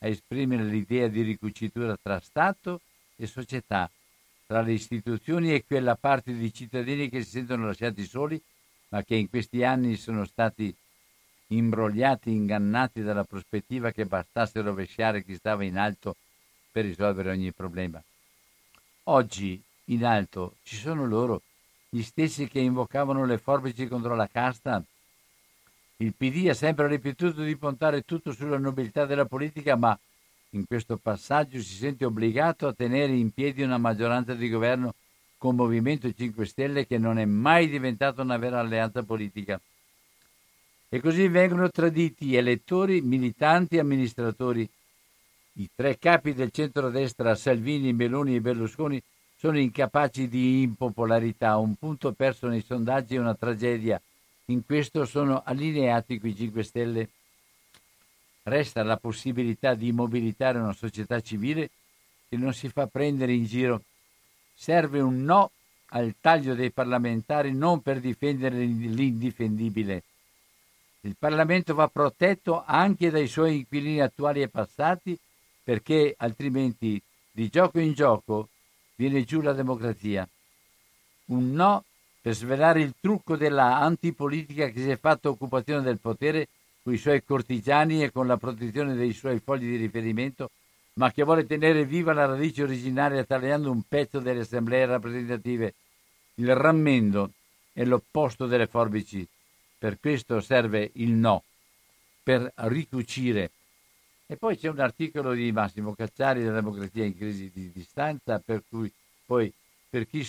a 0.01 0.07
esprimere 0.07 0.65
l'idea 0.65 1.09
di 1.09 1.23
ricucitura 1.23 1.97
tra 1.97 2.21
Stato 2.21 2.81
e 3.17 3.27
società, 3.27 3.91
tra 4.49 4.63
le 4.63 4.73
istituzioni 4.73 5.53
e 5.53 5.63
quella 5.67 5.95
parte 5.95 6.33
di 6.33 6.51
cittadini 6.51 7.11
che 7.11 7.23
si 7.23 7.33
sentono 7.33 7.67
lasciati 7.67 8.03
soli, 8.07 8.43
ma 8.89 9.03
che 9.03 9.15
in 9.15 9.29
questi 9.29 9.63
anni 9.63 9.95
sono 9.97 10.25
stati 10.25 10.75
imbrogliati, 11.49 12.31
ingannati 12.31 13.03
dalla 13.03 13.25
prospettiva 13.25 13.91
che 13.91 14.07
bastasse 14.07 14.63
rovesciare 14.63 15.23
chi 15.23 15.35
stava 15.35 15.65
in 15.65 15.77
alto 15.77 16.17
per 16.73 16.87
risolvere 16.87 17.31
ogni 17.31 17.53
problema. 17.53 18.03
Oggi 19.05 19.63
in 19.87 20.07
alto 20.07 20.55
ci 20.63 20.77
sono 20.77 21.05
loro, 21.05 21.43
gli 21.91 22.03
stessi 22.03 22.49
che 22.49 22.61
invocavano 22.61 23.27
le 23.27 23.37
forbici 23.37 23.87
contro 23.87 24.17
la 24.17 24.31
casta. 24.33 24.83
Il 25.99 26.15
PD 26.15 26.49
ha 26.49 26.55
sempre 26.55 26.87
ripetuto 26.87 27.43
di 27.43 27.57
puntare 27.57 28.01
tutto 28.01 28.33
sulla 28.33 28.57
nobiltà 28.57 29.05
della 29.05 29.27
politica, 29.27 29.77
ma 29.77 29.99
in 30.51 30.67
questo 30.67 30.97
passaggio 30.97 31.61
si 31.61 31.75
sente 31.75 32.05
obbligato 32.05 32.67
a 32.67 32.73
tenere 32.73 33.13
in 33.13 33.31
piedi 33.31 33.63
una 33.63 33.79
maggioranza 33.79 34.35
di 34.35 34.49
governo 34.49 34.95
con 35.37 35.55
Movimento 35.55 36.13
5 36.13 36.47
Stelle 36.47 36.87
che 36.87 36.99
non 36.99 37.19
è 37.19 37.25
mai 37.25 37.69
diventata 37.69 38.23
una 38.23 38.39
vera 38.39 38.59
alleanza 38.59 39.03
politica. 39.03 39.61
E 40.89 41.01
così 41.01 41.29
vengono 41.29 41.71
traditi 41.71 42.35
elettori, 42.35 43.03
militanti 43.03 43.77
e 43.77 43.81
amministratori. 43.81 44.69
I 45.55 45.69
tre 45.75 45.99
capi 45.99 46.33
del 46.33 46.51
centrodestra, 46.51 47.35
Salvini, 47.35 47.93
Meloni 47.93 48.37
e 48.37 48.41
Berlusconi, 48.41 49.03
sono 49.37 49.59
incapaci 49.59 50.29
di 50.29 50.63
impopolarità, 50.63 51.59
un 51.59 51.75
punto 51.77 52.13
perso 52.13 52.49
nei 52.49 52.63
sondaggi 52.63 53.15
è 53.15 53.19
una 53.19 53.35
tragedia. 53.35 54.01
In 54.47 54.65
questo 54.65 55.05
sono 55.05 55.43
allineati 55.45 56.19
qui 56.19 56.35
5 56.35 56.63
Stelle. 56.63 57.09
Resta 58.49 58.83
la 58.83 58.97
possibilità 58.97 59.75
di 59.75 59.93
mobilitare 59.93 60.59
una 60.59 60.73
società 60.73 61.21
civile 61.21 61.71
che 62.29 62.37
non 62.37 62.55
si 62.55 62.69
fa 62.69 62.87
prendere 62.87 63.35
in 63.35 63.45
giro. 63.45 63.83
Serve 64.55 65.01
un 65.01 65.23
no 65.23 65.51
al 65.91 66.15
taglio 66.21 66.55
dei 66.55 66.71
parlamentari 66.71 67.53
non 67.53 67.83
per 67.83 68.01
difendere 68.01 68.57
l'indifendibile. 68.57 70.03
Il 71.03 71.17
Parlamento 71.19 71.75
va 71.75 71.89
protetto 71.89 72.65
anche 72.65 73.11
dai 73.11 73.29
suoi 73.29 73.57
inquilini 73.57 74.01
attuali 74.01 74.41
e 74.41 74.49
passati 74.49 75.17
perché 75.63 76.15
altrimenti 76.17 77.01
di 77.31 77.49
gioco 77.51 77.79
in 77.79 77.93
gioco 77.93 78.49
viene 78.95 79.25
giù 79.25 79.43
la 79.43 79.53
democrazia. 79.53 80.27
Un 81.27 81.53
no 81.53 81.85
per 82.21 82.35
svelare 82.35 82.81
il 82.81 82.95
trucco 82.99 83.37
della 83.37 83.77
antipolitica 83.79 84.69
che 84.69 84.81
si 84.81 84.91
è 84.91 84.97
fatta 84.97 85.29
occupazione 85.29 85.83
del 85.83 85.99
potere 85.99 86.49
con 86.83 86.93
i 86.93 86.99
suoi 86.99 87.23
cortigiani 87.25 88.03
e 88.03 88.11
con 88.11 88.27
la 88.27 88.37
protezione 88.37 88.95
dei 88.95 89.13
suoi 89.13 89.41
fogli 89.41 89.69
di 89.69 89.77
riferimento, 89.77 90.51
ma 90.95 91.13
che 91.13 91.23
vuole 91.23 91.47
tenere 91.47 91.85
viva 91.85 92.13
la 92.13 92.27
radice 92.27 92.63
originaria 92.63 93.25
tagliando 93.25 93.71
un 93.71 93.83
pezzo 93.87 94.19
delle 94.19 94.41
assemblee 94.41 94.87
rappresentative. 94.87 95.75
Il 96.35 96.55
rammendo 96.55 97.33
è 97.73 97.85
l'opposto 97.85 98.47
delle 98.47 98.67
forbici. 98.67 99.27
Per 99.79 99.99
questo 100.01 100.41
serve 100.41 100.91
il 100.95 101.11
no, 101.11 101.45
per 102.23 102.53
ricucire 102.55 103.51
e 104.31 104.37
poi 104.37 104.59
c'è 104.59 104.69
un 104.69 104.79
articolo 104.79 105.33
di 105.33 105.51
Massimo 105.53 105.95
Cacciari 105.95 106.43
della 106.43 106.61
Democrazia 106.61 107.03
in 107.03 107.17
crisi 107.17 107.51
di 107.51 107.73
distanza, 107.73 108.39
per 108.39 108.63
cui 108.69 108.93
poi 109.25 109.51
per 109.89 110.07
chi, 110.07 110.23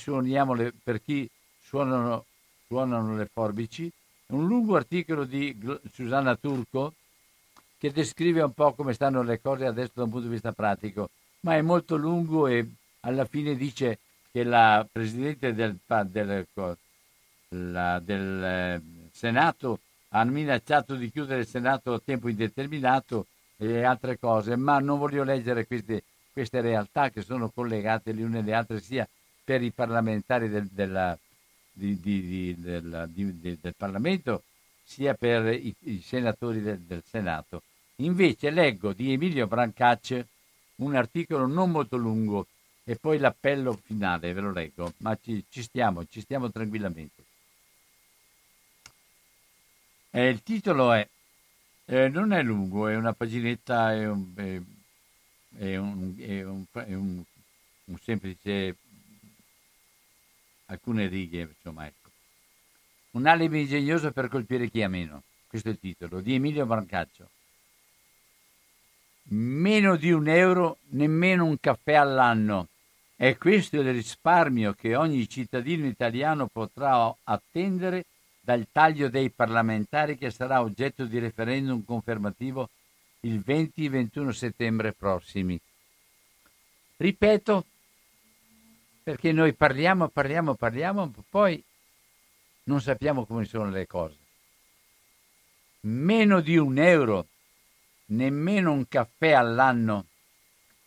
le, 0.55 0.73
per 0.81 1.01
chi 1.01 1.29
suonano, 1.61 2.23
suonano, 2.65 3.17
le 3.17 3.25
forbici, 3.25 3.91
un 4.29 4.45
lungo 4.45 4.75
articolo 4.75 5.23
di 5.23 5.57
Susanna 5.91 6.35
Turco 6.35 6.93
che 7.77 7.91
descrive 7.91 8.41
un 8.41 8.53
po' 8.53 8.73
come 8.73 8.93
stanno 8.93 9.23
le 9.23 9.39
cose 9.39 9.65
adesso 9.65 9.91
da 9.95 10.03
un 10.03 10.09
punto 10.09 10.27
di 10.27 10.33
vista 10.33 10.51
pratico, 10.51 11.09
ma 11.41 11.55
è 11.55 11.61
molto 11.61 11.95
lungo 11.95 12.47
e 12.47 12.67
alla 13.01 13.25
fine 13.25 13.55
dice 13.55 13.99
che 14.31 14.43
la 14.43 14.85
Presidente 14.91 15.53
del, 15.53 15.77
del, 16.05 16.47
la, 17.49 17.99
del 17.99 18.43
eh, 18.43 18.81
Senato 19.11 19.79
ha 20.09 20.23
minacciato 20.25 20.95
di 20.95 21.09
chiudere 21.11 21.41
il 21.41 21.47
Senato 21.47 21.93
a 21.93 22.01
tempo 22.03 22.27
indeterminato 22.27 23.27
e 23.57 23.83
altre 23.83 24.19
cose, 24.19 24.55
ma 24.55 24.79
non 24.79 24.99
voglio 24.99 25.23
leggere 25.23 25.65
queste, 25.65 26.03
queste 26.31 26.61
realtà 26.61 27.09
che 27.09 27.21
sono 27.21 27.49
collegate 27.49 28.11
le 28.11 28.23
une 28.23 28.39
alle 28.39 28.53
altre 28.53 28.81
sia 28.81 29.07
per 29.43 29.63
i 29.63 29.71
parlamentari 29.71 30.49
del, 30.49 30.67
della, 30.67 31.17
di, 31.79 31.99
di, 31.99 32.55
del, 32.57 33.09
del, 33.11 33.73
Parlamento 33.75 34.43
sia 34.83 35.13
per 35.13 35.53
i, 35.53 35.73
i 35.85 36.01
senatori 36.01 36.61
del, 36.61 36.79
del, 36.79 37.03
Senato. 37.07 37.63
Invece 37.97 38.49
leggo 38.49 38.93
di 38.93 39.13
Emilio 39.13 39.47
Brancacce 39.47 40.27
un 40.75 40.95
articolo 40.95 41.47
non 41.47 41.71
molto 41.71 41.97
lungo 41.97 42.47
e 42.83 42.95
poi 42.95 43.17
l'appello 43.17 43.79
finale, 43.83 44.33
ve 44.33 44.41
lo 44.41 44.51
leggo, 44.51 44.93
ma 44.97 45.17
ci, 45.21 45.43
ci 45.49 45.61
stiamo, 45.61 46.05
ci 46.05 46.21
stiamo 46.21 46.51
tranquillamente. 46.51 47.23
E 50.11 50.27
il 50.27 50.41
titolo 50.41 50.91
è 50.91 51.07
eh, 51.85 52.07
non 52.07 52.33
è 52.33 52.43
lungo, 52.43 52.87
è 52.87 52.95
una 52.95 53.13
paginetta, 53.13 53.93
è 53.93 54.07
un, 54.07 54.31
è, 54.35 54.61
è 55.57 55.75
un, 55.75 56.13
è 56.17 56.43
un, 56.93 57.23
un 57.85 57.97
semplice, 57.97 58.75
alcune 60.69 61.07
righe, 61.07 61.41
insomma, 61.41 61.85
ecco. 61.85 62.09
Un 63.11 63.25
alibi 63.25 63.61
ingegnoso 63.61 64.11
per 64.11 64.27
colpire 64.27 64.69
chi 64.69 64.81
ha 64.81 64.89
meno. 64.89 65.23
Questo 65.47 65.69
è 65.69 65.71
il 65.71 65.79
titolo, 65.79 66.21
di 66.21 66.35
Emilio 66.35 66.65
Brancaccio. 66.65 67.29
Meno 69.31 69.95
di 69.95 70.11
un 70.11 70.27
euro, 70.27 70.77
nemmeno 70.89 71.45
un 71.45 71.59
caffè 71.59 71.93
all'anno. 71.93 72.67
È 73.15 73.35
questo 73.37 73.77
il 73.77 73.91
risparmio 73.91 74.73
che 74.73 74.95
ogni 74.95 75.27
cittadino 75.27 75.85
italiano 75.85 76.47
potrà 76.47 77.13
attendere 77.23 78.05
dal 78.39 78.67
taglio 78.71 79.09
dei 79.09 79.29
parlamentari 79.29 80.17
che 80.17 80.31
sarà 80.31 80.61
oggetto 80.61 81.05
di 81.05 81.19
referendum 81.19 81.83
confermativo 81.83 82.69
il 83.21 83.43
20-21 83.45 84.29
settembre 84.29 84.93
prossimi. 84.93 85.59
Ripeto, 86.97 87.65
perché 89.09 89.31
noi 89.31 89.55
parliamo, 89.55 90.07
parliamo, 90.09 90.53
parliamo, 90.53 91.11
poi 91.31 91.63
non 92.65 92.79
sappiamo 92.79 93.25
come 93.25 93.43
sono 93.45 93.71
le 93.71 93.87
cose. 93.87 94.15
Meno 95.81 96.41
di 96.41 96.57
un 96.57 96.77
euro, 96.77 97.25
nemmeno 98.09 98.71
un 98.71 98.87
caffè 98.87 99.31
all'anno. 99.31 100.05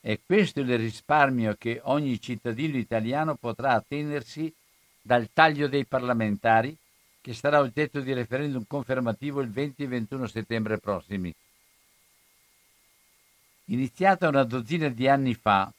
E 0.00 0.20
questo 0.24 0.60
è 0.60 0.62
il 0.62 0.78
risparmio 0.78 1.56
che 1.58 1.80
ogni 1.82 2.20
cittadino 2.20 2.76
italiano 2.76 3.34
potrà 3.34 3.72
attenersi 3.72 4.54
dal 5.00 5.28
taglio 5.32 5.66
dei 5.66 5.84
parlamentari 5.84 6.76
che 7.20 7.34
sarà 7.34 7.58
oggetto 7.58 7.98
di 7.98 8.12
referendum 8.12 8.64
confermativo 8.68 9.40
il 9.40 9.50
20 9.50 9.82
e 9.82 9.86
21 9.88 10.26
settembre 10.28 10.78
prossimi. 10.78 11.34
Iniziata 13.64 14.28
una 14.28 14.44
dozzina 14.44 14.88
di 14.90 15.08
anni 15.08 15.34
fa, 15.34 15.72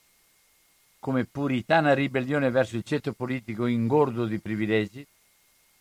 come 1.03 1.25
puritana 1.25 1.93
ribellione 1.93 2.49
verso 2.49 2.77
il 2.77 2.83
ceto 2.85 3.11
politico 3.11 3.65
ingordo 3.65 4.25
di 4.25 4.39
privilegi, 4.39 5.05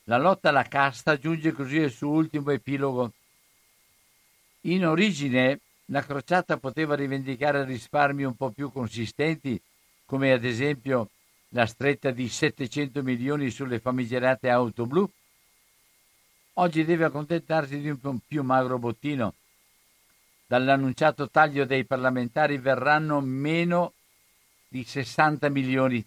la 0.07 0.19
lotta 0.19 0.49
alla 0.49 0.65
casta 0.65 1.17
giunge 1.17 1.53
così 1.53 1.79
al 1.79 1.93
suo 1.93 2.09
ultimo 2.09 2.51
epilogo. 2.51 3.13
In 4.63 4.85
origine 4.85 5.61
la 5.87 6.03
crociata 6.03 6.57
poteva 6.57 6.97
rivendicare 6.97 7.63
risparmi 7.65 8.25
un 8.25 8.35
po' 8.35 8.51
più 8.51 8.73
consistenti, 8.73 9.63
come 10.07 10.33
ad 10.33 10.43
esempio 10.45 11.11
la 11.51 11.67
stretta 11.67 12.11
di 12.11 12.29
700 12.29 13.05
milioni 13.05 13.49
sulle 13.51 13.79
famigerate 13.79 14.51
auto 14.51 14.87
blu, 14.87 15.09
oggi 16.55 16.85
deve 16.85 17.05
accontentarsi 17.05 17.79
di 17.79 17.91
un 17.91 18.19
più 18.27 18.43
magro 18.43 18.77
bottino. 18.77 19.35
Dall'annunciato 20.49 21.31
taglio 21.31 21.65
dei 21.65 21.85
parlamentari 21.85 22.59
verranno 22.59 23.21
meno 23.21 23.93
di 24.73 24.85
60 24.85 25.51
milioni. 25.51 26.03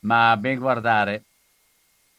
Ma 0.00 0.30
a 0.30 0.36
ben 0.36 0.58
guardare, 0.58 1.24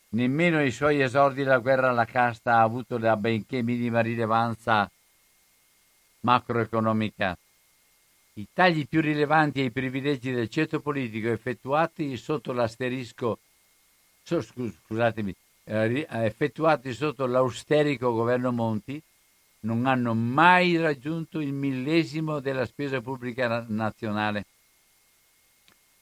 nemmeno 0.10 0.58
ai 0.58 0.72
suoi 0.72 1.00
esordi 1.00 1.44
la 1.44 1.60
guerra 1.60 1.90
alla 1.90 2.06
casta 2.06 2.56
ha 2.56 2.62
avuto 2.64 2.98
la 2.98 3.16
benché 3.16 3.62
minima 3.62 4.00
rilevanza 4.00 4.90
macroeconomica. 6.22 7.38
I 8.34 8.48
tagli 8.52 8.88
più 8.88 9.00
rilevanti 9.02 9.62
ai 9.62 9.70
privilegi 9.70 10.32
del 10.32 10.50
ceto 10.50 10.80
politico 10.80 11.30
effettuati 11.30 12.18
sotto 12.18 12.52
l'asterisco, 12.52 13.38
scusatemi, 14.24 15.36
eh, 15.66 16.08
effettuati 16.10 16.94
sotto 16.94 17.28
l'austerico 17.28 18.12
governo 18.12 18.52
Monti 18.52 19.00
non 19.62 19.86
hanno 19.86 20.16
mai 20.16 20.78
raggiunto 20.78 21.40
il 21.40 21.54
millesimo 21.54 22.40
della 22.40 22.66
spesa 22.66 23.02
pubblica 23.02 23.64
nazionale. 23.68 24.46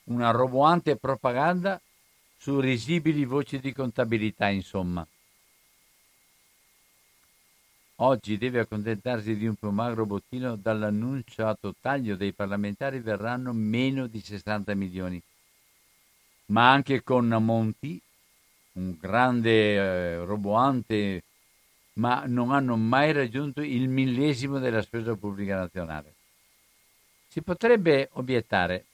Una 0.10 0.32
roboante 0.32 0.96
propaganda 0.96 1.80
su 2.38 2.60
risibili 2.60 3.26
voci 3.26 3.60
di 3.60 3.74
contabilità, 3.74 4.48
insomma. 4.50 5.06
oggi 8.02 8.38
deve 8.38 8.60
accontentarsi 8.60 9.36
di 9.36 9.48
un 9.48 9.56
più 9.56 9.70
magro 9.70 10.06
bottino, 10.06 10.56
dall'annunciato 10.56 11.76
taglio 11.80 12.16
dei 12.16 12.34
parlamentari 12.34 13.00
verranno 13.00 13.54
meno 13.54 14.08
di 14.08 14.20
60 14.20 14.74
milioni. 14.76 15.22
Ma 16.48 16.72
anche 16.72 17.04
con 17.04 17.28
Monti, 17.28 18.00
un 18.74 18.98
grande 19.00 19.76
eh, 19.76 20.26
roboante, 20.26 21.24
ma 21.94 22.24
non 22.26 22.52
hanno 22.52 22.76
mai 22.76 23.12
raggiunto 23.12 23.62
il 23.62 23.88
millesimo 23.90 24.60
della 24.60 24.82
spesa 24.82 25.16
pubblica 25.16 25.56
nazionale. 25.56 26.14
Si 27.28 27.42
potrebbe 27.42 28.10
obiettare 28.14 28.86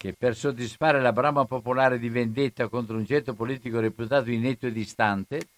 che 0.00 0.14
per 0.14 0.34
soddisfare 0.34 0.98
la 0.98 1.12
brama 1.12 1.44
popolare 1.44 1.98
di 1.98 2.08
vendetta 2.08 2.68
contro 2.68 2.96
un 2.96 3.04
ceto 3.04 3.34
politico 3.34 3.80
reputato 3.80 4.30
inetto 4.30 4.66
e 4.66 4.72
distante, 4.72 5.48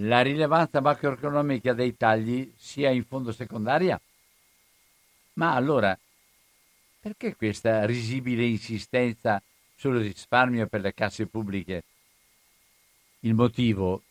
la 0.00 0.22
rilevanza 0.22 0.80
macroeconomica 0.80 1.72
dei 1.72 1.96
tagli 1.96 2.52
sia 2.56 2.90
in 2.90 3.04
fondo 3.04 3.30
secondaria? 3.30 4.00
Ma 5.34 5.54
allora, 5.54 5.96
perché 6.98 7.36
questa 7.36 7.86
risibile 7.86 8.44
insistenza 8.44 9.40
sul 9.76 9.98
risparmio 9.98 10.66
per 10.66 10.80
le 10.80 10.92
casse 10.92 11.26
pubbliche? 11.26 11.84
Il 13.20 13.34
motivo 13.34 14.02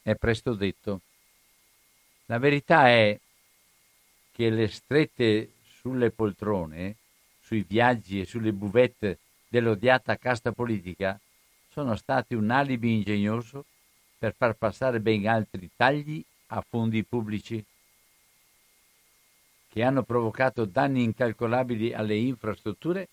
è 0.00 0.14
presto 0.14 0.54
detto. 0.54 1.02
La 2.24 2.38
verità 2.38 2.88
è 2.88 3.20
che 4.32 4.48
le 4.48 4.68
strette 4.68 5.50
sulle 5.66 6.10
poltrone 6.10 6.96
sui 7.46 7.64
viaggi 7.66 8.20
e 8.20 8.24
sulle 8.24 8.52
buvette 8.52 9.20
dell'odiata 9.46 10.16
casta 10.16 10.50
politica 10.50 11.16
sono 11.70 11.94
stati 11.94 12.34
un 12.34 12.50
alibi 12.50 12.92
ingegnoso 12.92 13.64
per 14.18 14.34
far 14.36 14.54
passare 14.54 14.98
ben 14.98 15.28
altri 15.28 15.70
tagli 15.76 16.24
a 16.48 16.64
fondi 16.68 17.04
pubblici 17.04 17.64
che 19.68 19.82
hanno 19.84 20.02
provocato 20.02 20.64
danni 20.64 21.04
incalcolabili 21.04 21.92
alle 21.92 22.16
infrastrutture, 22.16 23.08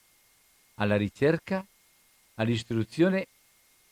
alla 0.75 0.95
ricerca, 0.95 1.63
all'istruzione 2.35 3.27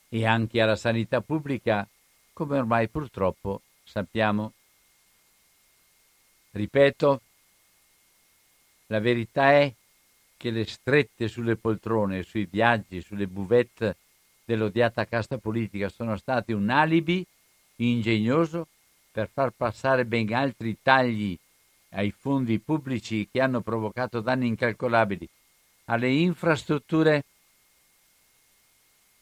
e 0.10 0.26
anche 0.26 0.60
alla 0.60 0.76
sanità 0.76 1.22
pubblica, 1.22 1.88
come 2.34 2.58
ormai 2.58 2.88
purtroppo 2.88 3.62
sappiamo. 3.84 4.54
Ripeto, 6.52 7.22
la 8.88 9.00
verità 9.00 9.52
è 9.52 9.72
che 10.42 10.50
le 10.50 10.66
strette 10.66 11.28
sulle 11.28 11.56
poltrone, 11.56 12.24
sui 12.24 12.48
viaggi, 12.50 13.00
sulle 13.00 13.28
buvette 13.28 13.98
dell'odiata 14.44 15.06
casta 15.06 15.38
politica 15.38 15.88
sono 15.88 16.18
state 16.18 16.52
un 16.52 16.68
alibi 16.72 17.24
ingegnoso 17.76 18.68
per 19.12 19.30
far 19.32 19.52
passare 19.56 20.04
ben 20.04 20.34
altri 20.34 20.80
tagli 20.82 21.38
ai 21.89 22.10
fondi 22.10 22.58
pubblici 22.58 23.30
che 23.32 23.39
hanno 23.39 23.62
provocato 23.62 24.20
danni 24.20 24.48
incalcolabili 24.48 25.30
alle 25.86 26.10
infrastrutture, 26.10 27.24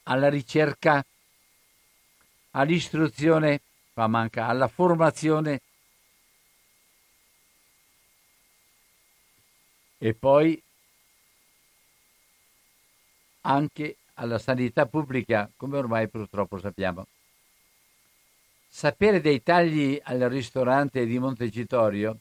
alla 0.04 0.30
ricerca, 0.30 1.04
all'istruzione, 2.52 3.60
ma 3.96 4.08
manca, 4.08 4.48
alla 4.48 4.70
formazione. 4.70 5.60
E 9.98 10.14
poi 10.14 10.62
anche 13.42 13.98
alla 14.16 14.38
sanità 14.38 14.86
pubblica, 14.86 15.50
come 15.56 15.78
ormai 15.78 16.08
purtroppo 16.10 16.60
sappiamo. 16.60 17.08
Sapere 18.68 19.22
dei 19.22 19.42
tagli 19.42 20.00
al 20.04 20.20
ristorante 20.20 21.06
di 21.06 21.18
Montecitorio 21.18 22.18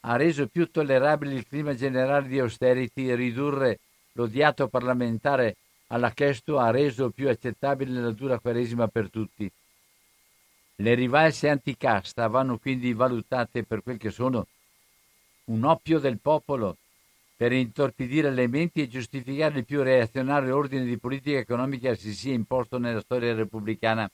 ha 0.00 0.16
reso 0.16 0.46
più 0.46 0.70
tollerabile 0.70 1.34
il 1.34 1.46
clima 1.46 1.74
generale 1.74 2.28
di 2.28 2.38
austerity 2.38 3.08
e 3.08 3.14
ridurre 3.14 3.78
l'odiato 4.12 4.68
parlamentare 4.68 5.56
alla 5.88 6.10
Chesto 6.10 6.58
ha 6.58 6.70
reso 6.70 7.10
più 7.10 7.28
accettabile 7.28 8.00
la 8.00 8.10
dura 8.10 8.38
quaresima 8.38 8.88
per 8.88 9.10
tutti. 9.10 9.50
Le 10.76 10.94
rivalse 10.94 11.48
anticasta 11.48 12.26
vanno 12.28 12.58
quindi 12.58 12.92
valutate 12.92 13.64
per 13.64 13.82
quel 13.82 13.96
che 13.96 14.10
sono 14.10 14.46
un 15.46 15.64
oppio 15.64 15.98
del 15.98 16.18
popolo 16.18 16.76
per 17.38 17.52
intorpidire 17.52 18.32
le 18.32 18.48
menti 18.48 18.82
e 18.82 18.88
giustificare 18.88 19.60
il 19.60 19.64
più 19.64 19.80
reazionario 19.84 20.56
ordine 20.56 20.84
di 20.84 20.98
politica 20.98 21.38
economica 21.38 21.90
che 21.90 21.96
si 21.96 22.12
sia 22.12 22.32
imposto 22.32 22.78
nella 22.78 23.00
storia 23.00 23.32
repubblicana. 23.32 24.10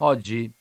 Oggi 0.00 0.52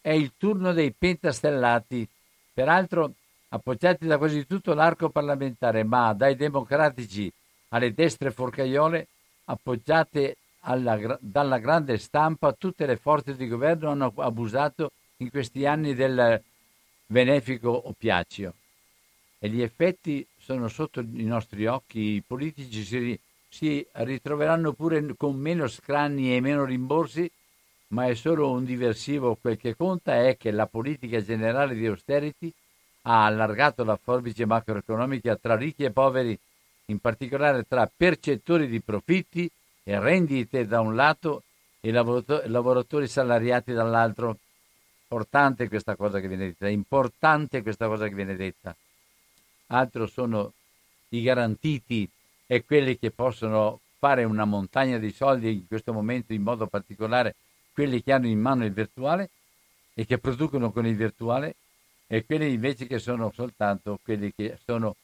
è 0.00 0.12
il 0.12 0.32
turno 0.38 0.72
dei 0.72 0.92
pentastellati, 0.92 2.08
peraltro 2.54 3.12
appoggiati 3.50 4.06
da 4.06 4.16
quasi 4.16 4.46
tutto 4.46 4.72
l'arco 4.72 5.10
parlamentare, 5.10 5.84
ma 5.84 6.14
dai 6.14 6.36
democratici 6.36 7.30
alle 7.68 7.92
destre 7.92 8.30
forcaiole, 8.30 9.08
appoggiate 9.44 10.38
alla, 10.60 11.18
dalla 11.20 11.58
grande 11.58 11.98
stampa, 11.98 12.54
tutte 12.54 12.86
le 12.86 12.96
forze 12.96 13.36
di 13.36 13.46
governo 13.46 13.90
hanno 13.90 14.10
abusato 14.16 14.92
in 15.18 15.28
questi 15.28 15.66
anni 15.66 15.92
del 15.92 16.42
benefico 17.04 17.88
oppiaccio. 17.88 18.54
E 19.38 19.48
gli 19.50 19.60
effetti 19.60 20.26
sono 20.42 20.66
sotto 20.66 21.00
i 21.00 21.24
nostri 21.24 21.66
occhi, 21.66 22.00
i 22.14 22.22
politici 22.26 22.82
si, 22.84 23.18
si 23.48 23.86
ritroveranno 23.92 24.72
pure 24.72 25.14
con 25.16 25.36
meno 25.36 25.68
scranni 25.68 26.34
e 26.34 26.40
meno 26.40 26.64
rimborsi, 26.64 27.30
ma 27.88 28.06
è 28.06 28.14
solo 28.14 28.50
un 28.50 28.64
diversivo. 28.64 29.36
Quel 29.40 29.56
che 29.56 29.76
conta 29.76 30.26
è 30.26 30.36
che 30.36 30.50
la 30.50 30.66
politica 30.66 31.22
generale 31.22 31.74
di 31.74 31.86
austerity 31.86 32.52
ha 33.02 33.24
allargato 33.24 33.84
la 33.84 33.96
forbice 33.96 34.44
macroeconomica 34.44 35.36
tra 35.36 35.54
ricchi 35.54 35.84
e 35.84 35.92
poveri, 35.92 36.36
in 36.86 36.98
particolare 36.98 37.64
tra 37.68 37.88
percettori 37.94 38.66
di 38.66 38.80
profitti 38.80 39.48
e 39.84 40.00
rendite 40.00 40.66
da 40.66 40.80
un 40.80 40.96
lato 40.96 41.44
e 41.80 41.92
lavoratori 41.92 43.06
salariati 43.06 43.72
dall'altro. 43.72 44.38
Importante 45.02 45.68
questa 45.68 45.94
cosa 45.94 46.18
che 46.18 46.26
viene 46.26 46.46
detta, 46.46 46.68
importante 46.68 47.62
questa 47.62 47.86
cosa 47.86 48.08
che 48.08 48.14
viene 48.14 48.34
detta 48.34 48.74
altro 49.72 50.06
sono 50.06 50.52
i 51.08 51.22
garantiti 51.22 52.08
e 52.46 52.64
quelli 52.64 52.98
che 52.98 53.10
possono 53.10 53.80
fare 53.98 54.24
una 54.24 54.44
montagna 54.44 54.98
di 54.98 55.10
soldi 55.10 55.52
in 55.52 55.66
questo 55.66 55.92
momento 55.92 56.32
in 56.32 56.42
modo 56.42 56.66
particolare 56.66 57.34
quelli 57.72 58.02
che 58.02 58.12
hanno 58.12 58.26
in 58.26 58.40
mano 58.40 58.64
il 58.64 58.72
virtuale 58.72 59.30
e 59.94 60.04
che 60.04 60.18
producono 60.18 60.72
con 60.72 60.86
il 60.86 60.96
virtuale 60.96 61.56
e 62.06 62.24
quelli 62.24 62.52
invece 62.52 62.86
che 62.86 62.98
sono 62.98 63.30
soltanto 63.32 63.98
quelli 64.02 64.32
che 64.34 64.58
sono 64.64 64.96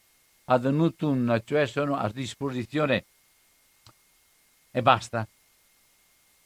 ad 0.45 0.65
nutum, 0.65 1.41
cioè 1.43 1.65
sono 1.65 1.95
a 1.95 2.09
disposizione 2.09 3.05
e 4.71 4.81
basta. 4.81 5.27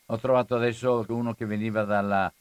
Ho 0.08 0.18
trovato 0.18 0.56
adesso 0.56 1.06
uno 1.10 1.34
che 1.34 1.46
veniva 1.46 1.84
dalla 1.84 2.32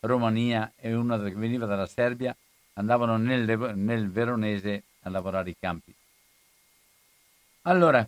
Romania 0.00 0.72
e 0.76 0.94
uno 0.94 1.20
che 1.22 1.30
veniva 1.30 1.66
dalla 1.66 1.86
Serbia, 1.86 2.36
andavano 2.74 3.16
nel, 3.16 3.74
nel 3.76 4.10
Veronese 4.10 4.82
a 5.02 5.10
lavorare 5.10 5.50
i 5.50 5.56
campi. 5.58 5.94
Allora, 7.62 8.06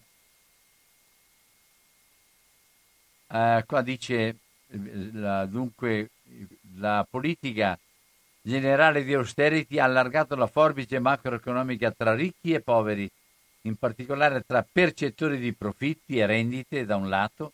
eh, 3.28 3.64
qua 3.66 3.82
dice 3.82 4.36
la, 5.12 5.47
dunque 5.47 6.11
la 6.78 7.07
politica 7.09 7.78
generale 8.42 9.05
di 9.05 9.14
austerity 9.14 9.78
ha 9.78 9.84
allargato 9.84 10.34
la 10.34 10.47
forbice 10.47 10.99
macroeconomica 10.99 11.90
tra 11.92 12.14
ricchi 12.14 12.53
e 12.53 12.61
poveri, 12.61 13.11
in 13.62 13.76
particolare 13.76 14.45
tra 14.47 14.66
percettori 14.70 15.38
di 15.38 15.53
profitti 15.55 16.18
e 16.18 16.26
rendite 16.26 16.84
da 16.84 16.97
un 16.97 17.09
lato 17.09 17.53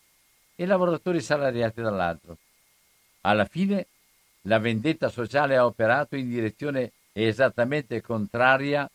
e 0.55 0.65
lavoratori 0.65 1.21
salariati 1.21 1.81
dall'altro. 1.81 2.37
Alla 3.21 3.45
fine 3.45 3.87
la 4.45 4.59
vendetta 4.59 5.09
sociale 5.09 5.55
ha 5.55 5.65
operato 5.65 6.15
in 6.15 6.27
direzione 6.29 6.91
esattamente 7.13 8.01
contraria 8.01 8.89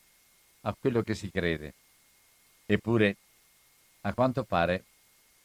a 0.61 0.75
quello 0.79 1.01
che 1.01 1.13
si 1.13 1.29
crede. 1.31 1.73
Eppure, 2.65 3.15
a 4.01 4.13
quanto 4.13 4.43
pare, 4.43 4.83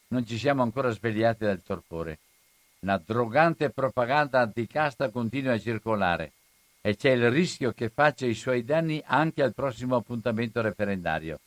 non 0.07 0.25
ci 0.25 0.37
siamo 0.37 0.61
ancora 0.61 0.89
svegliati 0.89 1.45
dal 1.45 1.63
torpore. 1.63 2.19
La 2.79 2.97
drogante 2.97 3.69
propaganda 3.69 4.41
anticasta 4.41 5.09
continua 5.09 5.53
a 5.53 5.59
circolare 5.59 6.33
e 6.81 6.97
c'è 6.97 7.11
il 7.11 7.31
rischio 7.31 7.71
che 7.71 7.89
faccia 7.89 8.25
i 8.25 8.33
suoi 8.33 8.65
danni 8.65 9.01
anche 9.05 9.41
al 9.41 9.53
prossimo 9.53 9.95
appuntamento 9.95 10.61
referendario. 10.61 11.39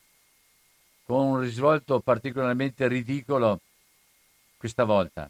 Con 1.05 1.25
un 1.25 1.39
risvolto 1.39 1.99
particolarmente 1.99 2.87
ridicolo 2.87 3.61
questa 4.57 4.83
volta. 4.83 5.29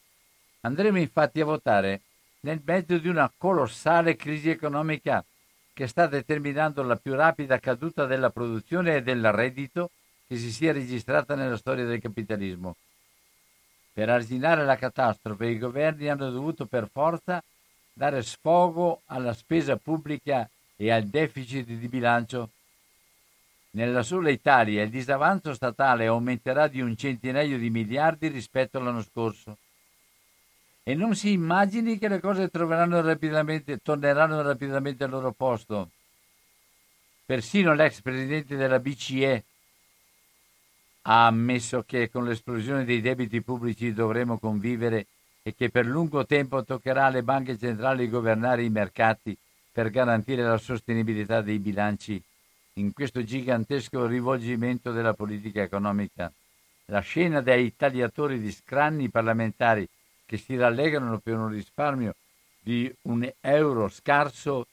Andremo 0.61 0.97
infatti 0.97 1.41
a 1.41 1.45
votare 1.45 2.01
nel 2.41 2.61
mezzo 2.63 2.97
di 2.97 3.09
una 3.09 3.31
colossale 3.37 4.15
crisi 4.15 4.49
economica 4.49 5.23
che 5.77 5.85
sta 5.85 6.07
determinando 6.07 6.81
la 6.81 6.95
più 6.95 7.13
rapida 7.13 7.59
caduta 7.59 8.07
della 8.07 8.31
produzione 8.31 8.95
e 8.95 9.03
del 9.03 9.31
reddito 9.31 9.91
che 10.27 10.35
si 10.35 10.51
sia 10.51 10.73
registrata 10.73 11.35
nella 11.35 11.55
storia 11.55 11.85
del 11.85 12.01
capitalismo. 12.01 12.75
Per 13.93 14.09
arginare 14.09 14.65
la 14.65 14.75
catastrofe 14.75 15.45
i 15.45 15.59
governi 15.59 16.09
hanno 16.09 16.31
dovuto 16.31 16.65
per 16.65 16.89
forza 16.91 17.43
dare 17.93 18.23
sfogo 18.23 19.01
alla 19.05 19.35
spesa 19.35 19.77
pubblica 19.77 20.49
e 20.75 20.89
al 20.89 21.03
deficit 21.03 21.67
di 21.67 21.87
bilancio. 21.87 22.49
Nella 23.71 24.01
sola 24.01 24.31
Italia 24.31 24.81
il 24.81 24.89
disavanzo 24.89 25.53
statale 25.53 26.07
aumenterà 26.07 26.67
di 26.67 26.81
un 26.81 26.97
centinaio 26.97 27.59
di 27.59 27.69
miliardi 27.69 28.29
rispetto 28.29 28.79
all'anno 28.79 29.03
scorso. 29.03 29.59
E 30.87 30.95
non 30.95 31.15
si 31.15 31.33
immagini 31.33 31.97
che 31.97 32.07
le 32.07 32.21
cose 32.21 32.49
rapidamente, 32.49 33.79
torneranno 33.79 34.41
rapidamente 34.41 35.03
al 35.03 35.09
loro 35.09 35.33
posto. 35.33 35.89
Persino 37.25 37.73
l'ex 37.73 37.99
presidente 37.99 38.55
della 38.55 38.79
BCE 38.79 39.43
ha 41.01 41.25
ammesso 41.25 41.83
che 41.85 42.09
con 42.09 42.23
l'esplosione 42.23 42.85
dei 42.85 43.01
debiti 43.01 43.41
pubblici 43.41 43.91
dovremo 43.91 44.39
convivere 44.39 45.07
e 45.43 45.53
che 45.53 45.69
per 45.69 45.85
lungo 45.85 46.25
tempo 46.25 46.63
toccherà 46.63 47.07
alle 47.07 47.21
banche 47.21 47.57
centrali 47.57 48.07
governare 48.07 48.63
i 48.63 48.69
mercati 48.69 49.37
per 49.69 49.89
garantire 49.89 50.43
la 50.43 50.57
sostenibilità 50.57 51.41
dei 51.41 51.59
bilanci 51.59 52.23
in 52.75 52.93
questo 52.93 53.25
gigantesco 53.25 54.05
rivolgimento 54.05 54.93
della 54.93 55.13
politica 55.13 55.61
economica. 55.63 56.31
La 56.85 57.01
scena 57.01 57.41
dei 57.41 57.75
tagliatori 57.75 58.39
di 58.39 58.53
scranni 58.53 59.09
parlamentari 59.09 59.85
che 60.27 60.37
si 60.37 60.55
rallegrano 60.57 61.19
per 61.19 61.35
un 61.37 61.47
risparmio 61.47 62.13
di 62.59 62.93
un 63.03 63.27
euro 63.39 63.87
scarso 63.87 64.67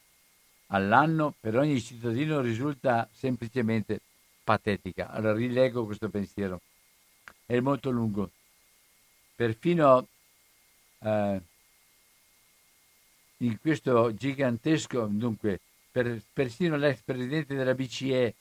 all'anno 0.66 1.32
per 1.38 1.57
ogni 1.57 1.80
cittadino 1.80 2.40
risulta 2.40 3.09
semplicemente 3.12 4.00
patetica. 4.42 5.11
Allora 5.11 5.34
rilego 5.34 5.86
questo 5.86 6.09
pensiero. 6.09 6.61
È 7.46 7.59
molto 7.61 7.90
lungo. 7.90 8.30
Perfino 9.36 10.09
eh, 10.98 11.40
in 13.38 13.61
questo 13.61 14.12
gigantesco, 14.12 15.07
dunque, 15.11 15.61
per, 15.92 16.20
persino 16.32 16.76
l'ex 16.76 17.00
presidente 17.05 17.55
della 17.55 17.74
BCE 17.74 18.34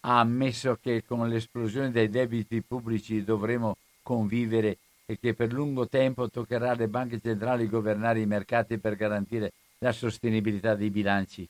ha 0.00 0.20
ammesso 0.20 0.78
che 0.80 1.04
con 1.06 1.26
l'esplosione 1.26 1.90
dei 1.90 2.10
debiti 2.10 2.60
pubblici 2.60 3.24
dovremo 3.24 3.76
convivere 4.02 4.76
e 5.10 5.18
che 5.18 5.34
per 5.34 5.52
lungo 5.52 5.88
tempo 5.88 6.30
toccherà 6.30 6.70
alle 6.70 6.86
banche 6.86 7.20
centrali 7.20 7.68
governare 7.68 8.20
i 8.20 8.26
mercati 8.26 8.78
per 8.78 8.94
garantire 8.94 9.52
la 9.78 9.90
sostenibilità 9.90 10.76
dei 10.76 10.88
bilanci. 10.88 11.48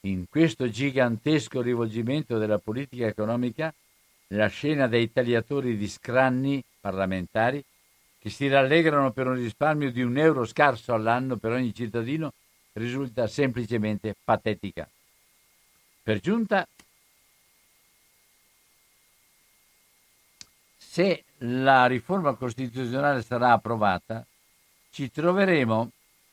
In 0.00 0.26
questo 0.28 0.68
gigantesco 0.68 1.62
rivolgimento 1.62 2.36
della 2.36 2.58
politica 2.58 3.06
economica, 3.06 3.72
la 4.28 4.48
scena 4.48 4.86
dei 4.86 5.10
tagliatori 5.10 5.78
di 5.78 5.88
scranni 5.88 6.62
parlamentari 6.78 7.64
che 8.18 8.28
si 8.28 8.48
rallegrano 8.48 9.12
per 9.12 9.28
un 9.28 9.36
risparmio 9.36 9.90
di 9.90 10.02
un 10.02 10.18
euro 10.18 10.44
scarso 10.44 10.92
all'anno 10.92 11.38
per 11.38 11.52
ogni 11.52 11.72
cittadino 11.72 12.34
risulta 12.74 13.26
semplicemente 13.28 14.14
patetica. 14.22 14.86
Per 16.02 16.20
giunta, 16.20 16.68
se 20.76 21.24
la 21.38 21.86
riforma 21.86 22.34
costituzionale 22.34 23.22
sarà 23.22 23.52
approvata, 23.52 24.24
ci 24.90 25.10
troveremo 25.10 25.90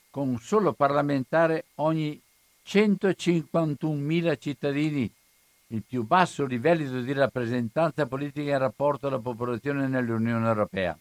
con 0.10 0.30
un 0.30 0.40
solo 0.40 0.74
parlamentare 0.74 1.66
ogni 1.76 2.22
151.000 2.66 4.38
cittadini, 4.40 5.12
il 5.68 5.84
più 5.84 6.04
basso 6.04 6.46
livello 6.46 7.02
di 7.02 7.14
rappresentanza 7.14 8.06
politica 8.06 8.52
in 8.52 8.58
rapporto 8.60 9.08
alla 9.08 9.20
popolazione 9.20 9.88
nell'Unione 9.88 10.48
Europea. 10.48 10.98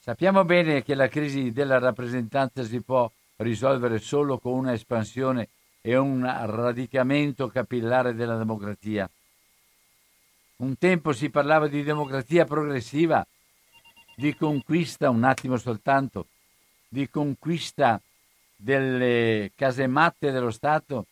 Sappiamo 0.00 0.44
bene 0.44 0.82
che 0.82 0.96
la 0.96 1.06
crisi 1.06 1.52
della 1.52 1.78
rappresentanza 1.78 2.64
si 2.64 2.80
può 2.80 3.10
risolvere 3.36 3.98
solo 4.00 4.38
con 4.38 4.54
una 4.54 4.72
espansione 4.72 5.48
e 5.80 5.96
un 5.96 6.22
radicamento 6.22 7.48
capillare 7.48 8.14
della 8.14 8.36
democrazia. 8.36 9.08
Un 10.62 10.78
tempo 10.78 11.12
si 11.12 11.28
parlava 11.28 11.66
di 11.66 11.82
democrazia 11.82 12.44
progressiva, 12.44 13.26
di 14.14 14.32
conquista, 14.36 15.10
un 15.10 15.24
attimo 15.24 15.56
soltanto, 15.56 16.28
di 16.88 17.10
conquista 17.10 18.00
delle 18.54 19.50
casematte 19.56 20.30
dello 20.30 20.52
Stato, 20.52 21.06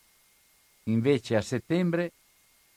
invece 0.83 1.35
a 1.35 1.41
settembre 1.41 2.13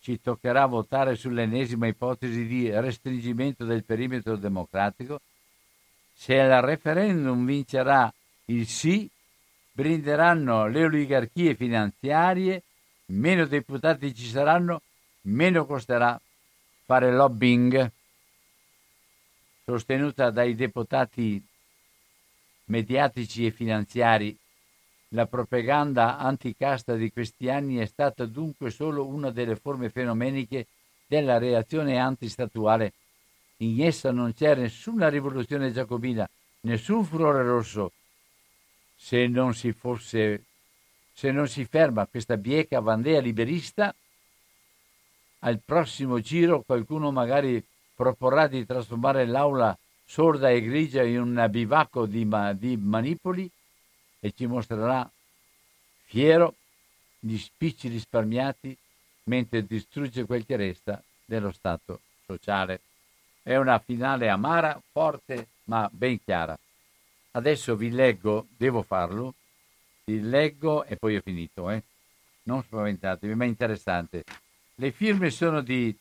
ci 0.01 0.20
toccherà 0.20 0.66
votare 0.66 1.14
sull'ennesima 1.14 1.87
ipotesi 1.87 2.45
di 2.45 2.68
restringimento 2.68 3.64
del 3.64 3.85
perimetro 3.85 4.35
democratico. 4.35 5.20
Se 6.12 6.41
al 6.41 6.61
referendum 6.61 7.47
vincerà 7.47 8.12
il 8.47 8.66
sì, 8.66 9.09
brinderanno 9.70 10.66
le 10.66 10.83
oligarchie 10.87 11.55
finanziarie, 11.55 12.64
meno 13.07 13.47
deputati 13.47 14.12
ci 14.12 14.27
saranno, 14.27 14.83
meno 15.22 15.66
costerà 15.66 16.20
fare 16.85 17.12
lobbying 17.12 17.91
sostenuta 19.64 20.30
dai 20.30 20.55
deputati 20.55 21.43
mediatici 22.66 23.47
e 23.47 23.51
finanziari 23.51 24.37
la 25.09 25.26
propaganda 25.26 26.18
anticasta 26.18 26.95
di 26.97 27.12
questi 27.12 27.49
anni 27.49 27.76
è 27.76 27.87
stata 27.87 28.26
dunque 28.26 28.70
solo 28.70 29.07
una 29.07 29.30
delle 29.30 29.55
forme 29.55 29.89
fenomeniche 29.89 30.66
della 31.07 31.39
reazione 31.39 31.99
antistatuale. 31.99 32.93
In 33.59 33.80
essa 33.85 34.11
non 34.11 34.35
c'è 34.35 34.57
nessuna 34.57 35.09
rivoluzione 35.09 35.72
giacobina, 35.72 36.28
nessun 36.62 37.05
furore 37.05 37.45
rosso. 37.45 37.93
Se 38.97 39.28
non 39.28 39.55
si 39.55 39.72
fosse 39.72 40.43
se 41.16 41.30
non 41.30 41.47
si 41.47 41.64
ferma 41.64 42.07
questa 42.07 42.37
bieca 42.37 42.80
vandea 42.80 43.20
liberista, 43.20 43.95
al 45.45 45.61
prossimo 45.64 46.20
giro 46.20 46.62
qualcuno 46.62 47.11
magari 47.11 47.62
proporrà 47.95 48.47
di 48.47 48.64
trasformare 48.66 49.26
l'aula 49.26 49.76
sorda 50.05 50.51
e 50.51 50.61
grigia 50.62 51.03
in 51.03 51.20
un 51.20 51.47
bivacco 51.51 52.07
di, 52.07 52.28
di 52.55 52.76
manipoli 52.76 53.51
e 54.20 54.32
ci 54.32 54.47
mostrerà 54.47 55.09
fiero 56.05 56.55
gli 57.18 57.36
spicci 57.38 57.88
risparmiati 57.88 58.76
mentre 59.24 59.66
distrugge 59.66 60.24
quel 60.24 60.45
che 60.45 60.57
resta 60.57 61.03
dello 61.24 61.53
Stato 61.53 62.01
sociale. 62.26 62.80
È 63.42 63.57
una 63.57 63.78
finale 63.78 64.28
amara, 64.28 64.80
forte, 64.92 65.49
ma 65.64 65.88
ben 65.92 66.22
chiara. 66.22 66.59
Adesso 67.32 67.76
vi 67.76 67.90
leggo, 67.90 68.47
devo 68.57 68.82
farlo, 68.82 69.34
vi 70.05 70.20
leggo 70.20 70.84
e 70.84 70.97
poi 70.97 71.16
ho 71.16 71.20
finito, 71.22 71.70
eh? 71.70 71.82
non 72.45 72.62
spaventatevi, 72.62 73.34
ma 73.34 73.45
è 73.45 73.49
interessante. 73.49 74.24
Le 74.77 74.91
firme 74.91 75.31
sono 75.31 75.61
di 75.61 75.97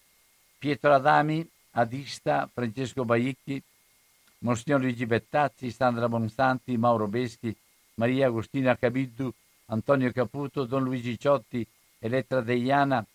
Pietro 0.57 0.95
Adami, 0.95 1.47
Adista, 1.73 2.49
Francesco 2.51 3.05
Baicchi, 3.05 3.61
Monsignor 4.39 4.81
Luigi 4.81 5.05
Bettazzi, 5.05 5.69
Sandra 5.69 6.07
Monsanti, 6.07 6.75
Mauro 6.75 7.07
Beschi, 7.07 7.55
Maria 7.95 8.25
Agostina 8.25 8.75
Cabiddu, 8.75 9.31
Antonio 9.67 10.11
Caputo, 10.11 10.65
Don 10.65 10.83
Luigi 10.83 11.19
Ciotti, 11.19 11.65
Elettra 11.99 12.41
Deiana, 12.41 13.05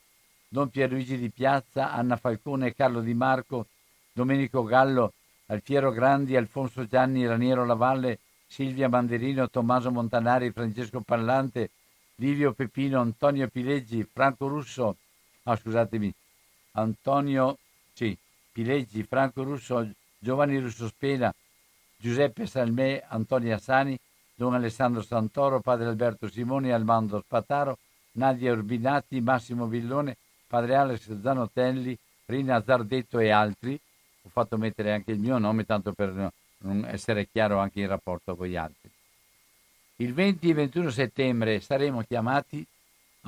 Don 0.46 0.70
Pierluigi 0.70 1.18
di 1.18 1.28
Piazza, 1.30 1.92
Anna 1.92 2.16
Falcone, 2.16 2.72
Carlo 2.72 3.00
Di 3.00 3.14
Marco, 3.14 3.66
Domenico 4.12 4.62
Gallo, 4.62 5.14
Alfiero 5.46 5.90
Grandi, 5.90 6.36
Alfonso 6.36 6.86
Gianni, 6.86 7.26
Raniero 7.26 7.66
Lavalle, 7.66 8.20
Silvia 8.46 8.88
Manderino, 8.88 9.50
Tommaso 9.50 9.90
Montanari, 9.90 10.52
Francesco 10.52 11.00
Pallante, 11.00 11.70
Livio 12.16 12.52
Pepino, 12.52 13.00
Antonio 13.00 13.48
Pileggi, 13.48 14.04
Franco 14.04 14.46
Russo, 14.46 14.96
ah, 15.52 15.56
scusatemi, 15.56 16.12
Antonio 16.72 17.58
sì, 17.92 18.16
Pileggi, 18.52 19.02
Franco 19.02 19.42
Russo, 19.42 19.88
Giovanni 20.18 20.58
Russo 20.58 20.86
Spena, 20.88 21.34
Giuseppe 21.96 22.46
Salmè, 22.46 23.04
Antonia 23.08 23.58
Sani, 23.58 23.98
Don 24.34 24.54
Alessandro 24.54 25.02
Santoro, 25.02 25.60
Padre 25.60 25.86
Alberto 25.86 26.28
Simoni, 26.28 26.70
Armando 26.70 27.20
Spataro, 27.20 27.78
Nadia 28.12 28.52
Urbinati, 28.52 29.20
Massimo 29.20 29.66
Villone, 29.66 30.16
Padre 30.46 30.76
Alex 30.76 31.20
Zanotelli, 31.20 31.96
Rina 32.26 32.62
Zardetto 32.62 33.18
e 33.18 33.30
altri. 33.30 33.78
Ho 34.22 34.28
fatto 34.28 34.56
mettere 34.56 34.92
anche 34.92 35.12
il 35.12 35.18
mio 35.18 35.38
nome 35.38 35.64
tanto 35.64 35.92
per 35.92 36.30
non 36.58 36.84
essere 36.84 37.28
chiaro 37.28 37.58
anche 37.58 37.80
in 37.80 37.88
rapporto 37.88 38.36
con 38.36 38.46
gli 38.46 38.56
altri. 38.56 38.90
Il 39.96 40.14
20 40.14 40.50
e 40.50 40.54
21 40.54 40.90
settembre 40.90 41.60
saremo 41.60 42.02
chiamati 42.02 42.64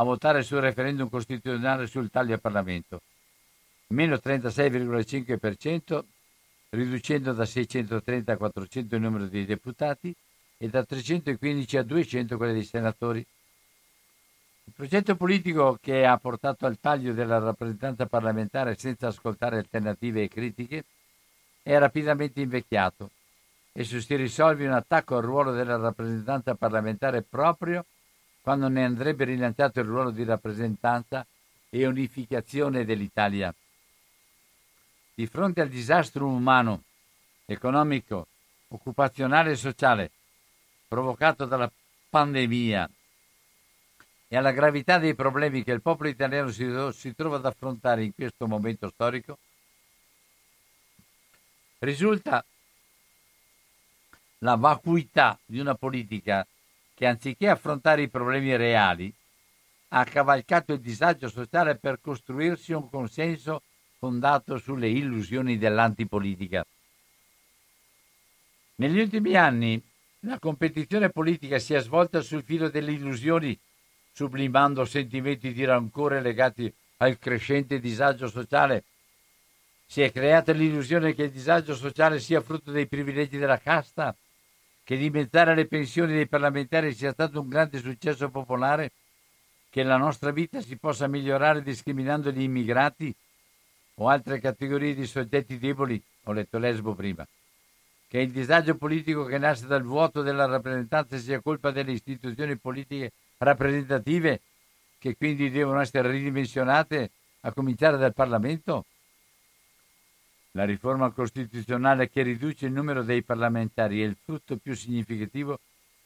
a 0.01 0.03
votare 0.03 0.43
sul 0.43 0.61
referendum 0.61 1.11
costituzionale 1.11 1.87
sul 1.87 2.11
taglio 2.11 2.33
al 2.33 2.41
Parlamento. 2.41 3.03
Meno 3.89 4.15
36,5%, 4.17 6.03
riducendo 6.71 7.33
da 7.35 7.45
630 7.45 8.33
a 8.33 8.37
400 8.37 8.95
il 8.95 9.01
numero 9.01 9.27
dei 9.27 9.45
deputati 9.45 10.15
e 10.57 10.69
da 10.69 10.85
315 10.85 11.77
a 11.77 11.83
200 11.83 12.37
quelli 12.39 12.53
dei 12.55 12.65
senatori. 12.65 13.19
Il 14.65 14.73
progetto 14.75 15.17
politico 15.17 15.79
che 15.83 16.07
ha 16.07 16.17
portato 16.17 16.65
al 16.65 16.79
taglio 16.81 17.13
della 17.13 17.39
rappresentanza 17.39 18.07
parlamentare 18.07 18.77
senza 18.77 19.09
ascoltare 19.09 19.59
alternative 19.59 20.23
e 20.23 20.29
critiche 20.29 20.85
è 21.63 21.77
rapidamente 21.77 22.41
invecchiato 22.41 23.11
esso 23.73 24.01
si 24.01 24.17
risolve 24.17 24.67
un 24.67 24.73
attacco 24.73 25.17
al 25.17 25.23
ruolo 25.23 25.53
della 25.53 25.77
rappresentanza 25.77 26.55
parlamentare 26.55 27.23
proprio 27.23 27.85
quando 28.41 28.69
ne 28.69 28.85
andrebbe 28.85 29.25
rilanciato 29.25 29.81
il 29.81 29.87
ruolo 29.87 30.11
di 30.11 30.25
rappresentanza 30.25 31.27
e 31.69 31.87
unificazione 31.87 32.85
dell'Italia. 32.85 33.55
Di 35.15 35.27
fronte 35.27 35.61
al 35.61 35.69
disastro 35.69 36.27
umano, 36.27 36.83
economico, 37.45 38.27
occupazionale 38.69 39.53
e 39.53 39.57
sociale 39.57 40.11
provocato 40.89 41.45
dalla 41.45 41.71
pandemia 42.09 42.91
e 44.27 44.37
alla 44.37 44.53
gravità 44.53 44.99
dei 44.99 45.15
problemi 45.15 45.63
che 45.63 45.73
il 45.73 45.83
popolo 45.83 46.09
italiano 46.09 46.51
si, 46.51 46.67
si 46.93 47.15
trova 47.15 47.37
ad 47.37 47.47
affrontare 47.47 48.05
in 48.05 48.15
questo 48.15 48.47
momento 48.47 48.89
storico, 48.89 49.39
risulta 51.79 52.45
la 54.39 54.55
vacuità 54.57 55.39
di 55.45 55.59
una 55.59 55.75
politica 55.75 56.47
che 57.01 57.07
anziché 57.07 57.49
affrontare 57.49 58.03
i 58.03 58.11
problemi 58.11 58.55
reali 58.57 59.11
ha 59.89 60.05
cavalcato 60.05 60.75
il 60.75 60.81
disagio 60.81 61.31
sociale 61.31 61.77
per 61.77 61.99
costruirsi 61.99 62.75
un 62.75 62.91
consenso 62.91 63.63
fondato 63.97 64.59
sulle 64.59 64.91
illusioni 64.91 65.57
dell'antipolitica. 65.57 66.63
Negli 68.75 69.01
ultimi 69.01 69.35
anni 69.35 69.83
la 70.27 70.39
competizione 70.39 71.09
politica 71.09 71.59
si 71.59 71.73
è 71.73 71.81
svolta 71.81 72.21
sul 72.21 72.43
filo 72.43 72.69
delle 72.69 72.93
illusioni, 72.93 73.59
sublimando 74.13 74.85
sentimenti 74.85 75.55
di 75.55 75.65
rancore 75.65 76.21
legati 76.21 76.71
al 76.99 77.19
crescente 77.19 77.81
disagio 77.81 78.29
sociale. 78.29 78.85
Si 79.87 80.03
è 80.03 80.13
creata 80.13 80.53
l'illusione 80.53 81.15
che 81.15 81.23
il 81.23 81.31
disagio 81.31 81.75
sociale 81.75 82.21
sia 82.21 82.43
frutto 82.43 82.71
dei 82.71 82.87
privilegi 82.87 83.39
della 83.39 83.59
casta, 83.59 84.15
che 84.91 84.97
dimezzare 84.97 85.55
le 85.55 85.69
pensioni 85.69 86.15
dei 86.15 86.27
parlamentari 86.27 86.93
sia 86.93 87.13
stato 87.13 87.41
un 87.41 87.49
grande 87.49 87.79
successo 87.79 88.29
popolare 88.29 88.91
che 89.71 89.85
la 89.85 89.97
nostra 89.97 90.33
vita 90.33 90.61
si 90.61 90.77
possa 90.79 91.07
migliorare 91.07 91.63
discriminando 91.63 92.33
gli 92.33 92.43
immigrati 92.43 93.15
o 93.95 94.09
altre 94.09 94.41
categorie 94.41 94.97
di 94.97 95.07
soggetti 95.07 95.61
deboli, 95.61 96.03
ho 96.25 96.33
letto 96.33 96.59
lesbo 96.59 96.97
prima, 96.97 97.25
che 98.09 98.19
il 98.19 98.33
disagio 98.33 98.75
politico 98.75 99.27
che 99.27 99.39
nasce 99.39 99.69
dal 99.69 99.85
vuoto 99.85 100.23
della 100.23 100.47
rappresentanza 100.47 101.17
sia 101.19 101.41
colpa 101.41 101.71
delle 101.71 101.93
istituzioni 101.93 102.57
politiche 102.57 103.13
rappresentative 103.39 104.41
che 104.99 105.17
quindi 105.17 105.51
devono 105.51 105.79
essere 105.79 106.11
ridimensionate 106.11 107.13
a 107.43 107.53
cominciare 107.53 107.97
dal 107.97 108.13
Parlamento? 108.13 108.87
La 110.53 110.65
riforma 110.65 111.11
costituzionale 111.11 112.11
che 112.11 112.23
riduce 112.23 112.67
il 112.67 112.73
numero 112.73 113.05
dei 113.05 113.23
parlamentari 113.23 114.03
è 114.03 114.05
il 114.05 114.17
frutto 114.17 114.57
più 114.57 114.75
significativo 114.75 115.61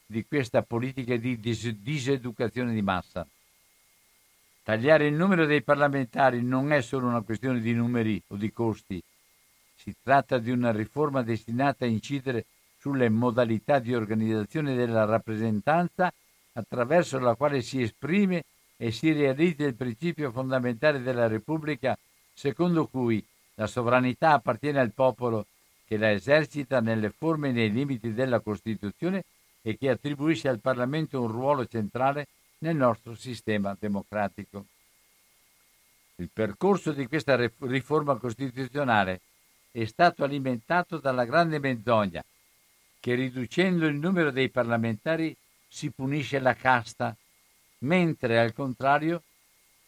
di 0.05 0.23
questa 0.25 0.61
politica 0.61 1.15
di 1.15 1.39
dis- 1.39 1.71
diseducazione 1.71 2.73
di 2.73 2.81
massa. 2.83 3.25
Tagliare 4.63 5.07
il 5.07 5.15
numero 5.15 5.45
dei 5.45 5.63
parlamentari 5.63 6.43
non 6.43 6.71
è 6.71 6.81
solo 6.81 7.07
una 7.07 7.21
questione 7.21 7.59
di 7.59 7.73
numeri 7.73 8.21
o 8.27 8.35
di 8.35 8.51
costi, 8.51 9.01
si 9.75 9.95
tratta 10.01 10.37
di 10.37 10.51
una 10.51 10.71
riforma 10.71 11.21
destinata 11.23 11.85
a 11.85 11.87
incidere 11.87 12.45
sulle 12.79 13.09
modalità 13.09 13.79
di 13.79 13.95
organizzazione 13.95 14.75
della 14.75 15.05
rappresentanza 15.05 16.11
attraverso 16.53 17.17
la 17.19 17.35
quale 17.35 17.61
si 17.61 17.81
esprime 17.81 18.43
e 18.77 18.91
si 18.91 19.11
realizza 19.11 19.65
il 19.65 19.75
principio 19.75 20.31
fondamentale 20.31 21.01
della 21.01 21.27
Repubblica 21.27 21.97
secondo 22.33 22.87
cui 22.87 23.23
la 23.55 23.67
sovranità 23.67 24.33
appartiene 24.33 24.79
al 24.79 24.91
popolo 24.91 25.47
che 25.85 25.97
la 25.97 26.11
esercita 26.11 26.79
nelle 26.79 27.09
forme 27.09 27.49
e 27.49 27.51
nei 27.51 27.71
limiti 27.71 28.13
della 28.13 28.39
Costituzione 28.39 29.23
e 29.61 29.77
che 29.77 29.89
attribuisce 29.89 30.47
al 30.47 30.59
Parlamento 30.59 31.21
un 31.21 31.27
ruolo 31.27 31.65
centrale 31.65 32.27
nel 32.59 32.75
nostro 32.75 33.15
sistema 33.15 33.75
democratico. 33.79 34.65
Il 36.17 36.29
percorso 36.31 36.91
di 36.91 37.07
questa 37.07 37.35
riforma 37.59 38.15
costituzionale 38.15 39.21
è 39.71 39.85
stato 39.85 40.23
alimentato 40.23 40.97
dalla 40.97 41.25
grande 41.25 41.59
menzogna 41.59 42.23
che 42.99 43.13
riducendo 43.13 43.85
il 43.85 43.95
numero 43.95 44.31
dei 44.31 44.49
parlamentari 44.49 45.35
si 45.67 45.91
punisce 45.91 46.39
la 46.39 46.55
casta, 46.55 47.15
mentre 47.79 48.39
al 48.39 48.53
contrario 48.53 49.21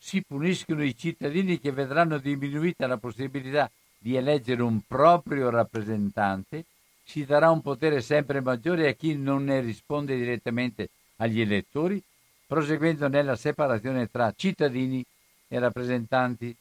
si 0.08 0.24
puniscono 0.26 0.86
i 0.86 0.96
cittadini 0.96 1.60
che 1.60 1.74
vedranno 1.74 2.18
diminuita 2.18 2.88
la 2.88 2.96
possibilità 2.96 3.70
di 3.98 4.16
eleggere 4.16 4.62
un 4.62 4.80
proprio 4.88 5.50
rappresentante, 5.50 6.64
si 7.04 7.26
darà 7.26 7.50
un 7.52 7.62
potere 7.62 8.00
sempre 8.00 8.40
maggiore 8.40 8.88
a 8.88 8.94
chi 8.94 9.18
non 9.18 9.44
ne 9.44 9.60
risponde 9.60 10.16
direttamente 10.16 10.88
agli 11.18 11.42
elettori 11.42 12.02
proseguendo 12.46 13.10
nella 13.10 13.36
separazione 13.36 14.10
tra 14.10 14.34
cittadini 14.34 15.04
e 15.50 15.60
rappresentanti. 15.60 16.56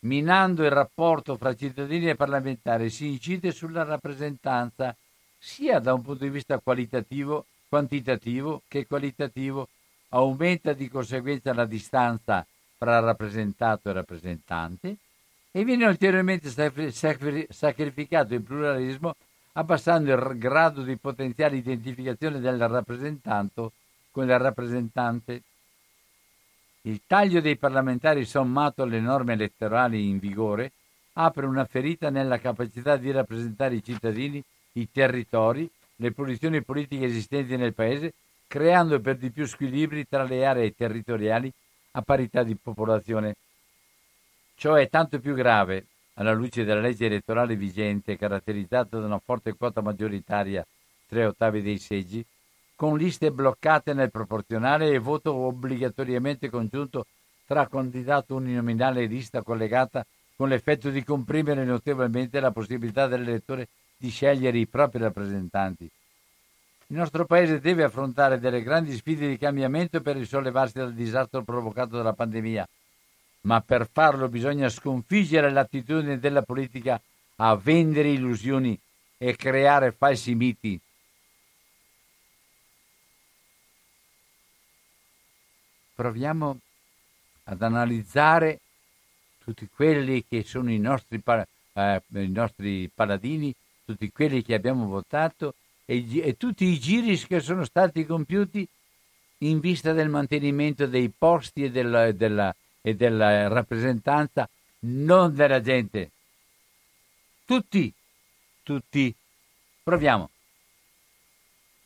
Minando 0.00 0.64
il 0.64 0.70
rapporto 0.70 1.36
fra 1.36 1.54
cittadini 1.54 2.08
e 2.08 2.16
parlamentari 2.16 2.88
si 2.88 3.06
incide 3.06 3.52
sulla 3.52 3.82
rappresentanza 3.82 4.96
sia 5.38 5.78
da 5.78 5.92
un 5.92 6.00
punto 6.00 6.24
di 6.24 6.30
vista 6.30 6.58
qualitativo, 6.58 7.44
quantitativo 7.68 8.62
che 8.66 8.86
qualitativo, 8.86 9.68
aumenta 10.14 10.72
di 10.72 10.88
conseguenza 10.88 11.52
la 11.52 11.66
distanza 11.66 12.46
fra 12.76 13.00
rappresentato 13.00 13.88
e 13.88 13.92
rappresentante 13.92 14.96
e 15.50 15.64
viene 15.64 15.86
ulteriormente 15.86 16.48
sacrificato 17.48 18.34
il 18.34 18.42
pluralismo 18.42 19.14
abbassando 19.52 20.12
il 20.12 20.38
grado 20.38 20.82
di 20.82 20.96
potenziale 20.96 21.56
identificazione 21.56 22.40
del 22.40 22.68
rappresentante 22.68 23.70
con 24.10 24.24
il 24.24 24.38
rappresentante. 24.38 25.42
Il 26.82 27.00
taglio 27.06 27.40
dei 27.40 27.56
parlamentari 27.56 28.24
sommato 28.24 28.82
alle 28.82 29.00
norme 29.00 29.34
elettorali 29.34 30.08
in 30.08 30.18
vigore 30.18 30.72
apre 31.14 31.46
una 31.46 31.64
ferita 31.64 32.10
nella 32.10 32.38
capacità 32.38 32.96
di 32.96 33.10
rappresentare 33.10 33.76
i 33.76 33.82
cittadini, 33.82 34.42
i 34.72 34.90
territori, 34.90 35.68
le 35.96 36.10
posizioni 36.12 36.62
politiche 36.62 37.04
esistenti 37.04 37.56
nel 37.56 37.74
Paese, 37.74 38.12
creando 38.54 39.00
per 39.00 39.16
di 39.16 39.32
più 39.32 39.48
squilibri 39.48 40.06
tra 40.06 40.22
le 40.22 40.46
aree 40.46 40.76
territoriali 40.76 41.52
a 41.90 42.02
parità 42.02 42.44
di 42.44 42.54
popolazione. 42.54 43.34
Ciò 44.54 44.74
è 44.74 44.88
tanto 44.88 45.18
più 45.18 45.34
grave 45.34 45.86
alla 46.14 46.32
luce 46.32 46.62
della 46.62 46.80
legge 46.80 47.06
elettorale 47.06 47.56
vigente 47.56 48.16
caratterizzata 48.16 49.00
da 49.00 49.06
una 49.06 49.18
forte 49.18 49.56
quota 49.56 49.80
maggioritaria, 49.80 50.64
tre 51.08 51.24
ottavi 51.24 51.62
dei 51.62 51.78
seggi, 51.78 52.24
con 52.76 52.96
liste 52.96 53.32
bloccate 53.32 53.92
nel 53.92 54.12
proporzionale 54.12 54.88
e 54.88 55.00
voto 55.00 55.34
obbligatoriamente 55.34 56.48
congiunto 56.48 57.06
tra 57.48 57.66
candidato 57.66 58.36
uninominale 58.36 59.02
e 59.02 59.06
lista 59.06 59.42
collegata 59.42 60.06
con 60.36 60.48
l'effetto 60.48 60.90
di 60.90 61.02
comprimere 61.02 61.64
notevolmente 61.64 62.38
la 62.38 62.52
possibilità 62.52 63.08
dell'elettore 63.08 63.66
di 63.96 64.10
scegliere 64.10 64.58
i 64.58 64.68
propri 64.68 65.00
rappresentanti. 65.00 65.90
Il 66.94 67.00
nostro 67.00 67.26
Paese 67.26 67.58
deve 67.58 67.82
affrontare 67.82 68.38
delle 68.38 68.62
grandi 68.62 68.94
sfide 68.94 69.26
di 69.26 69.36
cambiamento 69.36 70.00
per 70.00 70.14
risollevarsi 70.14 70.74
dal 70.74 70.94
disastro 70.94 71.42
provocato 71.42 71.96
dalla 71.96 72.12
pandemia, 72.12 72.68
ma 73.40 73.60
per 73.62 73.88
farlo 73.90 74.28
bisogna 74.28 74.68
sconfiggere 74.68 75.50
l'attitudine 75.50 76.20
della 76.20 76.42
politica 76.42 77.02
a 77.38 77.56
vendere 77.56 78.10
illusioni 78.10 78.78
e 79.18 79.34
creare 79.34 79.90
falsi 79.90 80.36
miti. 80.36 80.80
Proviamo 85.96 86.60
ad 87.42 87.60
analizzare 87.60 88.60
tutti 89.42 89.68
quelli 89.68 90.24
che 90.28 90.44
sono 90.44 90.70
i 90.70 90.78
nostri, 90.78 91.20
eh, 91.72 92.02
i 92.10 92.28
nostri 92.28 92.88
paladini, 92.94 93.52
tutti 93.84 94.12
quelli 94.12 94.44
che 94.44 94.54
abbiamo 94.54 94.86
votato 94.86 95.56
e, 95.84 96.20
e, 96.20 96.36
tutti 96.36 96.64
i 96.64 96.78
giri 96.78 97.16
che 97.18 97.40
sono 97.40 97.64
stati 97.64 98.04
compiuti 98.06 98.66
in 99.38 99.60
vista 99.60 99.92
del 99.92 100.08
mantenimento 100.08 100.86
dei 100.86 101.10
posti 101.10 101.64
e 101.64 101.70
della, 101.70 102.12
della, 102.12 102.54
e 102.80 102.94
della 102.94 103.48
rappresentanza, 103.48 104.48
non 104.80 105.34
della 105.34 105.60
gente. 105.60 106.10
Tutti, 107.44 107.92
tutti. 108.62 109.14
Proviamo. 109.82 110.30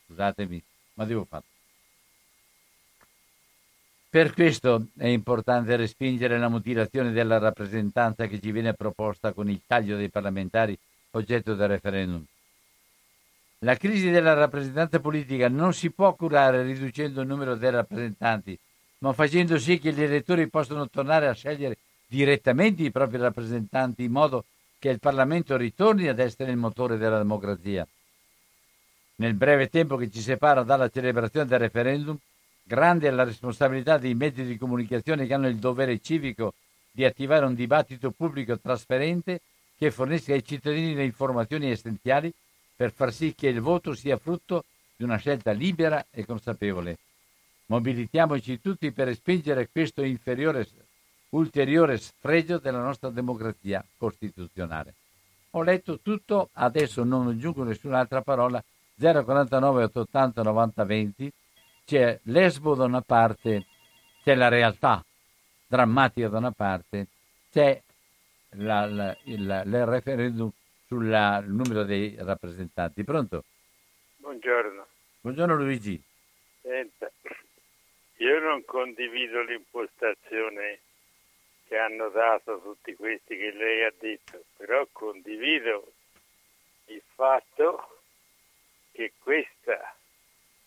Scusatemi, 0.07 0.63
ma 0.95 1.05
devo 1.05 1.25
fare. 1.25 1.45
Per 4.11 4.33
questo 4.33 4.87
è 4.97 5.07
importante 5.07 5.77
respingere 5.77 6.39
la 6.39 6.49
mutilazione 6.49 7.13
della 7.13 7.39
rappresentanza 7.39 8.27
che 8.27 8.41
ci 8.41 8.53
viene 8.53 8.73
proposta 8.73 9.33
con 9.33 9.51
il 9.51 9.61
taglio 9.67 9.97
dei 9.97 10.09
parlamentari 10.09 10.79
oggetto 11.11 11.55
del 11.55 11.69
referendum. 11.69 12.25
La 13.63 13.77
crisi 13.77 14.11
della 14.11 14.35
rappresentanza 14.35 15.01
politica 15.01 15.49
non 15.49 15.75
si 15.75 15.91
può 15.91 16.15
curare 16.15 16.63
riducendo 16.63 17.23
il 17.23 17.27
numero 17.27 17.57
dei 17.57 17.73
rappresentanti, 17.73 18.57
ma 18.99 19.13
facendo 19.13 19.59
sì 19.59 19.81
che 19.81 19.93
gli 19.93 20.03
elettori 20.03 20.49
possano 20.49 20.89
tornare 20.89 21.27
a 21.27 21.33
scegliere 21.33 21.77
direttamente 22.07 22.85
i 22.85 22.93
propri 22.93 23.19
rappresentanti 23.19 24.05
in 24.05 24.13
modo 24.13 24.45
che 24.79 24.91
il 24.91 25.01
Parlamento 25.01 25.57
ritorni 25.57 26.07
ad 26.07 26.21
essere 26.21 26.53
il 26.53 26.57
motore 26.57 26.99
della 26.99 27.19
democrazia. 27.19 27.85
Nel 29.17 29.35
breve 29.35 29.69
tempo 29.69 29.97
che 29.97 30.09
ci 30.09 30.21
separa 30.21 30.63
dalla 30.63 30.89
celebrazione 30.89 31.47
del 31.47 31.59
referendum, 31.59 32.17
grande 32.63 33.09
è 33.09 33.11
la 33.11 33.25
responsabilità 33.25 33.99
dei 33.99 34.15
mezzi 34.15 34.45
di 34.45 34.57
comunicazione 34.57 35.27
che 35.27 35.35
hanno 35.35 35.49
il 35.49 35.57
dovere 35.57 35.99
civico 35.99 36.55
di 36.93 37.05
attivare 37.05 37.45
un 37.45 37.55
dibattito 37.55 38.13
pubblico 38.13 38.57
trasparente 38.57 39.41
che 39.77 39.91
fornisca 39.91 40.33
ai 40.33 40.45
cittadini 40.45 40.95
le 40.95 41.05
informazioni 41.05 41.71
essenziali 41.71 42.33
per 42.79 42.93
far 42.93 43.13
sì 43.13 43.35
che 43.35 43.49
il 43.49 43.61
voto 43.61 43.93
sia 43.93 44.17
frutto 44.19 44.65
di 44.95 45.03
una 45.03 45.17
scelta 45.17 45.51
libera 45.51 46.07
e 46.13 46.25
consapevole. 46.25 46.97
Mobilitiamoci 47.67 48.61
tutti 48.61 48.93
per 48.93 49.09
respingere 49.09 49.69
questo 49.69 50.03
ulteriore 51.31 51.99
sfregio 51.99 52.59
della 52.59 52.81
nostra 52.81 53.11
democrazia 53.11 53.85
costituzionale. 53.97 54.95
Ho 55.51 55.63
letto 55.63 55.99
tutto, 55.99 56.51
adesso 56.53 57.03
non 57.03 57.27
aggiungo 57.27 57.65
nessun'altra 57.65 58.23
parola. 58.23 58.63
049 58.97 59.83
880 59.83 60.43
90 60.43 60.85
20 60.85 61.33
c'è 61.85 62.17
l'esbo 62.25 62.77
da 62.77 62.85
una 62.85 63.01
parte, 63.01 63.67
c'è 64.23 64.37
la 64.37 64.47
realtà 64.47 65.05
drammatica 65.67 66.29
da 66.29 66.39
una 66.39 66.53
parte, 66.53 67.09
c'è 67.51 67.83
la, 68.51 68.87
la, 68.87 69.17
il, 69.25 69.63
il, 69.67 69.87
referendum 69.87 70.51
sul 70.89 71.45
numero 71.47 71.85
dei 71.85 72.17
rappresentanti. 72.19 73.05
Pronto? 73.05 73.45
Buongiorno. 74.17 74.87
Buongiorno 75.21 75.55
Luigi. 75.57 76.03
Senta, 76.63 77.11
io 78.17 78.39
non 78.41 78.65
condivido 78.65 79.43
l'impostazione 79.43 80.81
che 81.67 81.77
hanno 81.77 82.09
dato 82.09 82.61
tutti 82.63 82.95
questi 82.95 83.37
che 83.37 83.53
lei 83.53 83.85
ha 83.85 83.93
detto, 83.99 84.43
però 84.57 84.87
condivido 84.91 85.93
il 86.87 87.03
fatto 87.15 87.99
che 88.93 89.13
questa 89.19 89.95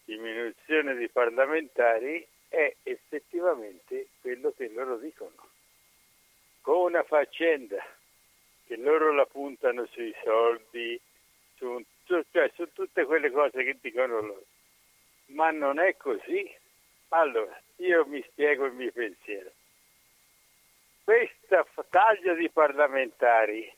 diminuzione 0.05 0.95
di 0.95 1.09
parlamentari 1.09 2.25
è 2.47 2.75
effettivamente 2.83 4.09
quello 4.21 4.53
che 4.55 4.69
loro 4.69 4.97
dicono. 4.97 5.49
Con 6.61 6.91
una 6.91 7.01
faccenda 7.01 7.83
che 8.71 8.77
loro 8.77 9.11
la 9.11 9.25
puntano 9.25 9.85
sui 9.87 10.15
soldi, 10.23 10.97
su, 11.57 11.83
cioè 12.05 12.49
su 12.55 12.71
tutte 12.71 13.03
quelle 13.03 13.29
cose 13.29 13.65
che 13.65 13.77
dicono 13.81 14.21
loro. 14.21 14.45
Ma 15.31 15.51
non 15.51 15.77
è 15.77 15.97
così. 15.97 16.49
Allora, 17.09 17.59
io 17.77 18.05
mi 18.05 18.23
spiego 18.29 18.67
il 18.67 18.71
mio 18.71 18.89
pensiero. 18.93 19.51
Questa 21.03 21.65
taglio 21.89 22.33
di 22.35 22.49
parlamentari 22.49 23.69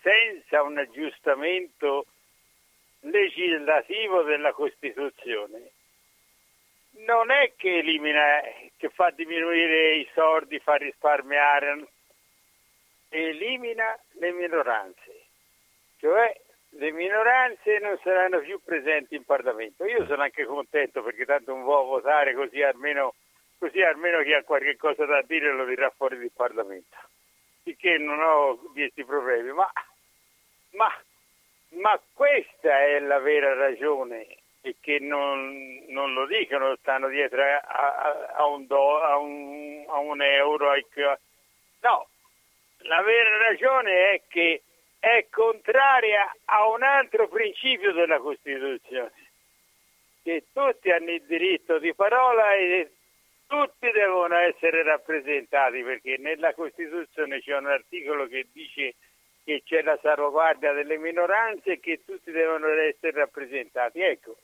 senza 0.00 0.62
un 0.62 0.78
aggiustamento 0.78 2.06
legislativo 3.00 4.22
della 4.22 4.52
Costituzione 4.52 5.72
non 7.04 7.30
è 7.30 7.52
che 7.56 7.80
elimina, 7.80 8.40
che 8.78 8.88
fa 8.88 9.10
diminuire 9.10 9.96
i 9.96 10.08
soldi, 10.14 10.58
fa 10.60 10.76
risparmiare, 10.76 11.88
elimina 13.14 13.98
le 14.18 14.32
minoranze, 14.32 15.26
cioè 15.98 16.40
le 16.76 16.90
minoranze 16.90 17.78
non 17.78 17.98
saranno 18.02 18.40
più 18.40 18.60
presenti 18.62 19.14
in 19.14 19.24
Parlamento. 19.24 19.84
Io 19.84 20.04
sono 20.06 20.22
anche 20.22 20.44
contento 20.44 21.02
perché 21.02 21.24
tanto 21.24 21.52
non 21.52 21.62
vuoi 21.62 21.84
votare 21.86 22.34
così 22.34 22.62
almeno, 22.62 23.14
così 23.58 23.80
almeno 23.80 24.22
chi 24.22 24.32
ha 24.32 24.42
qualche 24.42 24.76
cosa 24.76 25.04
da 25.04 25.22
dire 25.22 25.52
lo 25.52 25.64
dirà 25.64 25.90
fuori 25.90 26.18
del 26.18 26.32
Parlamento. 26.34 26.96
Sicché 27.62 27.96
non 27.98 28.20
ho 28.20 28.56
questi 28.72 29.04
problemi, 29.04 29.52
ma, 29.52 29.70
ma, 30.72 30.92
ma 31.80 32.00
questa 32.12 32.80
è 32.80 32.98
la 32.98 33.20
vera 33.20 33.54
ragione 33.54 34.26
e 34.60 34.76
che 34.80 34.98
non, 34.98 35.84
non 35.88 36.12
lo 36.12 36.26
dicono, 36.26 36.74
stanno 36.76 37.08
dietro 37.08 37.42
a, 37.42 37.60
a, 37.60 38.32
a, 38.36 38.46
un, 38.46 38.66
do, 38.66 39.00
a, 39.00 39.16
un, 39.18 39.84
a 39.88 39.98
un 39.98 40.20
euro. 40.20 40.72
No, 41.80 42.08
la 42.84 43.02
vera 43.02 43.38
ragione 43.38 44.10
è 44.10 44.22
che 44.28 44.62
è 44.98 45.26
contraria 45.30 46.34
a 46.46 46.68
un 46.68 46.82
altro 46.82 47.28
principio 47.28 47.92
della 47.92 48.18
Costituzione, 48.18 49.12
che 50.22 50.44
tutti 50.52 50.90
hanno 50.90 51.10
il 51.10 51.22
diritto 51.22 51.78
di 51.78 51.94
parola 51.94 52.54
e 52.54 52.90
tutti 53.46 53.90
devono 53.90 54.36
essere 54.36 54.82
rappresentati, 54.82 55.82
perché 55.82 56.16
nella 56.18 56.54
Costituzione 56.54 57.40
c'è 57.40 57.56
un 57.56 57.66
articolo 57.66 58.26
che 58.26 58.46
dice 58.52 58.94
che 59.44 59.62
c'è 59.64 59.82
la 59.82 59.98
salvaguardia 60.00 60.72
delle 60.72 60.96
minoranze 60.96 61.72
e 61.72 61.80
che 61.80 62.02
tutti 62.04 62.30
devono 62.30 62.68
essere 62.68 63.12
rappresentati. 63.12 64.00
Ecco, 64.00 64.36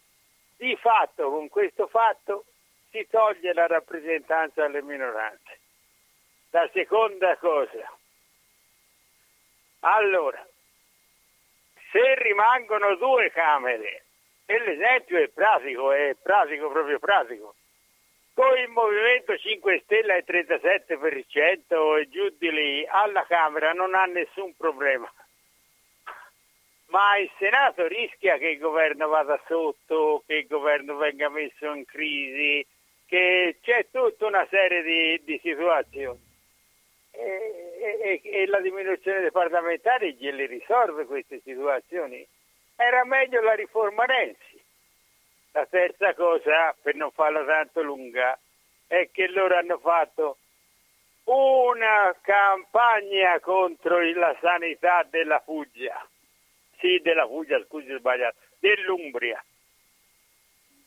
di 0.57 0.77
fatto 0.77 1.31
con 1.31 1.49
questo 1.49 1.87
fatto 1.87 2.45
si 2.91 3.07
toglie 3.09 3.55
la 3.55 3.67
rappresentanza 3.67 4.65
alle 4.65 4.83
minoranze. 4.83 5.59
La 6.51 6.69
seconda 6.73 7.37
cosa, 7.37 7.91
allora, 9.81 10.47
se 11.91 12.15
rimangono 12.23 12.97
due 12.97 13.31
Camere, 13.31 14.05
e 14.47 14.59
l'esempio 14.59 15.19
è 15.19 15.29
pratico, 15.29 15.93
è 15.93 16.17
pratico, 16.21 16.71
proprio 16.71 16.99
pratico, 16.99 17.55
con 18.35 18.57
il 18.59 18.69
Movimento 18.69 19.37
5 19.37 19.83
Stelle 19.85 20.15
al 20.15 20.25
37% 20.27 21.99
e 21.99 22.09
giù 22.09 22.29
di 22.39 22.51
lì 22.51 22.87
alla 22.89 23.25
Camera 23.27 23.73
non 23.73 23.95
ha 23.95 24.05
nessun 24.07 24.55
problema 24.57 25.11
ma 26.91 27.17
il 27.19 27.31
Senato 27.39 27.87
rischia 27.87 28.37
che 28.37 28.49
il 28.49 28.59
governo 28.59 29.09
vada 29.09 29.41
sotto, 29.47 30.23
che 30.27 30.35
il 30.35 30.47
governo 30.47 30.97
venga 30.97 31.29
messo 31.29 31.73
in 31.73 31.85
crisi, 31.85 32.67
che 33.07 33.59
c'è 33.63 33.87
tutta 33.91 34.27
una 34.27 34.47
serie 34.51 34.83
di, 34.83 35.25
di 35.25 35.41
situazioni. 35.43 36.30
E, 37.13 37.21
e, 38.03 38.21
e, 38.23 38.47
la 38.47 38.61
diminuzione 38.61 39.21
dei 39.21 39.31
parlamentari 39.31 40.15
gliele 40.15 40.47
risolve 40.47 41.05
queste 41.05 41.41
situazioni. 41.41 42.27
Era 42.77 43.05
meglio 43.05 43.41
la 43.43 43.55
riforma 43.55 44.05
Renzi. 44.05 44.63
La 45.53 45.67
terza 45.67 46.15
cosa, 46.15 46.75
per 46.81 46.95
non 46.95 47.11
farla 47.11 47.45
tanto 47.45 47.83
lunga, 47.83 48.39
è 48.87 49.09
che 49.13 49.29
loro 49.29 49.57
hanno 49.57 49.79
fatto 49.79 50.39
una 51.25 52.15
campagna 52.23 53.39
contro 53.41 54.01
la 54.15 54.37
sanità 54.41 55.05
della 55.09 55.41
Puglia 55.41 56.09
sì, 56.81 56.99
della 57.03 57.27
Puglia, 57.27 57.63
scusi 57.67 57.95
sbagliato, 57.97 58.37
dell'Umbria. 58.59 59.43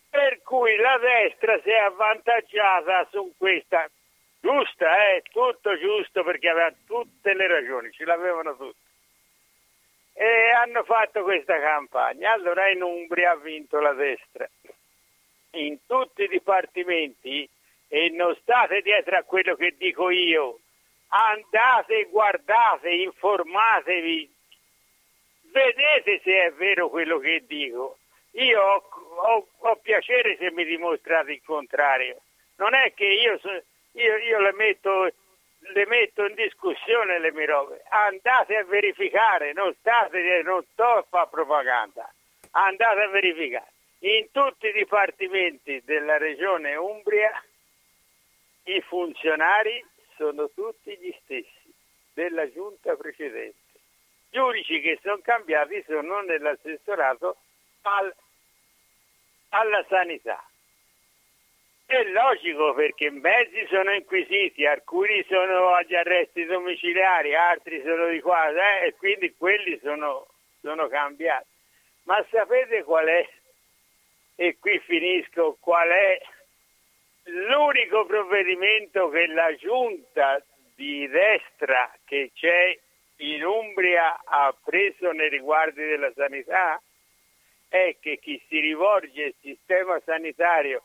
Per 0.09 0.41
cui 0.41 0.75
la 0.75 0.97
destra 0.97 1.59
si 1.61 1.69
è 1.69 1.77
avvantaggiata 1.77 3.07
su 3.11 3.33
questa, 3.37 3.89
giusta, 4.43 5.07
eh, 5.07 5.23
tutto 5.31 5.77
giusto 5.79 6.21
perché 6.23 6.49
aveva 6.49 6.73
tutte 6.85 7.33
le 7.33 7.47
ragioni, 7.47 7.91
ce 7.93 8.03
l'avevano 8.03 8.57
tutte. 8.57 8.91
E 10.15 10.51
hanno 10.51 10.83
fatto 10.83 11.23
questa 11.23 11.57
campagna. 11.59 12.33
Allora 12.33 12.69
in 12.69 12.83
Umbria 12.83 13.31
ha 13.31 13.35
vinto 13.37 13.79
la 13.79 13.93
destra. 13.93 14.47
In 15.51 15.77
tutti 15.87 16.23
i 16.23 16.27
dipartimenti, 16.27 17.49
e 17.87 18.09
non 18.09 18.35
state 18.41 18.81
dietro 18.81 19.17
a 19.17 19.23
quello 19.23 19.55
che 19.55 19.75
dico 19.77 20.09
io, 20.09 20.59
andate, 21.07 22.05
guardate, 22.05 22.89
informatevi, 22.89 24.33
vedete 25.51 26.19
se 26.23 26.45
è 26.45 26.51
vero 26.53 26.89
quello 26.89 27.17
che 27.19 27.43
dico. 27.47 27.97
Io 28.31 28.61
ho, 28.61 28.83
ho, 29.15 29.47
ho 29.57 29.75
piacere 29.77 30.35
se 30.37 30.51
mi 30.51 30.65
dimostrate 30.65 31.33
il 31.33 31.41
contrario. 31.43 32.21
Non 32.57 32.73
è 32.73 32.93
che 32.93 33.05
io, 33.05 33.39
io, 33.93 34.17
io 34.17 34.39
le, 34.39 34.53
metto, 34.53 35.11
le, 35.59 35.85
metto, 35.87 36.25
in 36.25 36.35
discussione 36.35 37.19
le 37.19 37.31
mie 37.31 37.45
robe. 37.45 37.83
Andate 37.89 38.57
a 38.57 38.63
verificare, 38.65 39.53
non 39.53 39.73
state, 39.79 40.41
non 40.43 40.63
sto 40.71 40.83
a 40.83 41.05
fare 41.09 41.29
propaganda. 41.29 42.11
Andate 42.51 43.01
a 43.01 43.07
verificare. 43.09 43.71
In 43.99 44.27
tutti 44.31 44.67
i 44.67 44.73
dipartimenti 44.73 45.81
della 45.85 46.17
regione 46.17 46.75
Umbria 46.75 47.31
i 48.65 48.81
funzionari 48.81 49.83
sono 50.15 50.49
tutti 50.49 50.95
gli 50.97 51.13
stessi 51.23 51.73
della 52.13 52.49
giunta 52.51 52.95
precedente 52.95 53.63
giudici 54.33 54.81
che 54.81 54.99
sono 55.03 55.19
cambiati 55.21 55.83
sono 55.85 56.21
nell'assessorato 56.21 57.37
al, 57.83 58.13
alla 59.49 59.85
sanità. 59.87 60.43
È 61.93 62.03
logico 62.05 62.73
perché 62.73 63.11
mezzi 63.11 63.67
sono 63.69 63.93
inquisiti, 63.93 64.65
alcuni 64.65 65.23
sono 65.29 65.75
agli 65.75 65.93
arresti 65.93 66.43
domiciliari, 66.45 67.35
altri 67.35 67.83
sono 67.85 68.07
di 68.07 68.19
qua 68.19 68.49
eh, 68.49 68.87
e 68.87 68.95
quindi 68.95 69.35
quelli 69.37 69.79
sono, 69.83 70.25
sono 70.59 70.87
cambiati. 70.87 71.45
Ma 72.05 72.25
sapete 72.31 72.81
qual 72.81 73.05
è, 73.05 73.29
e 74.37 74.57
qui 74.59 74.79
finisco, 74.79 75.55
qual 75.59 75.87
è 75.87 76.19
l'unico 77.25 78.07
provvedimento 78.07 79.09
che 79.09 79.27
la 79.27 79.53
giunta 79.57 80.43
di 80.73 81.07
destra 81.07 81.93
che 82.05 82.31
c'è 82.33 82.75
in 83.17 83.45
Umbria 83.45 84.19
ha 84.25 84.51
preso 84.63 85.11
nei 85.11 85.29
riguardi 85.29 85.85
della 85.85 86.11
sanità 86.15 86.81
è 87.69 87.95
che 87.99 88.17
chi 88.17 88.43
si 88.47 88.59
rivolge 88.59 89.25
al 89.25 89.35
sistema 89.41 90.01
sanitario 90.03 90.81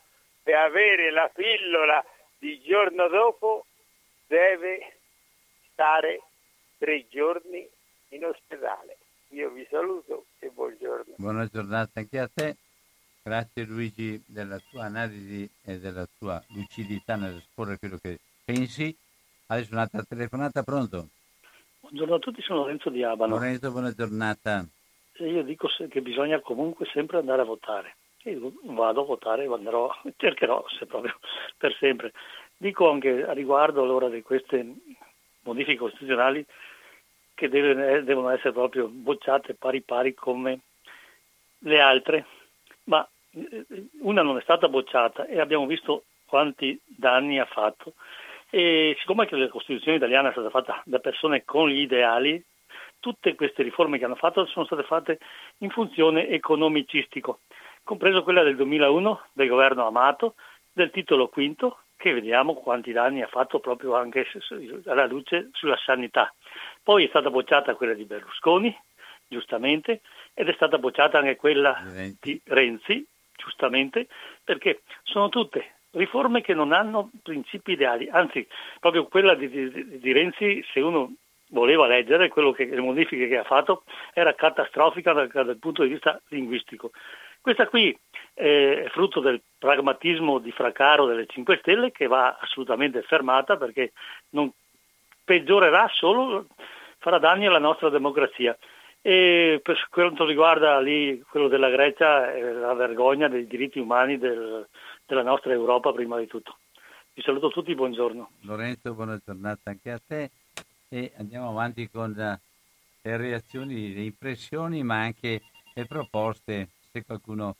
per 0.49 0.57
avere 0.57 1.11
la 1.11 1.31
pillola 1.35 2.03
di 2.39 2.59
giorno 2.63 3.07
dopo 3.09 3.67
deve 4.27 4.97
stare 5.73 6.23
tre 6.79 7.07
giorni 7.11 7.69
in 8.13 8.25
ospedale. 8.25 8.97
Io 9.33 9.51
vi 9.51 9.67
saluto 9.69 10.25
e 10.39 10.49
buongiorno. 10.49 11.17
Buona 11.19 11.45
giornata 11.49 12.01
anche 12.01 12.19
a 12.19 12.31
te. 12.33 12.57
Grazie 13.23 13.65
Luigi 13.65 14.25
della 14.27 14.59
tua 14.71 14.85
analisi 14.85 15.47
e 15.67 15.79
della 15.79 16.09
tua 16.19 16.43
lucidità 16.55 17.17
nell'esporre 17.17 17.79
quello 17.79 17.99
che 18.01 18.19
pensi. 18.43 18.97
Adesso 19.49 19.75
un'altra 19.75 20.03
telefonata, 20.03 20.63
pronto? 20.63 21.09
Buongiorno 21.81 22.15
a 22.15 22.19
tutti, 22.21 22.41
sono 22.41 22.61
Lorenzo 22.61 22.89
di 22.89 23.05
Abano. 23.05 23.35
Lorenzo, 23.35 23.71
buona 23.71 23.93
giornata. 23.93 24.65
Io 25.19 25.43
dico 25.43 25.69
che 25.91 26.01
bisogna 26.01 26.41
comunque 26.41 26.87
sempre 26.87 27.19
andare 27.19 27.43
a 27.43 27.45
votare. 27.45 27.97
Io 28.25 28.53
vado 28.63 29.03
a 29.03 29.05
votare, 29.05 29.47
andrò, 29.47 29.91
cercherò 30.17 30.65
se 30.69 30.87
proprio 30.87 31.19
per 31.57 31.75
sempre. 31.79 32.13
Dico 32.57 32.91
anche 32.91 33.25
a 33.25 33.33
riguardo 33.33 33.83
allora 33.83 34.09
di 34.09 34.23
queste 34.23 34.75
modifiche 35.43 35.79
costituzionali 35.79 36.45
che 37.35 37.49
deve, 37.49 38.03
devono 38.03 38.31
essere 38.31 38.53
proprio 38.53 38.89
bocciate 38.89 39.55
pari 39.55 39.81
pari 39.81 40.13
come 40.15 40.61
le 41.61 41.81
altre, 41.81 42.27
ma 42.85 43.07
eh, 43.31 43.65
una 44.01 44.23
non 44.23 44.37
è 44.37 44.43
stata 44.43 44.69
bocciata 44.69 45.27
e 45.27 45.39
abbiamo 45.41 45.67
visto 45.67 46.05
quanti 46.27 46.79
danni 46.85 47.39
ha 47.39 47.47
fatto 47.47 47.95
e 48.51 48.97
siccome 49.01 49.23
anche 49.23 49.37
la 49.37 49.49
Costituzione 49.49 49.99
italiana 49.99 50.29
è 50.29 50.33
stata 50.33 50.51
fatta 50.51 50.83
da 50.85 50.99
persone 50.99 51.45
con 51.45 51.69
gli 51.69 51.81
ideali, 51.81 52.43
tutte 52.99 53.35
queste 53.35 53.63
riforme 53.63 53.99
che 53.99 54.05
hanno 54.05 54.15
fatto 54.15 54.47
sono 54.47 54.65
state 54.65 54.83
fatte 54.85 55.19
in 55.59 55.71
funzione 55.71 56.29
economicistico, 56.29 57.41
compreso 57.89 58.23
quella 58.23 58.43
del 58.43 58.55
2001 58.55 59.21
del 59.33 59.49
governo 59.49 59.87
Amato, 59.87 60.35
del 60.71 60.91
titolo 60.91 61.29
quinto, 61.29 61.79
che 61.97 62.13
vediamo 62.13 62.53
quanti 62.53 62.93
danni 62.93 63.23
ha 63.23 63.29
fatto 63.29 63.61
proprio 63.61 63.97
anche 63.97 64.27
alla 64.85 65.07
luce 65.07 65.49
sulla 65.53 65.79
sanità. 65.79 66.35
Poi 66.83 67.07
è 67.07 67.09
stata 67.09 67.31
bocciata 67.31 67.77
quella 67.77 67.95
di 67.95 68.05
Berlusconi, 68.05 68.77
giustamente, 69.27 70.03
ed 70.35 70.51
è 70.51 70.53
stata 70.53 70.77
bocciata 70.77 71.19
anche 71.19 71.37
quella 71.37 71.83
di 72.21 72.39
Renzi, 72.45 73.07
giustamente, 73.35 74.07
perché 74.45 74.83
sono 75.05 75.31
tutte 75.31 75.77
riforme 75.93 76.43
che 76.43 76.53
non 76.53 76.73
hanno 76.73 77.09
principi 77.23 77.73
ideali, 77.73 78.07
anzi 78.11 78.47
proprio 78.81 79.07
quella 79.07 79.35
di, 79.35 79.49
di, 79.49 79.99
di 79.99 80.13
Renzi, 80.13 80.63
se 80.75 80.81
uno 80.81 81.15
voleva 81.53 81.87
leggere 81.87 82.29
quello 82.29 82.53
che, 82.53 82.67
le 82.67 82.83
modifiche 82.83 83.29
che 83.29 83.39
ha 83.39 83.45
fatto, 83.45 83.85
era 84.13 84.35
catastrofica 84.35 85.15
dal, 85.15 85.29
dal 85.33 85.57
punto 85.57 85.85
di 85.85 85.89
vista 85.89 86.21
linguistico. 86.29 86.91
Questa 87.41 87.67
qui 87.69 87.97
eh, 88.35 88.85
è 88.85 88.89
frutto 88.91 89.21
del 89.21 89.41
pragmatismo 89.59 90.39
di 90.39 90.53
Fracaro 90.53 91.07
delle 91.07 91.27
5 91.27 91.59
Stelle 91.61 91.91
che 91.91 92.07
va 92.07 92.39
assolutamente 92.41 93.03
fermata 93.03 93.57
perché 93.57 93.93
non 94.31 94.51
peggiorerà 95.25 95.89
solo, 95.93 96.47
farà 96.99 97.19
danni 97.19 97.47
alla 97.47 97.59
nostra 97.59 97.89
democrazia. 97.89 98.57
E 99.01 99.61
per 99.63 99.87
quanto 99.91 100.25
riguarda 100.25 100.81
lì 100.81 101.23
quello 101.29 101.49
della 101.49 101.71
Grecia, 101.71 102.33
è 102.33 102.41
la 102.53 102.75
vergogna 102.75 103.29
dei 103.29 103.47
diritti 103.47 103.79
umani 103.79 104.19
del, 104.19 104.67
della 105.07 105.23
nostra 105.23 105.53
Europa 105.53 105.93
prima 105.93 106.19
di 106.19 106.27
tutto. 106.27 106.57
Vi 107.15 107.23
saluto 107.23 107.49
tutti, 107.49 107.75
buongiorno. 107.75 108.31
Lorenzo, 108.43 108.95
buona 108.95 109.19
giornata 109.25 109.71
anche 109.71 109.91
a 109.91 110.01
te 110.05 110.31
e 110.89 111.13
andiamo 111.19 111.49
avanti 111.51 111.89
con 111.91 112.19
eh, 112.19 112.41
le 113.03 113.17
reazioni, 113.17 113.95
le 113.95 114.03
impressioni 114.03 114.83
ma 114.83 115.01
anche 115.01 115.43
le 115.75 115.85
proposte, 115.87 116.69
se 116.99 117.05
qualcuno... 117.05 117.57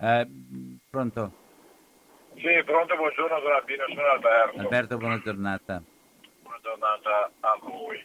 Eh, 0.00 0.26
pronto? 0.90 1.32
Sì, 2.34 2.62
pronto, 2.64 2.96
buongiorno 2.96 3.40
Don 3.40 3.52
Albino, 3.52 3.84
sono 3.88 4.06
Alberto. 4.06 4.58
Alberto, 4.58 4.96
buona 4.96 5.20
giornata. 5.20 5.82
Buona 6.40 6.58
giornata 6.62 7.30
a 7.40 7.58
voi. 7.60 8.04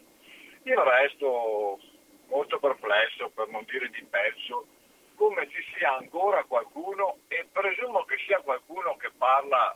Io 0.63 0.84
resto 0.84 1.80
molto 2.28 2.59
perplesso, 2.59 3.30
per 3.30 3.47
non 3.47 3.63
dire 3.69 3.89
di 3.89 4.03
pezzo, 4.03 4.67
come 5.15 5.47
ci 5.49 5.63
sia 5.73 5.95
ancora 5.95 6.43
qualcuno, 6.43 7.19
e 7.30 7.47
presumo 7.51 8.03
che 8.03 8.17
sia 8.28 8.39
qualcuno 8.41 8.95
che 8.97 9.09
parla 9.17 9.75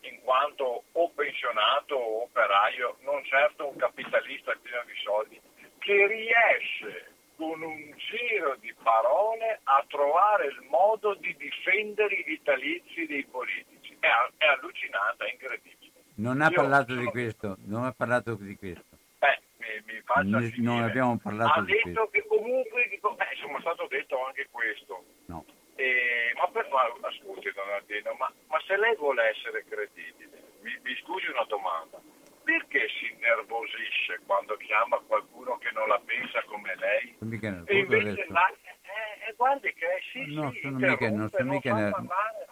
in 0.00 0.20
quanto 0.22 0.82
o 0.90 1.10
pensionato 1.10 1.94
o 1.94 2.22
operaio, 2.24 2.96
non 3.02 3.24
certo 3.24 3.68
un 3.68 3.76
capitalista 3.76 4.52
pieno 4.60 4.82
di 4.84 5.00
soldi, 5.02 5.40
che 5.78 6.06
riesce 6.06 7.10
con 7.36 7.62
un 7.62 7.94
giro 7.96 8.56
di 8.56 8.74
parole 8.82 9.60
a 9.62 9.84
trovare 10.02 10.46
il 10.46 10.66
modo 10.68 11.14
di 11.14 11.34
difendere 11.36 12.14
i 12.14 12.24
vitalizi 12.24 13.06
dei 13.06 13.24
politici. 13.24 13.96
È, 14.00 14.08
è 14.38 14.46
allucinante, 14.46 15.26
è 15.26 15.30
incredibile. 15.30 15.92
Non 16.16 16.40
ha 16.40 16.50
parlato 16.50 16.92
sono... 16.92 17.00
di 17.00 17.06
questo, 17.06 17.56
non 17.66 17.84
ha 17.84 17.92
parlato 17.92 18.34
di 18.34 18.56
questo. 18.56 18.98
Beh, 19.18 19.38
mi, 19.58 20.02
mi 20.02 20.62
Non 20.62 20.82
abbiamo 20.82 21.16
parlato 21.18 21.60
ha 21.60 21.62
di 21.62 21.72
questo. 21.72 21.88
Ha 21.88 21.90
detto 21.90 22.10
che 22.10 22.26
comunque, 22.26 22.88
dico, 22.90 23.14
beh, 23.14 23.28
insomma, 23.34 23.58
è 23.58 23.60
stato 23.60 23.86
detto 23.88 24.24
anche 24.26 24.48
questo. 24.50 25.04
No. 25.26 25.44
Eh, 25.76 26.32
ma 26.36 26.48
per 26.48 26.68
ma, 26.70 26.82
ascolti, 27.08 27.50
Don 27.52 27.68
Ardino, 27.70 28.14
ma, 28.18 28.30
ma, 28.48 28.60
se 28.66 28.76
lei 28.76 28.94
vuole 28.96 29.30
essere 29.30 29.64
credibile, 29.64 30.58
mi, 30.60 30.78
mi 30.82 30.94
scusi 31.00 31.26
una 31.30 31.44
domanda, 31.48 31.98
perché 32.44 32.88
si 32.98 33.10
innervosisce 33.10 34.20
quando 34.26 34.56
chiama 34.56 34.98
qualcuno 35.06 35.56
che 35.58 35.70
non 35.72 35.88
la 35.88 36.00
pensa 36.04 36.42
come 36.44 36.74
lei? 36.76 37.16
e 37.64 37.78
invece 37.78 38.26
la, 38.28 38.52
eh, 38.92 39.28
eh, 39.28 39.34
guardi 39.36 39.72
che 39.72 39.86
sì, 40.12 40.34
no, 40.34 40.50
sì, 40.51 40.51
sono 40.62 40.78
mica, 40.78 41.10
non, 41.10 41.28
sono 41.28 41.50
mica 41.50 41.74
ner- 41.74 41.96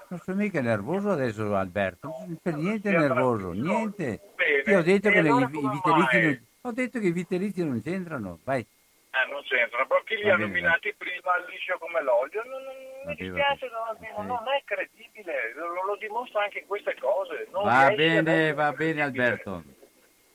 non 0.08 0.18
sono 0.18 0.36
mica 0.36 0.60
nervoso 0.60 1.10
adesso 1.10 1.54
Alberto, 1.54 2.08
no, 2.08 2.36
per 2.42 2.54
niente 2.54 2.90
nervoso, 2.90 3.52
niente. 3.52 4.20
Bene. 4.34 4.62
Io 4.66 4.78
ho 4.78 4.82
detto 4.82 5.10
che 5.10 5.18
allora 5.18 5.48
i, 5.50 5.58
i 5.58 5.68
vitalizi 5.68 6.20
non, 6.20 6.46
ho 6.62 6.72
detto 6.72 6.98
che 6.98 7.06
i 7.06 7.12
vitalizi 7.12 7.64
non 7.64 7.80
c'entrano, 7.80 8.38
vai. 8.44 8.60
Eh, 8.60 9.30
non 9.30 9.42
c'entrano, 9.42 9.86
però 9.86 10.02
chi 10.02 10.16
li 10.16 10.30
ha 10.30 10.36
nominati 10.36 10.94
prima 10.96 11.32
liscio 11.48 11.78
come 11.78 12.02
l'olio, 12.02 12.42
non, 12.44 12.62
non 12.62 12.74
mi 13.06 13.14
dispiace, 13.14 13.68
non, 13.70 14.26
non, 14.26 14.42
è 14.48 14.62
credibile, 14.64 15.52
lo, 15.54 15.84
lo 15.84 15.96
dimostra 15.96 16.42
anche 16.42 16.64
queste 16.66 16.96
cose. 17.00 17.48
va 17.50 17.92
bene, 17.94 18.52
va 18.52 18.72
bene 18.72 19.02
Alberto. 19.02 19.62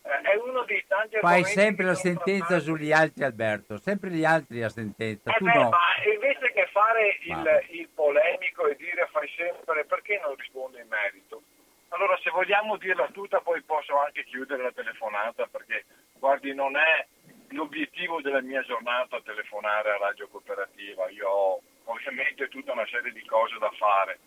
Eh, 0.06 0.22
è 0.22 0.36
uno 0.36 0.64
dei 0.66 0.84
tanti 0.88 1.18
Fai 1.20 1.44
sempre 1.46 1.86
la 1.86 1.96
sentenza 1.96 2.46
trattanti. 2.46 2.66
sugli 2.66 2.92
altri 2.92 3.24
Alberto, 3.24 3.78
sempre 3.78 4.12
gli 4.12 4.24
altri 4.24 4.60
la 4.60 4.70
sentenza. 4.70 5.32
Eh 5.32 5.38
tu 5.38 5.46
beh, 5.46 5.54
no. 5.54 5.70
ma 5.70 5.80
invece 6.14 6.52
che 6.54 6.65
fare 6.76 7.20
il, 7.22 7.78
il 7.80 7.88
polemico 7.88 8.68
e 8.68 8.76
dire 8.76 9.08
fai 9.10 9.30
sempre, 9.38 9.86
perché 9.86 10.20
non 10.22 10.36
risponde 10.36 10.82
in 10.82 10.90
merito? 10.90 11.44
Allora 11.90 12.20
se 12.22 12.30
vogliamo 12.32 12.76
dirla 12.76 13.08
tutta 13.14 13.40
poi 13.40 13.62
posso 13.62 13.98
anche 13.98 14.26
chiudere 14.26 14.62
la 14.62 14.74
telefonata 14.74 15.48
perché 15.48 15.86
guardi 16.20 16.54
non 16.54 16.76
è 16.76 17.08
l'obiettivo 17.52 18.20
della 18.20 18.42
mia 18.42 18.62
giornata 18.64 19.22
telefonare 19.22 19.92
a 19.92 19.98
Radio 20.00 20.28
Cooperativa, 20.28 21.10
io 21.12 21.30
ho 21.30 21.62
ovviamente 21.86 22.50
tutta 22.50 22.74
una 22.74 22.88
serie 22.88 23.14
di 23.14 23.24
cose 23.24 23.58
da 23.58 23.72
fare, 23.78 24.20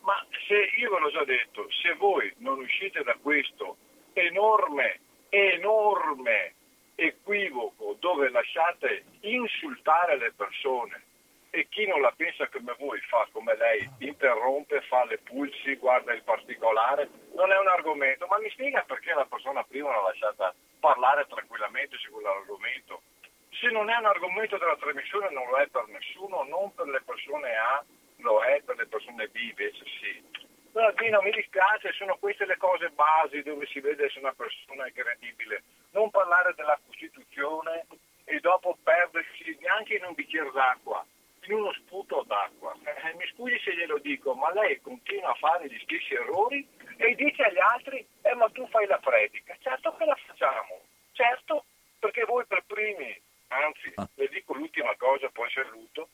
ma 0.00 0.16
se 0.48 0.70
io 0.76 0.94
ve 0.94 0.98
l'ho 0.98 1.10
già 1.10 1.24
detto, 1.24 1.66
se 1.82 1.92
voi 1.96 2.32
non 2.38 2.58
uscite 2.58 3.02
da 3.02 3.16
questo 3.20 3.76
enorme, 4.14 5.00
enorme 5.28 6.54
equivoco 6.94 7.96
dove 8.00 8.30
lasciate 8.30 9.04
insultare 9.20 10.16
le 10.16 10.32
persone 10.34 11.10
e 11.54 11.68
chi 11.68 11.86
non 11.86 12.00
la 12.00 12.12
pensa 12.16 12.48
come 12.48 12.74
voi 12.78 12.98
fa 13.02 13.28
come 13.30 13.54
lei, 13.56 13.86
interrompe, 13.98 14.80
fa 14.88 15.04
le 15.04 15.18
pulsi, 15.18 15.76
guarda 15.76 16.14
il 16.14 16.22
particolare, 16.22 17.10
non 17.34 17.52
è 17.52 17.58
un 17.58 17.68
argomento, 17.68 18.26
ma 18.26 18.38
mi 18.38 18.48
spiega 18.48 18.82
perché 18.86 19.12
la 19.12 19.26
persona 19.26 19.62
prima 19.62 19.90
l'ha 19.90 20.00
lasciata 20.00 20.54
parlare 20.80 21.26
tranquillamente 21.28 21.98
su 21.98 22.10
quell'argomento. 22.10 23.02
Se 23.50 23.68
non 23.68 23.90
è 23.90 23.96
un 23.98 24.06
argomento 24.06 24.56
della 24.56 24.78
trasmissione 24.78 25.28
non 25.28 25.46
lo 25.50 25.58
è 25.58 25.68
per 25.68 25.86
nessuno, 25.88 26.42
non 26.44 26.74
per 26.74 26.86
le 26.86 27.02
persone 27.04 27.54
A, 27.54 27.84
lo 28.16 28.42
è 28.42 28.62
per 28.62 28.76
le 28.76 28.86
persone 28.86 29.28
B 29.28 29.36
invece 29.36 29.84
sì. 30.00 30.24
Però 30.72 30.90
Dino 30.92 31.20
mi 31.20 31.32
dispiace, 31.32 31.92
sono 31.92 32.16
queste 32.16 32.46
le 32.46 32.56
cose 32.56 32.88
basi 32.88 33.42
dove 33.42 33.66
si 33.66 33.80
vede 33.80 34.08
se 34.08 34.20
una 34.20 34.32
persona 34.32 34.86
è 34.86 34.92
credibile. 34.92 35.64
Non 35.90 36.08
parlare 36.08 36.54
della 36.54 36.80
Costituzione 36.86 37.84
e 38.24 38.40
dopo 38.40 38.78
perdersi 38.82 39.54
neanche 39.60 39.96
in 39.96 40.04
un 40.04 40.14
bicchiere 40.14 40.50
d'acqua, 40.50 41.04
in 41.44 41.54
uno 41.54 41.72
sputo 41.72 42.24
d'acqua. 42.26 42.74
Eh, 42.84 43.14
mi 43.14 43.26
scusi 43.34 43.58
se 43.60 43.74
glielo 43.74 43.98
dico, 43.98 44.34
ma 44.34 44.52
lei 44.52 44.80
continua 44.80 45.30
a 45.30 45.34
fare 45.34 45.68
gli 45.68 45.78
stessi 45.82 46.14
errori 46.14 46.66
e 46.96 47.14
dice 47.14 47.42
agli 47.42 47.58
altri, 47.58 48.06
eh 48.22 48.34
ma 48.34 48.48
tu 48.50 48.66
fai 48.68 48.86
la 48.86 48.98
predica. 48.98 49.56
Certo 49.60 49.94
che 49.96 50.04
la 50.04 50.16
facciamo, 50.26 50.80
certo, 51.12 51.64
perché 51.98 52.24
voi 52.24 52.44
per 52.46 52.64
primi, 52.66 53.20
anzi, 53.48 53.92
ah. 53.96 54.08
le 54.14 54.28
dico 54.28 54.54
l'ultima 54.54 54.94
cosa, 54.96 55.28
poi 55.30 55.50
saluto, 55.50 56.08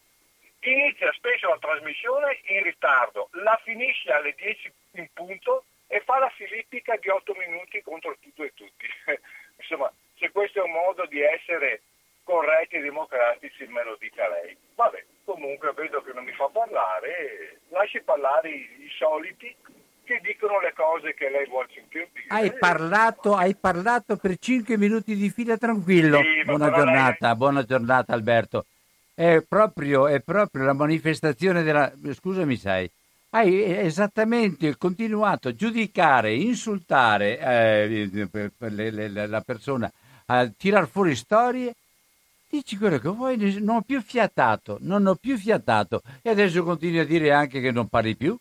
inizia 0.61 1.13
spesso 1.13 1.49
la 1.49 1.59
trasmissione 1.59 2.41
in 2.47 2.63
ritardo, 2.63 3.29
la 3.33 3.61
finisce 3.65 4.11
alle 4.11 4.35
10 4.35 4.73
in 4.93 5.09
punto 5.13 5.65
e 5.87 6.01
fa 6.01 6.19
la 6.19 6.31
filippica 6.31 6.97
di 6.97 7.09
8 7.09 7.35
minuti 7.35 7.83
contro 7.83 8.17
tutto 8.21 8.43
e 8.43 8.53
tutti. 8.55 8.87
Insomma, 9.57 9.93
se 10.19 10.31
questo 10.31 10.61
è 10.61 10.63
un 10.63 10.73
modo 10.73 11.07
di 11.07 11.21
essere 11.21 11.83
corretti 12.29 12.77
e 12.77 12.81
democratici 12.81 13.65
me 13.69 13.83
lo 13.85 13.97
dica 13.99 14.29
lei. 14.29 14.55
Vabbè, 14.75 15.03
comunque 15.25 15.73
vedo 15.73 16.03
che 16.03 16.13
giornali 16.13 16.21
i 18.85 18.89
soliti 18.99 19.55
che 20.05 20.21
dicono 20.23 20.61
le 20.61 20.73
cose 20.75 21.15
che 21.15 21.31
lei 21.31 21.47
vuole 21.47 21.69
sentire 21.73 22.11
dire. 22.13 22.27
Hai 22.29 22.53
parlato, 22.53 23.35
hai 23.35 23.55
parlato 23.55 24.17
per 24.17 24.37
5 24.39 24.77
minuti 24.77 25.17
di 25.17 25.31
fila 25.31 25.57
tranquillo. 25.57 26.21
Sì, 26.23 26.45
buona 26.45 26.71
però 26.71 26.85
lei- 26.85 26.95
giornata, 26.95 27.35
buona 27.35 27.63
giornata 27.65 28.13
Alberto. 28.13 28.67
È 29.15 29.43
proprio, 29.49 30.07
è 30.07 30.21
proprio 30.21 30.65
la 30.65 30.75
manifestazione 30.75 31.63
della... 31.63 31.91
Scusami, 32.13 32.57
sai, 32.57 32.89
hai 33.31 33.79
esattamente 33.79 34.77
continuato 34.77 35.49
a 35.49 35.55
giudicare, 35.55 36.35
insultare 36.35 37.39
eh, 37.39 38.29
per- 38.31 38.53
per 38.57 38.73
le- 38.73 38.91
le- 38.91 39.27
la 39.27 39.41
persona, 39.41 39.91
a 40.27 40.47
tirar 40.57 40.87
fuori 40.89 41.17
storie. 41.17 41.75
Dici 42.51 42.79
quello 42.79 42.99
che 42.99 43.09
vuoi, 43.11 43.37
non 43.61 43.77
ho 43.77 43.83
più 43.83 44.01
fiatato, 44.01 44.79
non 44.81 45.07
ho 45.07 45.15
più 45.17 45.37
fiatato. 45.37 46.03
E 46.23 46.31
adesso 46.31 46.65
continui 46.65 46.99
a 46.99 47.05
dire 47.05 47.31
anche 47.31 47.61
che 47.61 47.71
non 47.71 47.89
parli 47.89 48.17
più. 48.17 48.37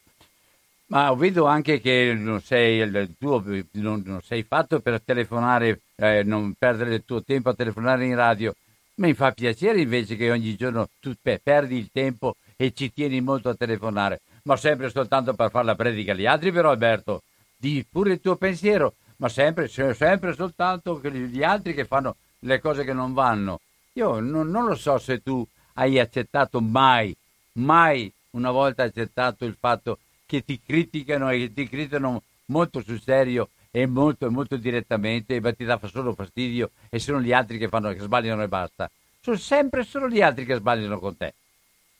Ma 0.87 1.13
vedo 1.13 1.45
anche 1.45 1.81
che 1.81 2.13
non 2.17 2.41
sei, 2.41 3.09
tuo, 3.19 3.43
non, 3.71 4.01
non 4.05 4.21
sei 4.21 4.43
fatto 4.43 4.79
per 4.79 5.01
telefonare, 5.01 5.81
eh, 5.97 6.23
non 6.23 6.53
perdere 6.57 6.95
il 6.95 7.03
tuo 7.05 7.21
tempo 7.21 7.49
a 7.49 7.53
telefonare 7.53 8.05
in 8.05 8.15
radio. 8.15 8.55
Mi 8.95 9.13
fa 9.13 9.33
piacere 9.33 9.81
invece 9.81 10.15
che 10.15 10.31
ogni 10.31 10.55
giorno 10.55 10.87
tu 11.01 11.13
pe- 11.21 11.41
perdi 11.43 11.75
il 11.75 11.89
tempo 11.91 12.37
e 12.55 12.71
ci 12.73 12.93
tieni 12.93 13.19
molto 13.19 13.49
a 13.49 13.55
telefonare, 13.55 14.21
ma 14.43 14.55
sempre 14.55 14.89
soltanto 14.89 15.33
per 15.33 15.49
fare 15.49 15.65
la 15.65 15.75
predica 15.75 16.13
agli 16.13 16.25
altri, 16.25 16.53
però 16.53 16.71
Alberto, 16.71 17.23
di 17.57 17.85
pure 17.87 18.13
il 18.13 18.21
tuo 18.21 18.37
pensiero, 18.37 18.93
ma 19.17 19.27
sempre, 19.27 19.67
se- 19.67 19.93
sempre 19.93 20.33
soltanto 20.33 21.01
gli 21.03 21.43
altri 21.43 21.73
che 21.73 21.83
fanno 21.83 22.15
le 22.39 22.61
cose 22.61 22.85
che 22.85 22.93
non 22.93 23.13
vanno. 23.13 23.59
Io 23.97 24.19
non, 24.19 24.49
non 24.49 24.65
lo 24.67 24.75
so 24.75 24.99
se 24.99 25.23
tu 25.23 25.45
hai 25.73 25.97
accettato 25.97 26.61
mai, 26.61 27.15
mai 27.53 28.11
una 28.31 28.51
volta 28.51 28.83
accettato 28.83 29.43
il 29.43 29.55
fatto 29.59 29.97
che 30.27 30.45
ti 30.45 30.61
criticano 30.63 31.31
e 31.31 31.39
che 31.39 31.53
ti 31.53 31.67
criticano 31.67 32.21
molto 32.45 32.81
sul 32.83 33.01
serio 33.01 33.49
e 33.71 33.87
molto, 33.87 34.29
molto 34.29 34.55
direttamente, 34.55 35.39
ma 35.41 35.51
ti 35.51 35.65
dà 35.65 35.79
solo 35.85 36.13
fastidio 36.13 36.69
e 36.89 36.99
sono 36.99 37.19
gli 37.19 37.33
altri 37.33 37.57
che, 37.57 37.69
fanno, 37.69 37.91
che 37.91 38.01
sbagliano 38.01 38.43
e 38.43 38.47
basta. 38.47 38.89
Sono 39.19 39.37
sempre 39.37 39.83
solo 39.83 40.07
gli 40.07 40.21
altri 40.21 40.45
che 40.45 40.55
sbagliano 40.55 40.99
con 40.99 41.17
te. 41.17 41.33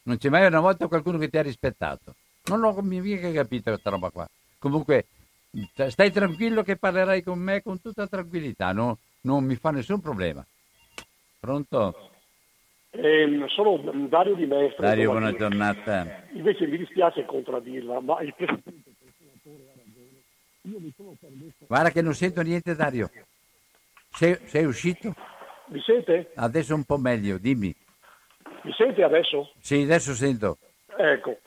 Non 0.03 0.19
c'è 0.19 0.29
mai 0.29 0.45
una 0.45 0.59
volta 0.59 0.85
qualcuno 0.85 1.17
che 1.17 1.29
ti 1.29 1.37
ha 1.39 1.41
rispettato. 1.41 2.13
Non 2.45 2.63
ho 2.63 2.79
mica 2.81 3.31
capito 3.31 3.71
questa 3.71 3.89
roba 3.89 4.11
qua. 4.11 4.29
Comunque, 4.59 5.07
st- 5.73 5.87
stai 5.87 6.11
tranquillo 6.11 6.61
che 6.61 6.77
parlerai 6.77 7.23
con 7.23 7.39
me 7.39 7.63
con 7.63 7.81
tutta 7.81 8.05
tranquillità, 8.05 8.71
no? 8.71 8.99
non 9.21 9.43
mi 9.43 9.55
fa 9.55 9.71
nessun 9.71 9.99
problema. 9.99 10.45
Pronto? 11.39 12.11
Ehm, 12.91 13.45
sono 13.47 13.77
Dario 14.07 14.35
Di 14.35 14.45
Mestre. 14.45 14.87
Dario, 14.87 15.11
sono 15.11 15.19
buona 15.19 15.37
giornata. 15.37 16.23
Invece 16.33 16.67
mi 16.67 16.77
dispiace 16.77 17.25
contraddirla, 17.25 17.99
ma 18.01 18.21
il 18.21 18.33
presidente 18.33 18.95
Guarda 21.65 21.91
che 21.91 22.01
non 22.01 22.13
sento 22.13 22.41
niente, 22.41 22.75
Dario. 22.75 23.09
Sei, 24.11 24.37
sei 24.45 24.65
uscito? 24.65 25.15
mi 25.67 25.81
sente? 25.81 26.31
Adesso 26.35 26.75
un 26.75 26.83
po' 26.83 26.97
meglio, 26.97 27.37
dimmi. 27.37 27.73
Mi 28.63 28.73
sente 28.73 29.03
adesso? 29.03 29.51
Sì, 29.59 29.81
adesso 29.83 30.13
sento. 30.13 30.57
Ecco. 30.97 31.39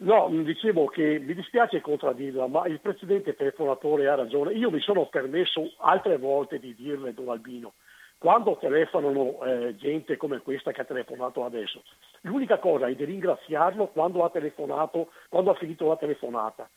No, 0.00 0.28
dicevo 0.44 0.86
che 0.86 1.18
mi 1.18 1.34
dispiace 1.34 1.80
contraddirla, 1.80 2.46
ma 2.46 2.66
il 2.66 2.80
precedente 2.80 3.34
telefonatore 3.34 4.08
ha 4.08 4.14
ragione. 4.14 4.52
Io 4.52 4.70
mi 4.70 4.80
sono 4.80 5.06
permesso 5.06 5.72
altre 5.78 6.18
volte 6.18 6.60
di 6.60 6.74
dirle, 6.74 7.14
Don 7.14 7.28
Albino, 7.28 7.74
quando 8.18 8.56
telefonano 8.56 9.42
eh, 9.44 9.76
gente 9.76 10.16
come 10.16 10.40
questa 10.40 10.72
che 10.72 10.80
ha 10.80 10.84
telefonato 10.84 11.44
adesso, 11.44 11.82
l'unica 12.22 12.58
cosa 12.58 12.88
è 12.88 12.94
di 12.94 13.04
ringraziarlo 13.04 13.86
quando 13.88 14.24
ha 14.24 14.30
telefonato, 14.30 15.10
quando 15.28 15.52
ha 15.52 15.54
finito 15.54 15.86
la 15.88 15.96
telefonata. 15.96 16.68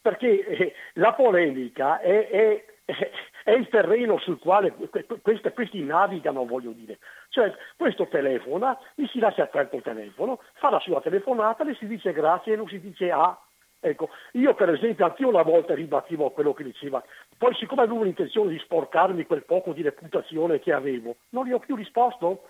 Perché 0.00 0.44
eh, 0.46 0.74
la 0.94 1.12
polemica 1.12 2.00
è, 2.00 2.28
è- 2.28 2.64
è- 2.84 3.50
il 3.52 3.68
terreno 3.68 4.18
sul 4.18 4.38
quale 4.38 4.72
que- 4.72 5.04
que- 5.04 5.20
queste- 5.20 5.52
questi 5.52 5.82
navigano, 5.82 6.44
voglio 6.46 6.70
dire. 6.70 6.98
Cioè, 7.30 7.52
questo 7.76 8.06
telefona, 8.08 8.78
gli 8.94 9.06
si 9.06 9.18
lascia 9.18 9.44
aperto 9.44 9.76
il 9.76 9.82
telefono, 9.82 10.40
fa 10.54 10.70
la 10.70 10.80
sua 10.80 11.00
telefonata, 11.00 11.64
le 11.64 11.74
si 11.74 11.86
dice 11.86 12.12
grazie 12.12 12.52
e 12.54 12.56
non 12.56 12.68
si 12.68 12.80
dice 12.80 13.10
ah. 13.10 13.38
Ecco, 13.80 14.10
io 14.32 14.54
per 14.54 14.70
esempio 14.70 15.04
anch'io 15.04 15.28
una 15.28 15.42
volta 15.42 15.74
ribattivo 15.74 16.30
quello 16.30 16.52
che 16.52 16.64
diceva, 16.64 17.02
poi 17.36 17.54
siccome 17.54 17.82
avevo 17.82 18.02
l'intenzione 18.02 18.50
di 18.50 18.58
sporcarmi 18.58 19.24
quel 19.24 19.44
poco 19.44 19.72
di 19.72 19.82
reputazione 19.82 20.58
che 20.58 20.72
avevo, 20.72 21.16
non 21.30 21.46
gli 21.46 21.52
ho 21.52 21.60
più 21.60 21.76
risposto. 21.76 22.48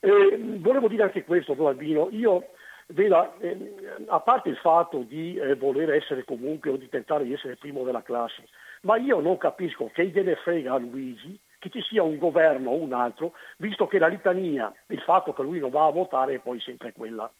Eh, 0.00 0.38
volevo 0.58 0.88
dire 0.88 1.04
anche 1.04 1.24
questo, 1.24 1.54
Don 1.54 1.68
Albino, 1.68 2.08
io 2.10 2.48
veda, 2.88 3.32
eh, 3.38 3.74
a 4.06 4.20
parte 4.20 4.48
il 4.48 4.56
fatto 4.56 4.98
di 4.98 5.36
eh, 5.36 5.54
voler 5.54 5.90
essere 5.92 6.24
comunque 6.24 6.70
o 6.70 6.76
di 6.76 6.88
tentare 6.88 7.24
di 7.24 7.32
essere 7.32 7.56
primo 7.56 7.84
della 7.84 8.02
classe, 8.02 8.48
ma 8.82 8.96
io 8.96 9.20
non 9.20 9.38
capisco 9.38 9.90
che 9.92 10.06
gliene 10.06 10.34
frega 10.34 10.74
a 10.74 10.78
Luigi 10.78 11.38
che 11.58 11.70
ci 11.70 11.80
sia 11.82 12.02
un 12.02 12.18
governo 12.18 12.70
o 12.70 12.76
un 12.76 12.92
altro, 12.92 13.32
visto 13.58 13.86
che 13.86 13.98
la 13.98 14.08
litania, 14.08 14.72
il 14.88 15.00
fatto 15.00 15.32
che 15.32 15.42
lui 15.42 15.58
non 15.58 15.70
va 15.70 15.86
a 15.86 15.90
votare 15.90 16.34
è 16.34 16.38
poi 16.38 16.60
sempre 16.60 16.92
quella. 16.92 17.30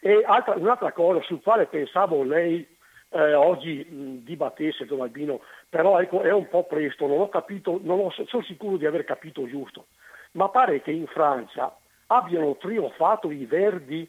E 0.00 0.22
altra- 0.24 0.56
un'altra 0.56 0.92
cosa 0.92 1.22
sul 1.22 1.42
quale 1.42 1.66
pensavo 1.66 2.22
lei 2.22 2.66
eh, 3.10 3.34
oggi 3.34 3.84
mh, 3.88 4.24
dibattesse, 4.24 4.84
Don 4.84 5.00
Albino, 5.00 5.40
però 5.68 6.00
ecco, 6.00 6.20
è 6.20 6.32
un 6.32 6.48
po' 6.48 6.64
presto, 6.64 7.06
non 7.06 7.20
ho 7.20 7.28
capito, 7.28 7.80
non 7.82 7.98
ho- 7.98 8.14
sono 8.26 8.42
sicuro 8.42 8.76
di 8.76 8.86
aver 8.86 9.04
capito 9.04 9.46
giusto, 9.46 9.86
ma 10.32 10.48
pare 10.48 10.80
che 10.82 10.90
in 10.90 11.06
Francia 11.06 11.74
abbiano 12.06 12.56
trionfato 12.56 13.30
i 13.30 13.44
verdi 13.46 14.08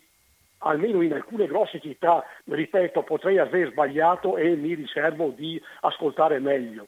almeno 0.64 1.02
in 1.02 1.14
alcune 1.14 1.48
grosse 1.48 1.80
città, 1.80 2.24
ripeto, 2.46 3.02
potrei 3.04 3.40
aver 3.40 3.72
sbagliato 3.72 4.38
e 4.38 4.56
mi 4.56 4.76
riservo 4.76 5.30
di 5.30 5.62
ascoltare 5.82 6.40
meglio. 6.40 6.88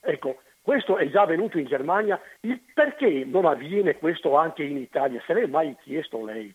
Ecco, 0.00 0.40
questo 0.60 0.96
è 0.96 1.08
già 1.08 1.22
avvenuto 1.22 1.58
in 1.58 1.66
Germania, 1.66 2.20
il 2.40 2.60
perché 2.74 3.24
non 3.24 3.44
avviene 3.44 3.96
questo 3.96 4.36
anche 4.36 4.64
in 4.64 4.76
Italia? 4.78 5.22
Se 5.24 5.34
l'è 5.34 5.46
mai 5.46 5.76
chiesto 5.82 6.24
lei? 6.24 6.52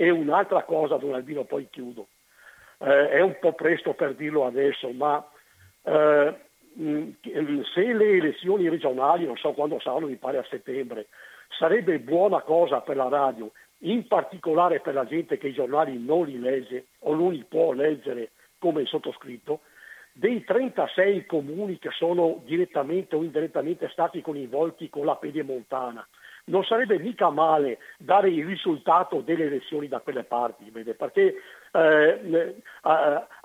E 0.00 0.10
un'altra 0.10 0.62
cosa, 0.62 0.96
Don 0.96 1.12
Albino, 1.12 1.42
poi 1.42 1.66
chiudo. 1.68 2.06
Eh, 2.78 3.08
è 3.08 3.20
un 3.20 3.36
po' 3.40 3.52
presto 3.54 3.94
per 3.94 4.14
dirlo 4.14 4.46
adesso, 4.46 4.88
ma 4.92 5.28
eh, 5.82 6.34
mh, 6.72 7.08
se 7.74 7.92
le 7.92 8.10
elezioni 8.10 8.68
regionali, 8.68 9.26
non 9.26 9.36
so 9.36 9.50
quando 9.54 9.80
saranno, 9.80 10.06
mi 10.06 10.14
pare 10.14 10.38
a 10.38 10.46
settembre, 10.48 11.08
sarebbe 11.58 11.98
buona 11.98 12.42
cosa 12.42 12.80
per 12.80 12.94
la 12.94 13.08
radio, 13.08 13.50
in 13.78 14.06
particolare 14.06 14.78
per 14.78 14.94
la 14.94 15.04
gente 15.04 15.36
che 15.36 15.48
i 15.48 15.52
giornali 15.52 15.98
non 15.98 16.26
li 16.26 16.38
legge 16.38 16.86
o 17.00 17.16
non 17.16 17.32
li 17.32 17.44
può 17.48 17.72
leggere 17.72 18.30
come 18.58 18.82
il 18.82 18.86
sottoscritto, 18.86 19.62
dei 20.12 20.44
36 20.44 21.26
comuni 21.26 21.80
che 21.80 21.90
sono 21.90 22.40
direttamente 22.44 23.16
o 23.16 23.24
indirettamente 23.24 23.88
stati 23.88 24.20
coinvolti 24.20 24.88
con 24.90 25.04
la 25.04 25.16
Piedemontana, 25.16 26.06
non 26.48 26.64
sarebbe 26.64 26.98
mica 26.98 27.30
male 27.30 27.78
dare 27.98 28.30
il 28.30 28.44
risultato 28.44 29.20
delle 29.20 29.44
elezioni 29.44 29.88
da 29.88 30.00
quelle 30.00 30.24
parti, 30.24 30.70
perché 30.96 31.36
eh, 31.72 32.20
eh, 32.24 32.54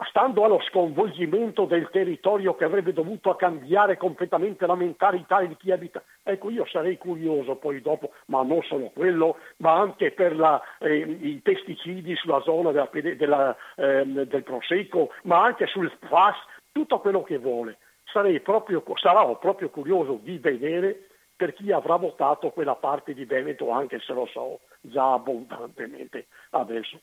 stando 0.10 0.44
allo 0.44 0.62
sconvolgimento 0.70 1.66
del 1.66 1.90
territorio 1.92 2.56
che 2.56 2.64
avrebbe 2.64 2.94
dovuto 2.94 3.36
cambiare 3.36 3.98
completamente 3.98 4.66
la 4.66 4.76
mentalità 4.76 5.42
di 5.42 5.56
chi 5.58 5.72
abita, 5.72 6.02
ecco 6.24 6.50
io 6.50 6.66
sarei 6.66 6.98
curioso 6.98 7.56
poi 7.56 7.82
dopo, 7.82 8.12
ma 8.28 8.44
non 8.44 8.62
solo 8.64 8.92
quello, 8.94 9.38
ma 9.58 9.74
anche 9.74 10.12
per 10.12 10.36
la, 10.36 10.62
eh, 10.80 10.98
i 10.98 11.40
pesticidi 11.44 12.16
sulla 12.16 12.42
zona 12.42 12.72
della, 12.72 12.90
della, 13.16 13.56
ehm, 13.76 14.24
del 14.24 14.44
Prosecco, 14.44 15.12
ma 15.24 15.44
anche 15.44 15.68
sul 15.68 15.92
FAS, 16.08 16.36
tutto 16.72 17.00
quello 17.00 17.24
che 17.24 17.38
vuole. 17.38 17.78
Sarei 18.06 18.40
proprio, 18.42 18.84
sarò 18.96 19.38
proprio 19.38 19.70
curioso 19.70 20.20
di 20.22 20.38
vedere 20.38 21.08
per 21.36 21.54
chi 21.54 21.72
avrà 21.72 21.96
votato 21.96 22.52
quella 22.52 22.76
parte 22.76 23.14
di 23.14 23.26
Veneto, 23.26 23.70
anche 23.72 24.00
se 24.00 24.14
lo 24.14 24.26
so 24.28 24.62
già 24.82 25.14
abbondantemente 25.14 26.28
adesso. 26.52 27.00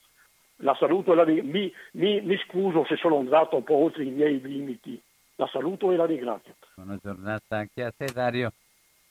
La 0.62 0.74
saluto 0.78 1.12
e 1.12 1.16
la 1.16 1.24
ri- 1.24 1.42
mi, 1.42 1.72
mi, 1.92 2.20
mi 2.20 2.36
scuso 2.46 2.84
se 2.84 2.96
sono 2.96 3.18
andato 3.18 3.56
un 3.56 3.64
po' 3.64 3.76
oltre 3.76 4.04
i 4.04 4.10
miei 4.10 4.40
limiti. 4.40 5.00
La 5.36 5.48
saluto 5.48 5.90
e 5.90 5.96
la 5.96 6.04
ringrazio. 6.04 6.54
Buona 6.74 6.98
giornata 7.02 7.56
anche 7.56 7.82
a 7.82 7.92
te 7.96 8.06
Dario. 8.12 8.52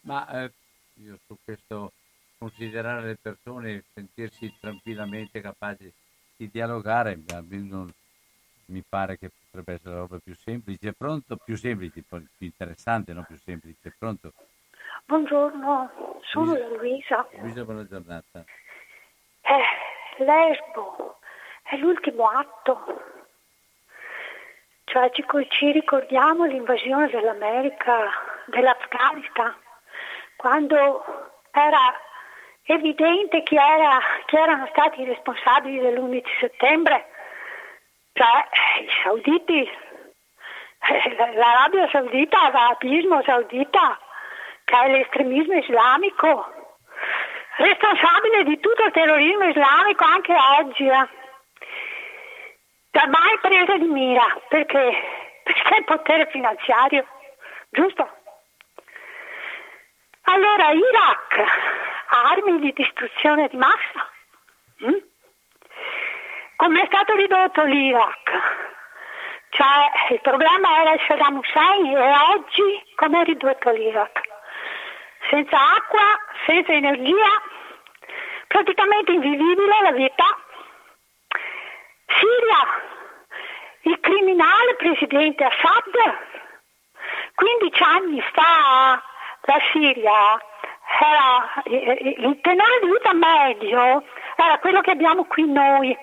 Ma 0.01 0.43
eh, 0.43 0.51
io 1.03 1.17
su 1.25 1.35
questo 1.43 1.91
considerare 2.37 3.07
le 3.07 3.17
persone, 3.19 3.83
sentirsi 3.93 4.53
tranquillamente 4.59 5.41
capaci 5.41 5.91
di 6.37 6.49
dialogare, 6.51 7.19
mi 8.65 8.83
pare 8.87 9.17
che 9.17 9.29
potrebbe 9.29 9.73
essere 9.73 9.95
la 9.95 10.01
roba 10.01 10.19
più 10.19 10.35
semplice. 10.35 10.93
Pronto? 10.93 11.35
Più 11.35 11.57
semplice, 11.57 12.03
più 12.07 12.23
interessante, 12.39 13.11
non 13.13 13.25
più 13.25 13.37
semplice. 13.37 13.93
Pronto? 13.97 14.31
Buongiorno, 15.09 16.19
sono 16.21 16.53
Luisa. 16.53 16.77
Luisa. 16.77 17.27
Luisa, 17.41 17.63
buona 17.63 17.87
giornata. 17.87 18.45
Eh, 19.41 20.23
Lesbo 20.23 21.17
è 21.63 21.77
l'ultimo 21.77 22.27
atto. 22.27 23.01
Cioè 24.83 25.09
ci, 25.09 25.25
ci 25.49 25.71
ricordiamo 25.71 26.45
l'invasione 26.45 27.09
dell'America, 27.09 28.07
dell'Afghanistan, 28.45 29.55
quando 30.35 31.03
era 31.53 31.99
evidente 32.65 33.41
chi, 33.41 33.55
era, 33.55 33.97
chi 34.27 34.35
erano 34.35 34.67
stati 34.67 35.01
i 35.01 35.05
responsabili 35.05 35.79
dell'11 35.79 36.23
settembre. 36.39 37.07
Cioè, 38.13 38.47
i 38.83 38.89
sauditi, 39.01 39.61
eh, 39.63 41.33
l'Arabia 41.33 41.89
Saudita, 41.89 42.51
l'Arabismo 42.51 43.23
Saudita, 43.23 43.97
che 44.69 44.79
è 44.79 44.87
l'estremismo 44.91 45.55
islamico, 45.55 46.45
responsabile 47.57 48.43
di 48.43 48.59
tutto 48.59 48.83
il 48.83 48.91
terrorismo 48.91 49.45
islamico 49.45 50.03
anche 50.03 50.35
oggi. 50.59 50.85
Eh. 50.85 51.07
Da 52.91 53.07
mai 53.07 53.39
presa 53.41 53.77
di 53.77 53.87
mira, 53.87 54.25
perché? 54.47 55.41
Perché 55.43 55.75
il 55.75 55.83
potere 55.85 56.27
finanziario, 56.29 57.03
giusto? 57.71 58.07
Allora, 60.21 60.69
Iraq, 60.69 61.43
armi 62.29 62.59
di 62.59 62.71
distruzione 62.73 63.47
di 63.47 63.57
massa. 63.57 64.07
Mm? 64.85 64.97
Come 66.57 66.81
è 66.83 66.85
stato 66.85 67.15
ridotto 67.15 67.63
l'Iraq? 67.63 68.67
Cioè, 69.49 70.13
il 70.13 70.21
problema 70.21 70.81
era 70.81 70.93
il 70.93 71.01
Saddam 71.07 71.37
Hussein 71.37 71.97
e 71.97 72.13
oggi 72.35 72.93
come 72.95 73.21
è 73.21 73.23
ridotto 73.23 73.71
l'Iraq? 73.71 74.28
Senza 75.29 75.57
acqua, 75.75 76.19
senza 76.45 76.73
energia, 76.73 77.41
praticamente 78.47 79.11
invivibile 79.11 79.81
la 79.81 79.91
vita. 79.91 80.25
Siria, 82.07 82.81
il 83.81 83.99
criminale 83.99 84.75
presidente 84.75 85.43
Assad, 85.43 86.17
15 87.35 87.83
anni 87.83 88.21
fa 88.33 89.01
la 89.41 89.59
Siria 89.71 90.41
era 91.01 91.63
il 91.65 92.39
tenore 92.41 92.79
di 92.81 92.89
vita 92.89 93.13
medio 93.13 94.03
era 94.35 94.57
quello 94.59 94.81
che 94.81 94.91
abbiamo 94.91 95.25
qui 95.25 95.49
noi. 95.49 95.97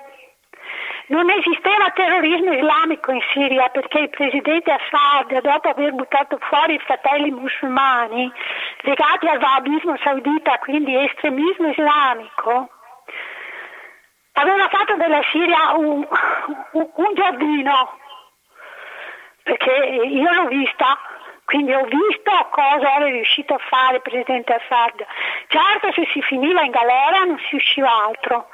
Non 1.09 1.31
esisteva 1.31 1.91
terrorismo 1.91 2.53
islamico 2.53 3.13
in 3.13 3.21
Siria 3.33 3.69
perché 3.69 4.01
il 4.01 4.11
presidente 4.11 4.73
Assad, 4.73 5.41
dopo 5.41 5.69
aver 5.69 5.93
buttato 5.93 6.37
fuori 6.41 6.75
i 6.75 6.81
fratelli 6.81 7.31
musulmani 7.31 8.33
legati 8.87 9.27
al 9.27 9.41
wahabismo 9.41 9.97
saudita, 9.99 10.59
quindi 10.59 10.97
estremismo 10.97 11.69
islamico, 11.69 12.71
aveva 14.33 14.69
fatto 14.69 14.95
della 14.95 15.23
Siria 15.31 15.73
un, 15.75 16.07
un, 16.73 16.91
un 16.95 17.15
giardino, 17.15 17.99
perché 19.43 19.73
io 19.73 20.33
l'ho 20.33 20.47
vista 20.47 20.99
quindi 21.47 21.73
ho 21.73 21.85
visto 21.85 22.33
cosa 22.51 22.97
era 22.97 23.07
riuscito 23.07 23.55
a 23.55 23.59
fare 23.59 23.97
il 23.97 24.03
presidente 24.03 24.53
Assad. 24.53 25.07
Certo 25.47 25.93
se 25.93 26.09
si 26.13 26.21
finiva 26.23 26.63
in 26.63 26.73
galera 26.73 27.21
non 27.21 27.39
si 27.49 27.55
usciva 27.55 27.89
altro, 28.07 28.49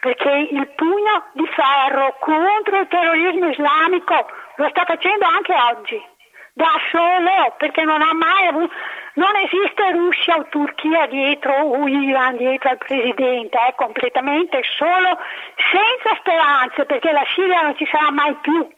perché 0.00 0.48
il 0.50 0.66
pugno 0.74 1.26
di 1.34 1.46
ferro 1.46 2.16
contro 2.18 2.80
il 2.80 2.88
terrorismo 2.88 3.48
islamico 3.48 4.26
lo 4.56 4.68
sta 4.70 4.84
facendo 4.84 5.24
anche 5.24 5.54
oggi, 5.54 6.04
da 6.52 6.72
solo, 6.90 7.54
perché 7.58 7.84
non 7.84 8.02
ha 8.02 8.12
mai 8.12 8.46
avuto, 8.48 8.74
non 9.14 9.36
esiste 9.36 9.92
Russia 9.92 10.36
o 10.36 10.46
Turchia 10.48 11.06
dietro 11.06 11.52
o 11.52 11.86
Iran 11.86 12.36
dietro 12.36 12.70
al 12.70 12.78
presidente, 12.78 13.58
è 13.58 13.74
completamente 13.74 14.62
solo, 14.76 15.18
senza 15.56 16.16
speranze, 16.18 16.84
perché 16.86 17.12
la 17.12 17.24
Siria 17.34 17.62
non 17.62 17.76
ci 17.76 17.86
sarà 17.86 18.10
mai 18.10 18.34
più, 18.40 18.68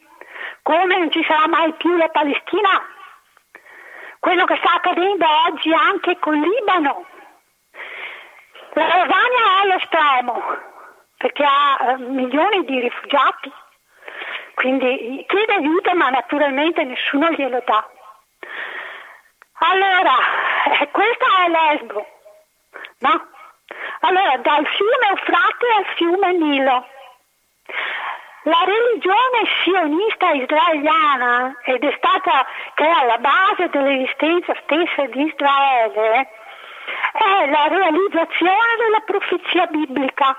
come 0.61 0.97
non 0.97 1.11
ci 1.11 1.23
sarà 1.23 1.47
mai 1.47 1.71
più 1.73 1.95
la 1.95 2.09
Palestina 2.09 2.93
quello 4.25 4.45
che 4.45 4.57
sta 4.57 4.73
accadendo 4.73 5.23
oggi 5.47 5.71
anche 5.71 6.17
con 6.17 6.33
Libano. 6.33 7.05
La 8.73 8.87
Jordania 8.87 9.43
è 9.45 9.61
all'estremo 9.61 10.43
perché 11.15 11.43
ha 11.43 11.91
eh, 11.91 11.97
milioni 11.97 12.65
di 12.65 12.79
rifugiati, 12.79 13.51
quindi 14.55 15.23
chiede 15.27 15.53
aiuto 15.53 15.93
ma 15.93 16.09
naturalmente 16.09 16.83
nessuno 16.83 17.29
glielo 17.33 17.61
dà. 17.67 17.87
Allora, 19.57 20.15
eh, 20.79 20.89
questa 20.91 21.25
è 21.45 21.49
Lesbo, 21.49 22.05
no? 22.99 23.27
Allora, 24.01 24.37
dal 24.37 24.65
fiume 24.67 25.07
Eufrate 25.09 25.65
al 25.77 25.85
fiume 25.95 26.33
Nilo. 26.33 26.87
La 28.43 28.63
religione 28.63 29.47
sionista 29.63 30.29
israeliana, 30.31 31.55
ed 31.63 31.83
è 31.83 31.93
stata 31.97 32.45
che 32.75 32.85
è 32.85 32.91
alla 32.91 33.17
base 33.17 33.69
dell'esistenza 33.69 34.53
stessa 34.63 35.05
di 35.05 35.23
Israele, 35.23 36.29
è 37.13 37.49
la 37.49 37.67
realizzazione 37.67 38.75
della 38.77 38.99
profezia 38.99 39.65
biblica, 39.67 40.37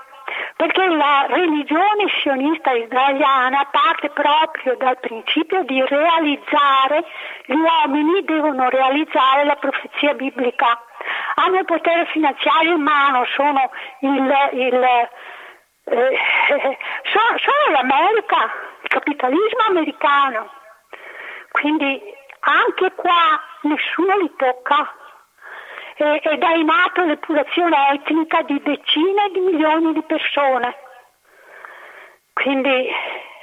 perché 0.55 0.87
la 0.87 1.25
religione 1.29 2.07
sionista 2.21 2.71
israeliana 2.71 3.67
parte 3.71 4.09
proprio 4.09 4.75
dal 4.75 4.99
principio 4.99 5.63
di 5.63 5.81
realizzare, 5.85 7.05
gli 7.45 7.55
uomini 7.55 8.23
devono 8.23 8.69
realizzare 8.69 9.45
la 9.45 9.55
profezia 9.55 10.13
biblica. 10.13 10.81
Hanno 11.35 11.59
il 11.59 11.65
potere 11.65 12.05
finanziario 12.07 12.75
in 12.75 12.81
mano, 12.81 13.25
sono 13.35 13.69
il, 13.99 14.35
il 14.53 15.09
eh, 15.89 16.17
sono, 17.13 17.37
sono 17.37 17.71
l'America, 17.71 18.51
il 18.81 18.89
capitalismo 18.89 19.63
americano, 19.69 20.49
quindi 21.51 22.01
anche 22.39 22.91
qua 22.95 23.39
nessuno 23.61 24.17
li 24.17 24.33
tocca 24.35 24.93
e, 25.97 26.21
ed 26.23 26.41
è 26.41 26.55
in 26.55 26.69
atto 26.69 27.03
l'epurazione 27.03 27.75
etnica 27.93 28.41
di 28.43 28.61
decine 28.61 29.29
di 29.31 29.39
milioni 29.39 29.93
di 29.93 30.03
persone. 30.03 30.75
Quindi 32.33 32.89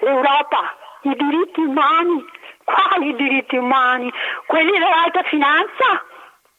l'Europa, 0.01 0.77
i 1.03 1.15
diritti 1.17 1.61
umani, 1.61 2.25
quali 2.65 3.15
diritti 3.17 3.57
umani? 3.57 4.13
Quelli 4.47 4.73
dell'alta 4.73 5.23
finanza? 5.25 6.05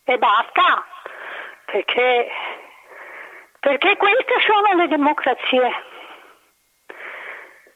E 0.03 0.17
basta, 0.17 0.85
perché 1.65 2.29
perché 3.65 3.97
queste 3.97 4.35
sono 4.45 4.79
le 4.79 4.87
democrazie, 4.87 5.71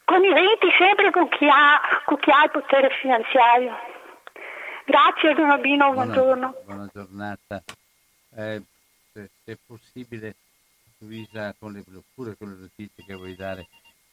conniventi 0.04 0.68
sempre 0.78 1.10
con 1.10 1.28
chi 1.30 1.48
ha, 1.48 1.80
con 2.04 2.16
chi 2.18 2.30
ha 2.30 2.44
il 2.44 2.50
potere 2.52 2.90
finanziario. 3.00 3.76
Grazie 4.84 5.34
Don 5.34 5.50
Albino, 5.50 5.90
buongiorno. 5.90 6.54
Buona, 6.64 6.88
giornata. 6.92 7.64
Eh, 8.36 8.62
se, 9.12 9.30
se, 9.44 9.52
è 9.52 9.56
possibile, 9.66 10.34
Luisa, 10.98 11.54
con 11.58 11.72
le, 11.72 11.84
pure 12.14 12.36
con 12.36 12.50
le 12.50 12.60
notizie 12.60 13.04
che 13.04 13.14
vuoi 13.14 13.34
dare, 13.34 13.68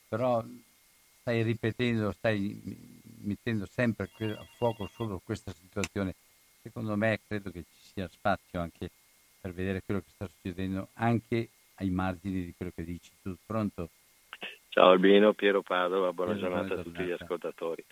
però 0.07 0.43
stai 1.21 1.43
ripetendo, 1.43 2.11
stai 2.13 2.61
mettendo 3.23 3.65
sempre 3.65 4.09
a 4.15 4.45
fuoco 4.57 4.87
solo 4.87 5.21
questa 5.23 5.51
situazione. 5.51 6.15
Secondo 6.61 6.95
me 6.95 7.19
credo 7.27 7.51
che 7.51 7.63
ci 7.63 7.91
sia 7.93 8.07
spazio 8.07 8.59
anche 8.59 8.89
per 9.39 9.53
vedere 9.53 9.81
quello 9.83 10.01
che 10.01 10.09
sta 10.09 10.27
succedendo 10.27 10.89
anche 10.93 11.49
ai 11.75 11.89
margini 11.89 12.43
di 12.45 12.53
quello 12.55 12.71
che 12.73 12.83
dici 12.83 13.11
tu. 13.21 13.35
Pronto? 13.45 13.89
Ciao 14.69 14.91
Albino, 14.91 15.33
Piero 15.33 15.61
Padova, 15.61 16.13
buona 16.13 16.33
Piero, 16.33 16.47
giornata 16.47 16.67
buona 16.67 16.81
a 16.81 16.83
tutti 16.83 17.03
gli 17.03 17.11
ascoltatori. 17.11 17.83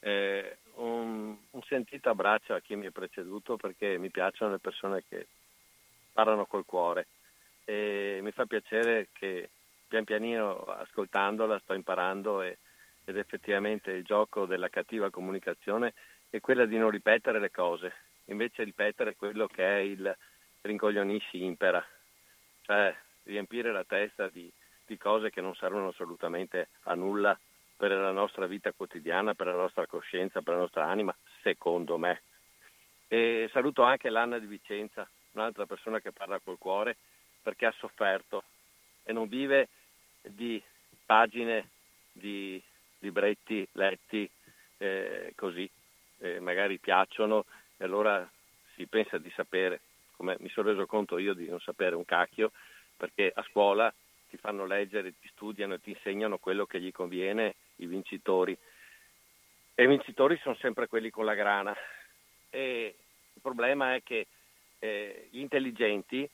Eh, 0.00 0.58
un, 0.74 1.36
un, 1.50 1.62
sentito 1.62 2.10
abbraccio 2.10 2.54
a 2.54 2.60
chi 2.60 2.76
mi 2.76 2.86
ha 2.86 2.90
preceduto 2.90 3.56
perché 3.56 3.96
mi 3.96 4.10
piacciono 4.10 4.52
le 4.52 4.58
persone 4.58 5.04
che 5.08 5.26
parlano 6.14 6.46
col 6.46 6.64
cuore 6.64 7.08
e 7.64 8.20
mi 8.22 8.30
fa 8.30 8.46
piacere 8.46 9.08
che 9.12 9.50
pian 9.88 10.04
pianino 10.04 10.64
ascoltandola 10.64 11.58
sto 11.58 11.74
imparando 11.74 12.40
e, 12.40 12.58
ed 13.04 13.18
effettivamente 13.18 13.90
il 13.90 14.04
gioco 14.04 14.46
della 14.46 14.68
cattiva 14.68 15.10
comunicazione 15.10 15.92
è 16.30 16.40
quella 16.40 16.66
di 16.66 16.78
non 16.78 16.90
ripetere 16.90 17.38
le 17.38 17.50
cose, 17.50 17.92
invece 18.26 18.64
ripetere 18.64 19.16
quello 19.16 19.46
che 19.46 19.64
è 19.64 19.78
il 19.80 20.16
rincoglionisci 20.62 21.42
impera. 21.42 21.84
Cioè, 22.62 22.96
riempire 23.24 23.72
la 23.72 23.84
testa 23.84 24.28
di, 24.28 24.50
di 24.86 24.96
cose 24.96 25.30
che 25.30 25.40
non 25.40 25.54
servono 25.54 25.88
assolutamente 25.88 26.68
a 26.84 26.94
nulla 26.94 27.38
per 27.76 27.90
la 27.90 28.10
nostra 28.10 28.46
vita 28.46 28.72
quotidiana, 28.72 29.34
per 29.34 29.46
la 29.46 29.54
nostra 29.54 29.86
coscienza, 29.86 30.42
per 30.42 30.54
la 30.54 30.60
nostra 30.60 30.86
anima, 30.86 31.14
secondo 31.42 31.98
me. 31.98 32.22
E 33.06 33.48
saluto 33.52 33.82
anche 33.82 34.10
l'Anna 34.10 34.38
di 34.38 34.46
Vicenza, 34.46 35.08
un'altra 35.34 35.66
persona 35.66 36.00
che 36.00 36.12
parla 36.12 36.38
col 36.38 36.58
cuore, 36.58 36.96
perché 37.42 37.66
ha 37.66 37.74
sofferto 37.78 38.44
e 39.04 39.12
non 39.12 39.28
vive 39.28 39.68
di 40.22 40.62
pagine 41.04 41.68
di 42.10 42.60
libretti 42.98 43.66
letti 43.72 44.28
eh, 44.78 45.32
così, 45.36 45.68
eh, 46.18 46.40
magari 46.40 46.78
piacciono 46.78 47.44
e 47.76 47.84
allora 47.84 48.28
si 48.74 48.86
pensa 48.86 49.18
di 49.18 49.30
sapere, 49.34 49.80
come 50.16 50.36
mi 50.40 50.48
sono 50.48 50.70
reso 50.70 50.86
conto 50.86 51.18
io 51.18 51.34
di 51.34 51.48
non 51.48 51.60
sapere 51.60 51.94
un 51.94 52.04
cacchio, 52.04 52.52
perché 52.96 53.30
a 53.34 53.42
scuola 53.42 53.92
ti 54.30 54.36
fanno 54.36 54.66
leggere, 54.66 55.14
ti 55.20 55.28
studiano 55.28 55.74
e 55.74 55.80
ti 55.80 55.90
insegnano 55.90 56.38
quello 56.38 56.66
che 56.66 56.80
gli 56.80 56.92
conviene, 56.92 57.54
i 57.76 57.86
vincitori. 57.86 58.56
E 59.74 59.82
i 59.82 59.86
vincitori 59.86 60.38
sono 60.38 60.54
sempre 60.56 60.86
quelli 60.86 61.10
con 61.10 61.24
la 61.24 61.34
grana. 61.34 61.74
E 62.50 62.94
il 63.34 63.40
problema 63.40 63.94
è 63.94 64.02
che 64.02 64.26
eh, 64.84 65.28
gli 65.30 65.40
intelligenti, 65.40 66.28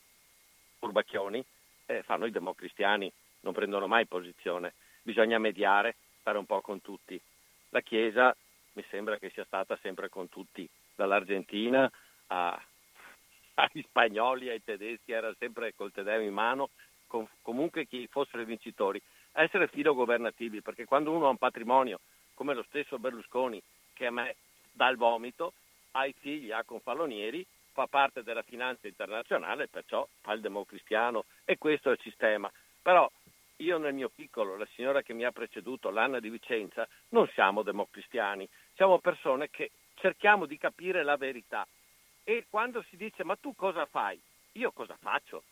furbacchioni, 0.81 1.45
eh, 1.87 2.03
fanno 2.03 2.27
i 2.27 2.33
democristiani, 2.33 3.11
non 3.41 3.53
prendono 3.53 3.87
mai 3.87 4.07
posizione. 4.07 4.75
Bisogna 5.03 5.39
mediare, 5.39 5.95
stare 6.19 6.37
un 6.37 6.47
po' 6.47 6.61
con 6.61 6.83
tutti. 6.83 7.21
La 7.69 7.81
Chiesa 7.81 8.37
mi 8.73 8.85
sembra 8.91 9.19
che 9.19 9.31
sia 9.31 9.45
stata 9.45 9.79
sempre 9.83 10.09
con 10.09 10.29
tutti, 10.29 10.69
dall'Argentina 10.97 11.89
a, 12.27 12.61
agli 13.55 13.83
spagnoli, 13.83 14.49
ai 14.49 14.65
tedeschi, 14.65 15.13
era 15.13 15.33
sempre 15.39 15.73
col 15.77 15.93
Tedeo 15.93 16.21
in 16.21 16.33
mano, 16.33 16.71
con, 17.07 17.29
comunque 17.43 17.87
chi 17.87 18.09
fossero 18.09 18.43
i 18.43 18.47
vincitori. 18.47 19.01
Essere 19.33 19.69
filo 19.69 19.95
governativi, 19.95 20.61
perché 20.61 20.87
quando 20.87 21.13
uno 21.13 21.27
ha 21.27 21.31
un 21.31 21.37
patrimonio 21.37 22.01
come 22.35 22.55
lo 22.55 22.65
stesso 22.65 22.99
Berlusconi, 22.99 23.63
che 23.93 24.07
a 24.07 24.11
me 24.11 24.35
dà 24.73 24.89
il 24.89 24.97
vomito, 24.97 25.53
ha 25.93 26.05
i 26.05 26.15
figli, 26.19 26.51
ha 26.51 26.65
confalonieri, 26.65 27.47
fa 27.73 27.87
parte 27.87 28.23
della 28.23 28.43
finanza 28.43 28.87
internazionale, 28.87 29.69
perciò 29.69 30.07
fa 30.21 30.33
il 30.33 30.41
democristiano 30.41 31.25
e 31.45 31.59
questo 31.59 31.91
è 31.91 31.93
il 31.93 32.01
sistema. 32.03 32.51
Però 32.83 33.11
io 33.57 33.79
nel 33.79 33.95
mio 33.95 34.11
piccolo, 34.15 34.57
la 34.57 34.67
signora 34.75 35.03
che 35.03 35.13
mi 35.13 35.25
ha 35.25 35.33
preceduto, 35.33 35.91
l'Anna 35.91 36.21
di 36.21 36.31
Vicenza, 36.31 36.89
non 37.11 37.29
siamo 37.29 37.63
democristiani, 37.63 38.49
siamo 38.75 38.99
persone 38.99 39.51
che 39.51 39.71
cerchiamo 39.95 40.47
di 40.47 40.57
capire 40.57 41.03
la 41.03 41.17
verità. 41.17 41.67
E 42.25 42.47
quando 42.49 42.83
si 42.89 42.97
dice 42.97 43.25
ma 43.25 43.37
tu 43.37 43.55
cosa 43.55 43.87
fai? 43.87 44.21
Io 44.53 44.73
cosa 44.73 44.97
faccio? 45.01 45.45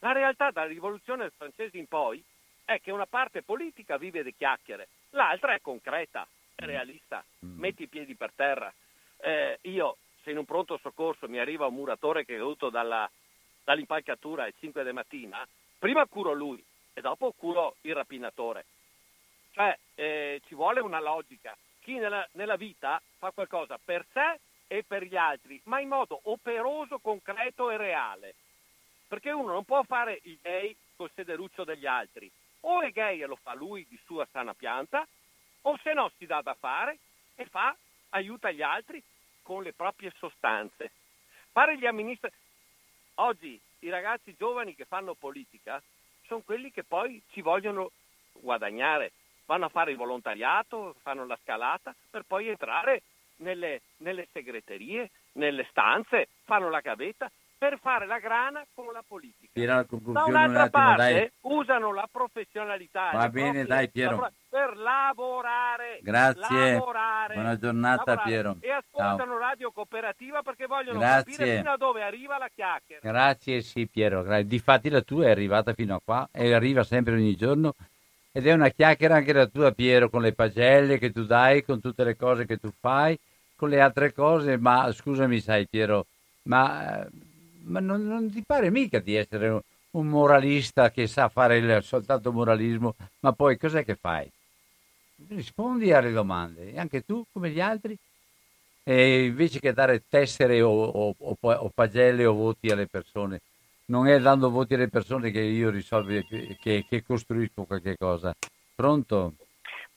La 0.00 0.12
realtà 0.12 0.50
dalla 0.50 0.66
rivoluzione 0.66 1.30
francese 1.30 1.76
in 1.78 1.86
poi 1.86 2.22
è 2.64 2.80
che 2.80 2.90
una 2.90 3.06
parte 3.06 3.42
politica 3.42 3.96
vive 3.96 4.22
di 4.22 4.34
chiacchiere, 4.34 4.88
l'altra 5.10 5.54
è 5.54 5.60
concreta, 5.60 6.26
è 6.54 6.64
realista, 6.64 7.24
mm. 7.44 7.58
metti 7.58 7.84
i 7.84 7.88
piedi 7.88 8.14
per 8.14 8.32
terra. 8.34 8.72
Eh, 9.18 9.58
io, 9.62 9.96
se 10.26 10.32
in 10.32 10.38
un 10.38 10.44
pronto 10.44 10.76
soccorso 10.78 11.28
mi 11.28 11.38
arriva 11.38 11.66
un 11.66 11.74
muratore 11.74 12.24
che 12.24 12.34
è 12.34 12.38
caduto 12.38 12.68
dalla, 12.68 13.08
dall'impalcatura 13.62 14.42
alle 14.42 14.54
5 14.58 14.82
di 14.82 14.90
mattina, 14.90 15.46
prima 15.78 16.04
curo 16.06 16.32
lui 16.32 16.62
e 16.92 17.00
dopo 17.00 17.32
curo 17.38 17.76
il 17.82 17.94
rapinatore. 17.94 18.64
Cioè, 19.52 19.78
eh, 19.94 20.42
ci 20.46 20.56
vuole 20.56 20.80
una 20.80 21.00
logica. 21.00 21.56
Chi 21.78 21.94
nella, 21.98 22.26
nella 22.32 22.56
vita 22.56 23.00
fa 23.18 23.30
qualcosa 23.30 23.78
per 23.82 24.04
sé 24.12 24.40
e 24.66 24.82
per 24.82 25.04
gli 25.04 25.14
altri, 25.14 25.60
ma 25.66 25.78
in 25.78 25.86
modo 25.86 26.18
operoso, 26.24 26.98
concreto 26.98 27.70
e 27.70 27.76
reale. 27.76 28.34
Perché 29.06 29.30
uno 29.30 29.52
non 29.52 29.64
può 29.64 29.84
fare 29.84 30.18
il 30.24 30.38
gay 30.42 30.76
col 30.96 31.10
sederuccio 31.14 31.62
degli 31.62 31.86
altri. 31.86 32.28
O 32.62 32.80
è 32.80 32.90
gay 32.90 33.22
e 33.22 33.26
lo 33.26 33.36
fa 33.40 33.54
lui 33.54 33.86
di 33.88 33.98
sua 34.04 34.26
sana 34.32 34.54
pianta, 34.54 35.06
o 35.62 35.78
se 35.84 35.92
no 35.92 36.10
si 36.18 36.26
dà 36.26 36.40
da 36.42 36.54
fare 36.54 36.98
e 37.36 37.46
fa, 37.46 37.76
aiuta 38.08 38.50
gli 38.50 38.62
altri 38.62 39.00
con 39.46 39.62
le 39.62 39.72
proprie 39.72 40.12
sostanze. 40.18 40.90
Fare 41.52 41.78
gli 41.78 41.86
amministratori. 41.86 42.42
Oggi 43.18 43.60
i 43.78 43.88
ragazzi 43.88 44.34
giovani 44.36 44.74
che 44.74 44.84
fanno 44.84 45.14
politica 45.14 45.80
sono 46.26 46.42
quelli 46.44 46.72
che 46.72 46.82
poi 46.82 47.22
ci 47.30 47.42
vogliono 47.42 47.92
guadagnare, 48.32 49.12
vanno 49.44 49.66
a 49.66 49.68
fare 49.68 49.92
il 49.92 49.96
volontariato, 49.96 50.96
fanno 51.00 51.24
la 51.24 51.38
scalata 51.42 51.94
per 52.10 52.24
poi 52.24 52.48
entrare 52.48 53.02
nelle, 53.36 53.82
nelle 53.98 54.26
segreterie, 54.32 55.10
nelle 55.34 55.64
stanze, 55.70 56.28
fanno 56.42 56.68
la 56.68 56.80
gavetta 56.80 57.30
per 57.58 57.78
fare 57.80 58.06
la 58.06 58.18
grana 58.18 58.64
con 58.74 58.92
la 58.92 59.02
politica. 59.06 59.50
Da 59.54 60.24
un'altra 60.24 60.64
un 60.64 60.70
parte 60.70 61.12
dai. 61.12 61.30
usano 61.40 61.92
la 61.92 62.08
professionalità 62.10 63.10
Va 63.12 63.28
bene, 63.28 63.64
dai, 63.64 63.88
Piero. 63.88 64.30
per 64.48 64.76
lavorare. 64.76 65.98
Grazie. 66.02 66.72
lavorare, 66.72 67.34
Buona 67.34 67.58
giornata, 67.58 68.02
lavorare. 68.06 68.28
Piero. 68.28 68.56
E 68.60 68.70
ascoltano 68.70 69.38
Radio 69.38 69.70
Cooperativa 69.72 70.42
perché 70.42 70.66
vogliono 70.66 70.98
Grazie. 70.98 71.32
capire 71.32 71.56
fino 71.56 71.70
a 71.72 71.76
dove 71.76 72.02
arriva 72.02 72.38
la 72.38 72.48
chiacchiera. 72.54 73.00
Grazie, 73.02 73.62
sì 73.62 73.86
Piero. 73.86 74.42
Difatti 74.42 74.90
la 74.90 75.00
tua 75.00 75.26
è 75.26 75.30
arrivata 75.30 75.72
fino 75.72 75.94
a 75.94 76.00
qua 76.04 76.28
e 76.32 76.52
arriva 76.52 76.84
sempre 76.84 77.14
ogni 77.14 77.34
giorno 77.36 77.74
ed 78.32 78.46
è 78.46 78.52
una 78.52 78.68
chiacchiera 78.68 79.16
anche 79.16 79.32
la 79.32 79.46
tua 79.46 79.72
Piero 79.72 80.10
con 80.10 80.20
le 80.20 80.34
pagelle 80.34 80.98
che 80.98 81.10
tu 81.10 81.24
dai, 81.24 81.64
con 81.64 81.80
tutte 81.80 82.04
le 82.04 82.16
cose 82.16 82.44
che 82.44 82.58
tu 82.58 82.70
fai, 82.78 83.18
con 83.56 83.70
le 83.70 83.80
altre 83.80 84.12
cose, 84.12 84.58
ma 84.58 84.92
scusami 84.92 85.40
sai 85.40 85.66
Piero, 85.66 86.04
ma, 86.42 87.00
eh, 87.00 87.08
ma 87.66 87.80
non, 87.80 88.06
non 88.06 88.30
ti 88.30 88.42
pare 88.44 88.70
mica 88.70 88.98
di 89.00 89.14
essere 89.14 89.48
un, 89.90 90.06
moralista 90.08 90.90
che 90.90 91.06
sa 91.06 91.28
fare 91.28 91.58
il, 91.58 91.82
soltanto 91.82 92.32
moralismo, 92.32 92.94
ma 93.20 93.32
poi 93.32 93.56
cos'è 93.58 93.84
che 93.84 93.96
fai? 93.96 94.30
Rispondi 95.28 95.92
alle 95.92 96.12
domande, 96.12 96.72
e 96.72 96.78
anche 96.78 97.02
tu 97.02 97.24
come 97.32 97.50
gli 97.50 97.60
altri? 97.60 97.96
E 98.84 99.24
invece 99.24 99.58
che 99.58 99.72
dare 99.72 100.04
tessere 100.08 100.62
o, 100.62 100.70
o- 100.70 101.14
o- 101.18 101.36
o 101.40 101.70
pagelle 101.74 102.24
o 102.26 102.34
voti 102.34 102.68
alle 102.70 102.86
persone, 102.86 103.40
non 103.86 104.06
è 104.06 104.20
dando 104.20 104.50
voti 104.50 104.74
alle 104.74 104.88
persone 104.88 105.30
che 105.30 105.40
io 105.40 105.70
risolvo, 105.70 106.20
che- 106.60 106.84
che 106.88 107.02
costruisco 107.04 107.64
qualche 107.64 107.96
cosa. 107.96 108.32
Pronto? 108.74 109.34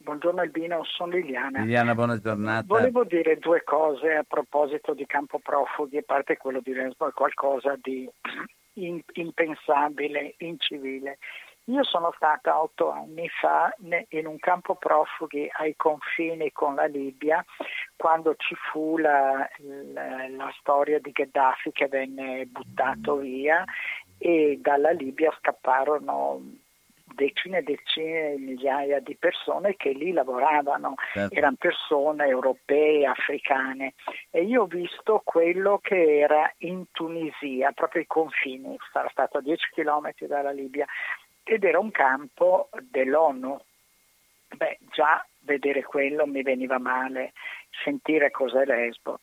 Buongiorno 0.09 0.41
Albino, 0.41 0.83
sono 0.85 1.11
Liliana. 1.11 1.59
Liliana, 1.59 1.93
buona 1.93 2.17
giornata. 2.19 2.65
Volevo 2.65 3.03
dire 3.03 3.37
due 3.37 3.63
cose 3.63 4.15
a 4.15 4.25
proposito 4.27 4.95
di 4.95 5.05
campo 5.05 5.37
profughi, 5.37 5.97
a 5.97 6.03
parte 6.03 6.35
quello 6.35 6.61
di 6.61 6.73
Lesbo, 6.73 7.11
qualcosa 7.13 7.75
di 7.79 8.09
in- 8.81 9.03
impensabile, 9.13 10.33
incivile. 10.39 11.19
Io 11.65 11.83
sono 11.83 12.11
stata 12.15 12.59
otto 12.59 12.89
anni 12.89 13.29
fa 13.29 13.71
in 13.77 14.25
un 14.25 14.39
campo 14.39 14.73
profughi 14.73 15.47
ai 15.59 15.75
confini 15.75 16.51
con 16.51 16.73
la 16.73 16.85
Libia, 16.85 17.45
quando 17.95 18.33
ci 18.35 18.55
fu 18.55 18.97
la, 18.97 19.47
la- 19.93 20.27
la 20.27 20.51
storia 20.59 20.97
di 20.97 21.11
Gheddafi 21.11 21.71
che 21.71 21.85
venne 21.87 22.47
buttato 22.47 23.17
via 23.17 23.63
e 24.17 24.57
dalla 24.59 24.89
Libia 24.89 25.31
scapparono 25.37 26.41
decine 27.19 27.57
e 27.57 27.63
decine 27.63 28.35
di 28.37 28.45
migliaia 28.45 28.99
di 29.01 29.15
persone 29.17 29.75
che 29.75 29.91
lì 29.91 30.13
lavoravano, 30.13 30.93
Certo. 31.11 31.35
erano 31.35 31.57
persone 31.59 32.25
europee, 32.25 33.05
africane 33.05 33.93
e 34.29 34.43
io 34.43 34.63
ho 34.63 34.65
visto 34.65 35.21
quello 35.23 35.79
che 35.79 36.19
era 36.19 36.51
in 36.59 36.85
Tunisia, 36.91 37.71
proprio 37.73 38.01
ai 38.01 38.07
confini, 38.07 38.77
sarà 38.93 39.09
stato 39.09 39.39
a 39.39 39.41
10 39.41 39.69
km 39.73 40.11
dalla 40.27 40.51
Libia 40.51 40.85
ed 41.43 41.63
era 41.63 41.79
un 41.79 41.91
campo 41.91 42.69
dell'ONU. 42.89 43.59
Beh, 44.55 44.79
già 44.91 45.25
vedere 45.41 45.83
quello 45.83 46.25
mi 46.25 46.41
veniva 46.41 46.79
male, 46.79 47.33
sentire 47.83 48.31
cos'è 48.31 48.65
Lesbo 48.65 49.19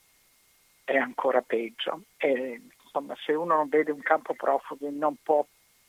è 0.84 0.96
ancora 0.96 1.42
peggio. 1.42 2.02
E, 2.16 2.60
insomma, 2.84 3.14
se 3.24 3.32
uno 3.32 3.56
non 3.56 3.68
vede 3.68 3.90
un 3.90 4.02
campo 4.02 4.34
profughi 4.34 4.88
non 4.90 5.16
può 5.22 5.44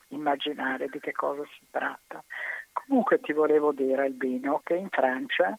immaginare 0.09 0.87
di 0.89 0.99
che 0.99 1.11
cosa 1.11 1.43
si 1.57 1.65
tratta. 1.69 2.23
Comunque 2.71 3.19
ti 3.19 3.33
volevo 3.33 3.71
dire, 3.71 4.03
Albino, 4.03 4.61
che 4.63 4.75
in 4.75 4.89
Francia 4.89 5.55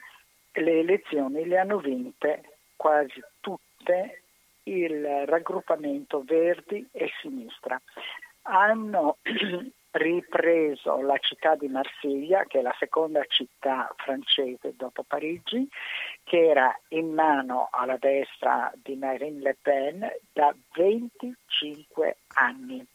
le 0.52 0.78
elezioni 0.78 1.46
le 1.46 1.58
hanno 1.58 1.78
vinte 1.78 2.58
quasi 2.76 3.22
tutte 3.40 4.22
il 4.64 5.26
raggruppamento 5.26 6.22
Verdi 6.24 6.86
e 6.92 7.10
Sinistra. 7.20 7.80
Hanno 8.42 9.18
ripreso 9.92 11.00
la 11.00 11.16
città 11.18 11.56
di 11.56 11.68
Marsiglia, 11.68 12.44
che 12.44 12.58
è 12.58 12.62
la 12.62 12.74
seconda 12.78 13.24
città 13.26 13.92
francese 13.96 14.74
dopo 14.76 15.02
Parigi, 15.02 15.68
che 16.22 16.48
era 16.48 16.78
in 16.88 17.12
mano 17.12 17.68
alla 17.70 17.96
destra 17.96 18.70
di 18.76 18.96
Marine 18.96 19.40
Le 19.40 19.56
Pen 19.60 20.06
da 20.32 20.54
25 20.74 22.16
anni. 22.34 22.86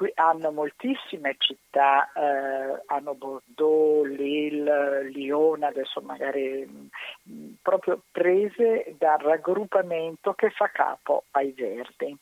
Qui 0.00 0.10
hanno 0.14 0.50
moltissime 0.50 1.34
città, 1.36 2.10
eh, 2.14 2.82
hanno 2.86 3.14
Bordeaux, 3.16 4.06
Lille, 4.06 5.10
Lione, 5.10 5.66
adesso 5.66 6.00
magari 6.00 6.64
mh, 6.64 7.56
proprio 7.60 8.04
prese 8.10 8.94
dal 8.96 9.18
raggruppamento 9.18 10.32
che 10.32 10.48
fa 10.48 10.68
capo 10.68 11.24
ai 11.32 11.52
Verdi. 11.52 12.16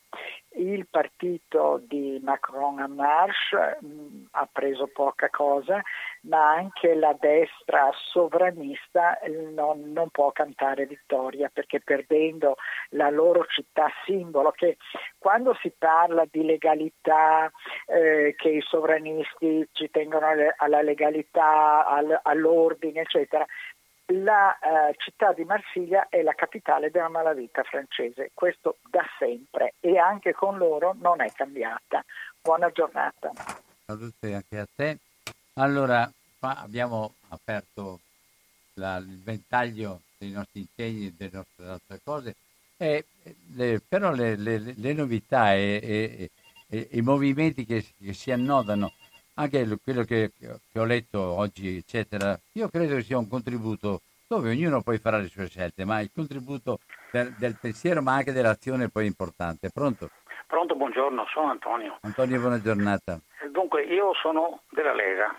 Il 0.53 0.89
partito 0.89 1.81
di 1.87 2.19
Macron 2.23 2.81
en 2.81 2.95
Marche 2.95 3.79
mh, 3.81 4.29
ha 4.33 4.49
preso 4.51 4.87
poca 4.89 5.29
cosa, 5.29 5.81
ma 6.23 6.53
anche 6.53 6.95
la 6.95 7.15
destra 7.19 7.91
sovranista 8.11 9.19
eh, 9.21 9.29
non, 9.29 9.93
non 9.93 10.09
può 10.11 10.33
cantare 10.33 10.87
vittoria 10.87 11.51
perché 11.53 11.81
perdendo 11.81 12.57
la 12.91 13.11
loro 13.11 13.45
città 13.47 13.89
simbolo, 14.05 14.51
che 14.51 14.79
quando 15.19 15.55
si 15.61 15.73
parla 15.77 16.25
di 16.31 16.45
legalità, 16.45 17.51
eh, 17.87 18.35
che 18.37 18.49
i 18.49 18.63
sovranisti 18.63 19.69
ci 19.73 19.91
tengono 19.91 20.27
alla 20.57 20.83
legalità, 20.83 21.87
al- 21.87 22.21
all'ordine, 22.23 23.03
eccetera, 23.03 23.45
la 24.13 24.59
eh, 24.59 24.95
città 24.99 25.33
di 25.33 25.45
Marsiglia 25.45 26.07
è 26.09 26.23
la 26.23 26.33
capitale 26.35 26.91
della 26.91 27.09
malavita 27.09 27.63
francese, 27.63 28.31
questo 28.35 28.79
da 28.89 29.05
sempre 29.19 29.75
e 29.81 29.99
anche 29.99 30.33
con 30.33 30.57
loro 30.57 30.95
non 31.01 31.21
è 31.21 31.31
cambiata. 31.33 32.05
Buona 32.41 32.71
giornata. 32.71 33.33
Salute 33.85 34.35
anche 34.35 34.59
a 34.59 34.67
te. 34.75 34.99
Allora, 35.55 36.11
qua 36.39 36.59
abbiamo 36.61 37.15
aperto 37.29 38.01
la- 38.75 38.97
il 38.97 39.21
ventaglio 39.23 40.01
dei 40.17 40.31
nostri 40.31 40.61
impegni 40.61 41.07
e 41.09 41.15
delle 41.17 41.31
nostre 41.35 41.67
altre 41.67 42.01
cose, 42.03 42.35
e, 42.77 43.05
le- 43.55 43.81
però 43.87 44.13
le, 44.13 44.37
le- 44.37 44.75
le 44.75 44.93
novità 44.93 45.55
e, 45.55 45.81
e- 45.83 46.31
e- 46.69 46.89
e 46.89 46.89
i 46.93 47.01
movimenti 47.03 47.65
che, 47.65 47.85
che 47.99 48.13
si 48.13 48.31
annodano 48.31 48.93
anche 49.39 49.65
quello 49.83 50.03
che, 50.03 50.33
che 50.37 50.79
ho 50.79 50.85
letto 50.85 51.21
oggi, 51.21 51.77
eccetera, 51.77 52.37
io 52.55 52.69
credo 52.69 52.97
che 52.97 53.03
sia 53.03 53.19
un 53.19 53.29
contributo 53.29 54.01
dove 54.27 54.51
ognuno 54.51 54.83
poi 54.83 54.99
farà 54.99 55.19
le 55.19 55.29
sue 55.29 55.49
scelte, 55.49 55.85
ma 55.85 56.01
il 56.01 56.11
contributo 56.13 56.81
del, 57.11 57.33
del 57.39 57.57
pensiero 57.59 58.03
ma 58.03 58.15
anche 58.15 58.33
dell'azione 58.33 58.91
poi 58.91 59.05
è 59.05 59.07
importante. 59.07 59.71
Pronto? 59.73 60.11
Pronto, 60.47 60.75
buongiorno, 60.75 61.25
sono 61.33 61.51
Antonio. 61.51 61.99
Antonio, 62.03 62.41
buona 62.41 62.61
giornata. 62.61 63.21
Dunque, 63.51 63.85
io 63.85 64.13
sono 64.15 64.63
della 64.71 64.93
Lega, 64.93 65.35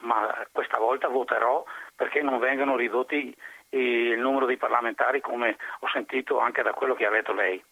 ma 0.00 0.46
questa 0.50 0.78
volta 0.78 1.08
voterò 1.08 1.64
perché 1.94 2.22
non 2.22 2.38
vengano 2.38 2.76
ridotti 2.76 3.34
il 3.70 4.18
numero 4.18 4.46
di 4.46 4.56
parlamentari 4.56 5.20
come 5.20 5.56
ho 5.80 5.88
sentito 5.92 6.38
anche 6.38 6.62
da 6.62 6.72
quello 6.72 6.94
che 6.94 7.04
ha 7.04 7.10
detto 7.10 7.32
lei. 7.32 7.62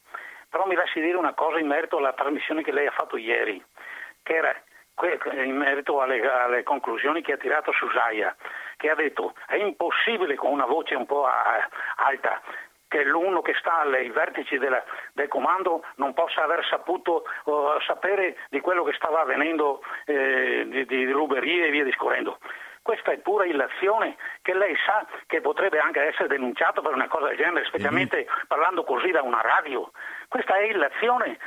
Però 0.50 0.66
mi 0.66 0.74
lasci 0.74 1.00
dire 1.00 1.16
una 1.16 1.34
cosa 1.34 1.58
in 1.58 1.66
merito 1.66 1.96
alla 1.96 2.12
trasmissione 2.12 2.62
che 2.62 2.72
lei 2.72 2.86
ha 2.86 2.92
fatto 2.92 3.16
ieri, 3.16 3.62
che 4.22 4.34
era 4.34 4.54
in 5.44 5.56
merito 5.56 6.00
alle, 6.00 6.20
alle 6.28 6.62
conclusioni 6.62 7.22
che 7.22 7.32
ha 7.32 7.36
tirato 7.36 7.72
su 7.72 7.88
Zaia, 7.90 8.34
che 8.76 8.90
ha 8.90 8.94
detto 8.94 9.34
è 9.46 9.56
impossibile 9.56 10.34
con 10.34 10.50
una 10.50 10.66
voce 10.66 10.94
un 10.94 11.06
po' 11.06 11.26
alta 11.96 12.40
che 12.92 13.04
l'uno 13.04 13.40
che 13.40 13.54
sta 13.58 13.80
ai 13.80 14.10
vertici 14.10 14.58
della, 14.58 14.84
del 15.14 15.28
comando 15.28 15.82
non 15.96 16.12
possa 16.12 16.44
aver 16.44 16.62
saputo 16.68 17.24
uh, 17.44 17.80
sapere 17.86 18.36
di 18.50 18.60
quello 18.60 18.84
che 18.84 18.92
stava 18.92 19.22
avvenendo 19.22 19.80
eh, 20.04 20.66
di, 20.68 20.84
di 20.84 21.10
ruberie 21.10 21.68
e 21.68 21.70
via 21.70 21.84
discorrendo. 21.84 22.38
Questa 22.82 23.12
è 23.12 23.18
pura 23.18 23.46
illazione 23.46 24.16
che 24.42 24.54
lei 24.54 24.74
sa 24.84 25.06
che 25.26 25.40
potrebbe 25.40 25.78
anche 25.78 26.00
essere 26.00 26.26
denunciato 26.26 26.82
per 26.82 26.92
una 26.92 27.06
cosa 27.06 27.28
del 27.28 27.36
genere, 27.36 27.64
specialmente 27.66 28.16
mm-hmm. 28.16 28.46
parlando 28.48 28.82
così 28.82 29.12
da 29.12 29.22
una 29.22 29.40
radio. 29.40 29.90
Questa 30.26 30.56
è 30.56 30.64
illazione 30.64 31.38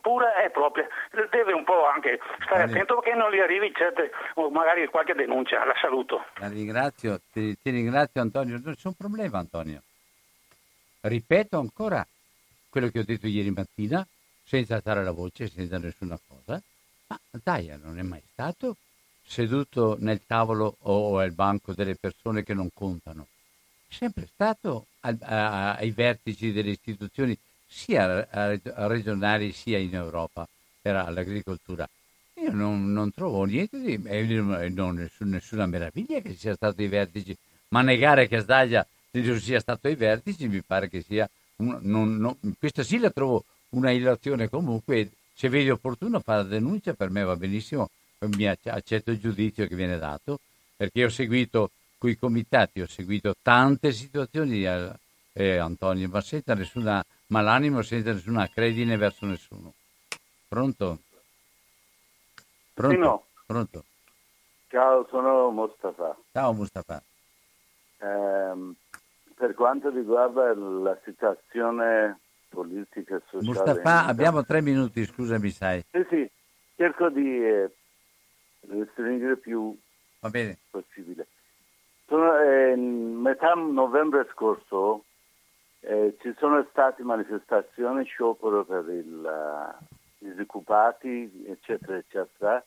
pura 0.00 0.36
e 0.36 0.50
propria. 0.50 0.86
Deve 1.30 1.52
un 1.52 1.64
po' 1.64 1.86
anche 1.88 2.20
stare 2.44 2.66
vale. 2.66 2.72
attento 2.72 3.00
perché 3.00 3.16
non 3.18 3.32
gli 3.32 3.40
arrivi 3.40 3.72
certe, 3.74 4.12
magari 4.52 4.86
qualche 4.86 5.14
denuncia. 5.14 5.64
La 5.64 5.74
saluto. 5.80 6.26
La 6.36 6.48
ringrazio, 6.48 7.20
ti, 7.32 7.58
ti 7.58 7.70
ringrazio 7.70 8.20
Antonio. 8.20 8.60
Non 8.62 8.74
c'è 8.74 8.86
un 8.86 8.96
problema 8.96 9.38
Antonio. 9.38 9.80
Ripeto 11.00 11.58
ancora 11.58 12.06
quello 12.70 12.88
che 12.88 13.00
ho 13.00 13.04
detto 13.04 13.26
ieri 13.26 13.50
mattina, 13.50 14.06
senza 14.44 14.76
alzare 14.76 15.02
la 15.02 15.10
voce, 15.10 15.48
senza 15.48 15.78
nessuna 15.78 16.16
cosa. 16.28 16.62
Ma 17.08 17.18
Daia 17.30 17.76
non 17.82 17.98
è 17.98 18.02
mai 18.02 18.22
stato 18.30 18.76
seduto 19.32 19.96
nel 19.98 20.20
tavolo 20.26 20.76
o 20.80 21.18
al 21.18 21.32
banco 21.32 21.72
delle 21.72 21.94
persone 21.94 22.44
che 22.44 22.52
non 22.52 22.68
contano. 22.74 23.28
È 23.88 23.94
sempre 23.94 24.28
stato 24.30 24.88
a, 25.00 25.16
a, 25.20 25.74
ai 25.76 25.90
vertici 25.90 26.52
delle 26.52 26.72
istituzioni 26.72 27.36
sia 27.66 28.28
regionali 28.86 29.52
sia 29.52 29.78
in 29.78 29.94
Europa 29.94 30.46
per 30.82 31.10
l'agricoltura. 31.10 31.88
Io 32.34 32.52
non, 32.52 32.92
non 32.92 33.10
trovo 33.12 33.44
niente 33.44 33.80
di... 33.80 33.96
Non, 34.74 34.96
nessun, 34.96 35.30
nessuna 35.30 35.64
meraviglia 35.64 36.20
che 36.20 36.34
sia 36.34 36.54
stato 36.54 36.82
ai 36.82 36.88
vertici, 36.88 37.34
ma 37.68 37.80
negare 37.80 38.28
che 38.28 38.40
Sdaglia 38.40 38.86
non 39.12 39.40
sia 39.40 39.60
stato 39.60 39.86
ai 39.86 39.94
vertici 39.94 40.46
mi 40.46 40.60
pare 40.60 40.90
che 40.90 41.00
sia... 41.00 41.28
Un, 41.56 41.78
non, 41.82 42.16
non, 42.16 42.36
questa 42.58 42.82
sì 42.82 42.98
la 42.98 43.10
trovo 43.10 43.44
una 43.70 43.90
illazione 43.90 44.50
comunque, 44.50 45.10
se 45.32 45.48
vedi 45.48 45.70
opportuno 45.70 46.20
fare 46.20 46.42
la 46.42 46.48
denuncia 46.48 46.92
per 46.92 47.08
me 47.08 47.22
va 47.22 47.36
benissimo, 47.36 47.88
mi 48.28 48.46
accetto 48.46 49.10
il 49.10 49.18
giudizio 49.18 49.66
che 49.66 49.74
viene 49.74 49.98
dato, 49.98 50.38
perché 50.76 51.04
ho 51.04 51.08
seguito 51.08 51.70
quei 51.98 52.16
comitati, 52.16 52.80
ho 52.80 52.86
seguito 52.86 53.34
tante 53.42 53.92
situazioni, 53.92 54.64
eh, 54.64 54.92
eh, 55.32 55.56
Antonio, 55.58 56.08
ma 56.08 56.20
senza 56.20 56.54
nessuna 56.54 57.04
malanimo, 57.28 57.82
senza 57.82 58.12
nessuna 58.12 58.48
credine 58.48 58.96
verso 58.96 59.26
nessuno. 59.26 59.72
Pronto? 60.48 60.98
Pronto? 62.74 62.94
Sì, 62.94 63.00
no. 63.00 63.26
Pronto? 63.46 63.84
Ciao, 64.68 65.06
sono 65.08 65.50
Mustafa. 65.50 66.16
Ciao 66.32 66.52
Mustafa. 66.52 67.02
Eh, 67.98 68.74
per 69.34 69.54
quanto 69.54 69.90
riguarda 69.90 70.54
la 70.54 70.98
situazione 71.04 72.18
politica 72.48 73.16
e 73.16 73.22
sociale... 73.30 73.44
Mustafa, 73.44 74.06
abbiamo 74.06 74.44
tre 74.44 74.60
minuti, 74.60 75.04
scusami, 75.04 75.50
sai. 75.50 75.84
Sì, 75.90 76.06
sì, 76.08 76.30
cerco 76.76 77.08
di 77.10 77.44
eh, 77.44 77.70
restringere 78.68 79.36
più 79.36 79.76
possibile. 80.70 81.26
Sono, 82.06 82.38
eh, 82.38 82.76
metà 82.76 83.54
novembre 83.54 84.28
scorso 84.32 85.04
eh, 85.84 86.16
ci 86.20 86.32
sono 86.38 86.64
state 86.70 87.02
manifestazioni, 87.02 88.04
sciopero 88.04 88.64
per 88.64 88.84
uh, 88.86 89.84
i 90.24 90.28
disoccupati, 90.28 91.44
eccetera, 91.48 91.96
eccetera. 91.96 92.64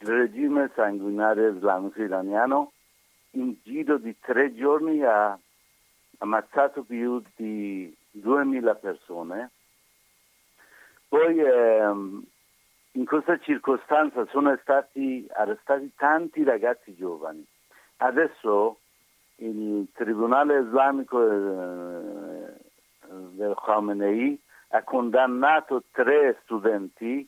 Il 0.00 0.08
regime 0.08 0.70
sanguinario 0.74 1.54
islamico 1.54 2.02
iraniano 2.02 2.72
in 3.32 3.56
giro 3.62 3.96
di 3.96 4.14
tre 4.18 4.54
giorni 4.54 5.02
ha 5.02 5.38
ammazzato 6.18 6.82
più 6.82 7.22
di 7.34 7.94
2000 8.10 8.74
persone. 8.74 9.50
Poi 11.08 11.38
ehm, 11.38 12.22
in 12.92 13.04
questa 13.04 13.38
circostanza 13.38 14.26
sono 14.26 14.56
stati 14.62 15.26
arrestati 15.32 15.92
tanti 15.96 16.42
ragazzi 16.42 16.94
giovani. 16.94 17.44
Adesso 17.98 18.78
il 19.36 19.88
Tribunale 19.92 20.60
Islamico 20.60 21.22
eh, 21.22 22.52
del 23.08 23.54
Khamenei 23.54 24.40
ha 24.68 24.82
condannato 24.82 25.84
tre 25.90 26.38
studenti, 26.42 27.26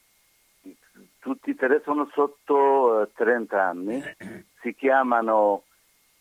tutti 1.18 1.50
e 1.50 1.54
tre 1.54 1.80
sono 1.84 2.08
sotto 2.12 3.10
30 3.14 3.56
eh, 3.56 3.60
anni, 3.60 4.02
si 4.60 4.74
chiamano 4.74 5.64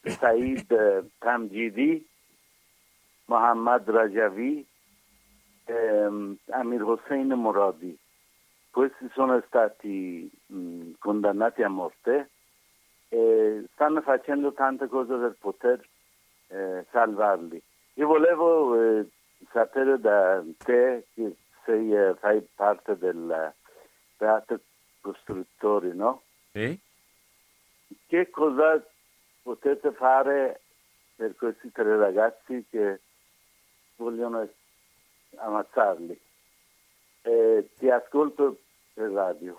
Said 0.02 1.10
Tamjidi, 1.18 2.08
Mohammad 3.26 3.90
Rajavi 3.90 4.66
e 5.66 5.74
ehm, 5.74 6.38
Amir 6.50 6.84
Hossein 6.84 7.28
Moradi. 7.34 7.98
Questi 8.72 9.10
sono 9.14 9.44
stati 9.48 10.32
mh, 10.46 10.92
condannati 10.98 11.62
a 11.62 11.68
morte 11.68 12.30
e 13.10 13.66
stanno 13.74 14.02
facendo 14.02 14.54
tante 14.54 14.88
cose 14.88 15.14
per 15.18 15.36
poter 15.38 15.88
eh, 16.48 16.86
salvarli. 16.90 17.62
Io 17.96 18.08
volevo 18.08 18.82
eh, 18.82 19.10
sapere 19.52 20.00
da 20.00 20.42
te 20.58 21.06
che 21.14 21.36
sei, 21.66 21.94
eh, 21.94 22.16
fai 22.18 22.48
parte 22.56 22.98
del 22.98 23.54
teatro 24.16 24.60
costruttori, 25.02 25.94
no? 25.94 26.22
Sì. 26.54 26.80
Che 28.08 28.30
cosa 28.30 28.82
potete 29.42 29.92
fare 29.92 30.62
per 31.16 31.36
questi 31.36 31.72
tre 31.74 31.98
ragazzi 31.98 32.66
che 32.70 33.02
vogliono 33.98 34.48
ammazzarli? 35.36 36.20
Eh, 37.22 37.70
ti 37.78 37.90
ascolto 37.90 38.60
per 38.94 39.12
radio. 39.12 39.58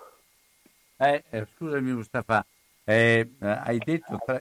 Eh, 0.97 1.24
eh, 1.30 1.47
scusami 1.55 1.93
Mustafa, 1.93 2.44
eh, 2.84 3.28
eh, 3.40 3.47
hai 3.47 3.78
detto... 3.78 4.18
Tre... 4.24 4.40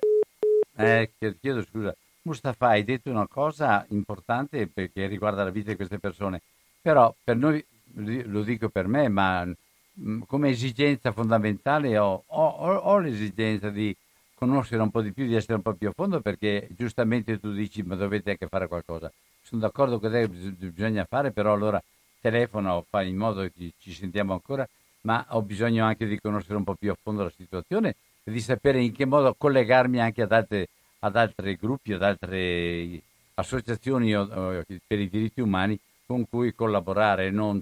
Eh, 0.76 1.11
chiedo 1.39 1.64
scusa. 1.64 1.95
Mustafa, 2.23 2.68
hai 2.68 2.84
detto 2.84 3.10
una 3.10 3.27
cosa 3.27 3.85
importante 3.89 4.68
perché 4.68 5.07
riguarda 5.07 5.43
la 5.43 5.49
vita 5.49 5.72
di 5.72 5.76
queste 5.76 5.98
persone, 5.98 6.41
però 6.81 7.14
per 7.23 7.35
noi, 7.35 7.64
lo 7.93 8.43
dico 8.43 8.69
per 8.69 8.88
me, 8.88 9.07
ma 9.10 9.43
mm, 9.45 10.22
come 10.27 10.49
esigenza 10.49 11.11
fondamentale 11.11 11.98
ho, 11.98 12.23
ho, 12.26 12.48
ho, 12.48 12.99
l'esigenza 12.99 13.69
di 13.69 13.95
conoscere 14.35 14.81
un 14.81 14.91
po' 14.91 15.02
di 15.02 15.11
più, 15.11 15.26
di 15.26 15.35
essere 15.35 15.56
un 15.56 15.61
po' 15.61 15.73
più 15.73 15.89
a 15.89 15.93
fondo 15.93 16.22
perché 16.22 16.68
giustamente 16.72 17.39
tu 17.39 17.52
dici 17.53 17.81
ma 17.84 17.95
dovete 17.95 18.31
anche 18.31 18.48
fare 18.48 18.68
qualcosa. 18.68 19.11
Sono 19.41 19.61
d'accordo 19.61 19.99
con 19.99 20.11
te 20.11 20.27
bisogna 20.27 21.06
fare, 21.06 21.31
però 21.31 21.53
allora 21.53 21.81
telefono, 22.22 22.85
fai 22.89 23.10
in 23.10 23.18
modo 23.18 23.41
che 23.41 23.73
ci 23.80 23.91
sentiamo 23.91 24.34
ancora, 24.34 24.68
ma 25.02 25.26
ho 25.30 25.41
bisogno 25.41 25.84
anche 25.84 26.06
di 26.06 26.19
conoscere 26.19 26.56
un 26.56 26.64
po' 26.64 26.76
più 26.76 26.91
a 26.91 26.98
fondo 27.02 27.23
la 27.23 27.31
situazione 27.35 27.95
e 28.23 28.31
di 28.31 28.39
sapere 28.39 28.81
in 28.81 28.93
che 28.93 29.06
modo 29.06 29.34
collegarmi 29.35 29.99
anche 29.99 30.22
ad, 30.22 30.31
altre, 30.31 30.68
ad 30.99 31.15
altri 31.15 31.56
gruppi, 31.56 31.93
ad 31.93 32.03
altre 32.03 33.02
associazioni 33.34 34.11
per 34.11 34.99
i 34.99 35.10
diritti 35.10 35.41
umani 35.41 35.80
con 36.06 36.27
cui 36.30 36.53
collaborare. 36.53 37.31
Non, 37.31 37.60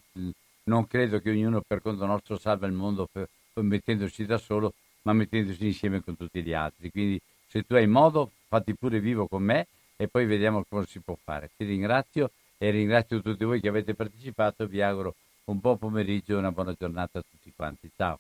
non 0.64 0.88
credo 0.88 1.20
che 1.20 1.30
ognuno 1.30 1.62
per 1.66 1.82
conto 1.82 2.06
nostro 2.06 2.38
salva 2.38 2.68
il 2.68 2.74
mondo 2.74 3.08
per, 3.12 3.30
per 3.54 3.64
mettendosi 3.64 4.26
da 4.26 4.38
solo, 4.38 4.74
ma 5.04 5.14
mettendosi 5.14 5.66
insieme 5.66 6.02
con 6.04 6.18
tutti 6.18 6.44
gli 6.44 6.54
altri. 6.54 6.92
Quindi 6.92 7.22
se 7.48 7.64
tu 7.64 7.76
hai 7.76 7.88
modo, 7.88 8.32
fatti 8.48 8.76
pure 8.76 9.00
vivo 9.00 9.28
con 9.28 9.44
me 9.44 9.68
e 9.96 10.08
poi 10.08 10.26
vediamo 10.26 10.64
cosa 10.68 10.88
si 10.88 11.00
può 11.00 11.18
fare. 11.22 11.50
Ti 11.56 11.64
ringrazio 11.64 12.32
e 12.60 12.70
ringrazio 12.70 13.22
tutti 13.22 13.44
voi 13.46 13.60
che 13.62 13.70
avete 13.70 13.96
partecipato. 13.96 14.68
Vi 14.68 14.82
auguro 14.82 15.16
un 15.46 15.60
buon 15.60 15.80
pomeriggio 15.80 16.34
e 16.34 16.38
una 16.38 16.52
buona 16.52 16.74
giornata 16.74 17.20
a 17.20 17.24
tutti 17.28 17.52
quanti. 17.56 17.92
Ciao. 17.96 18.20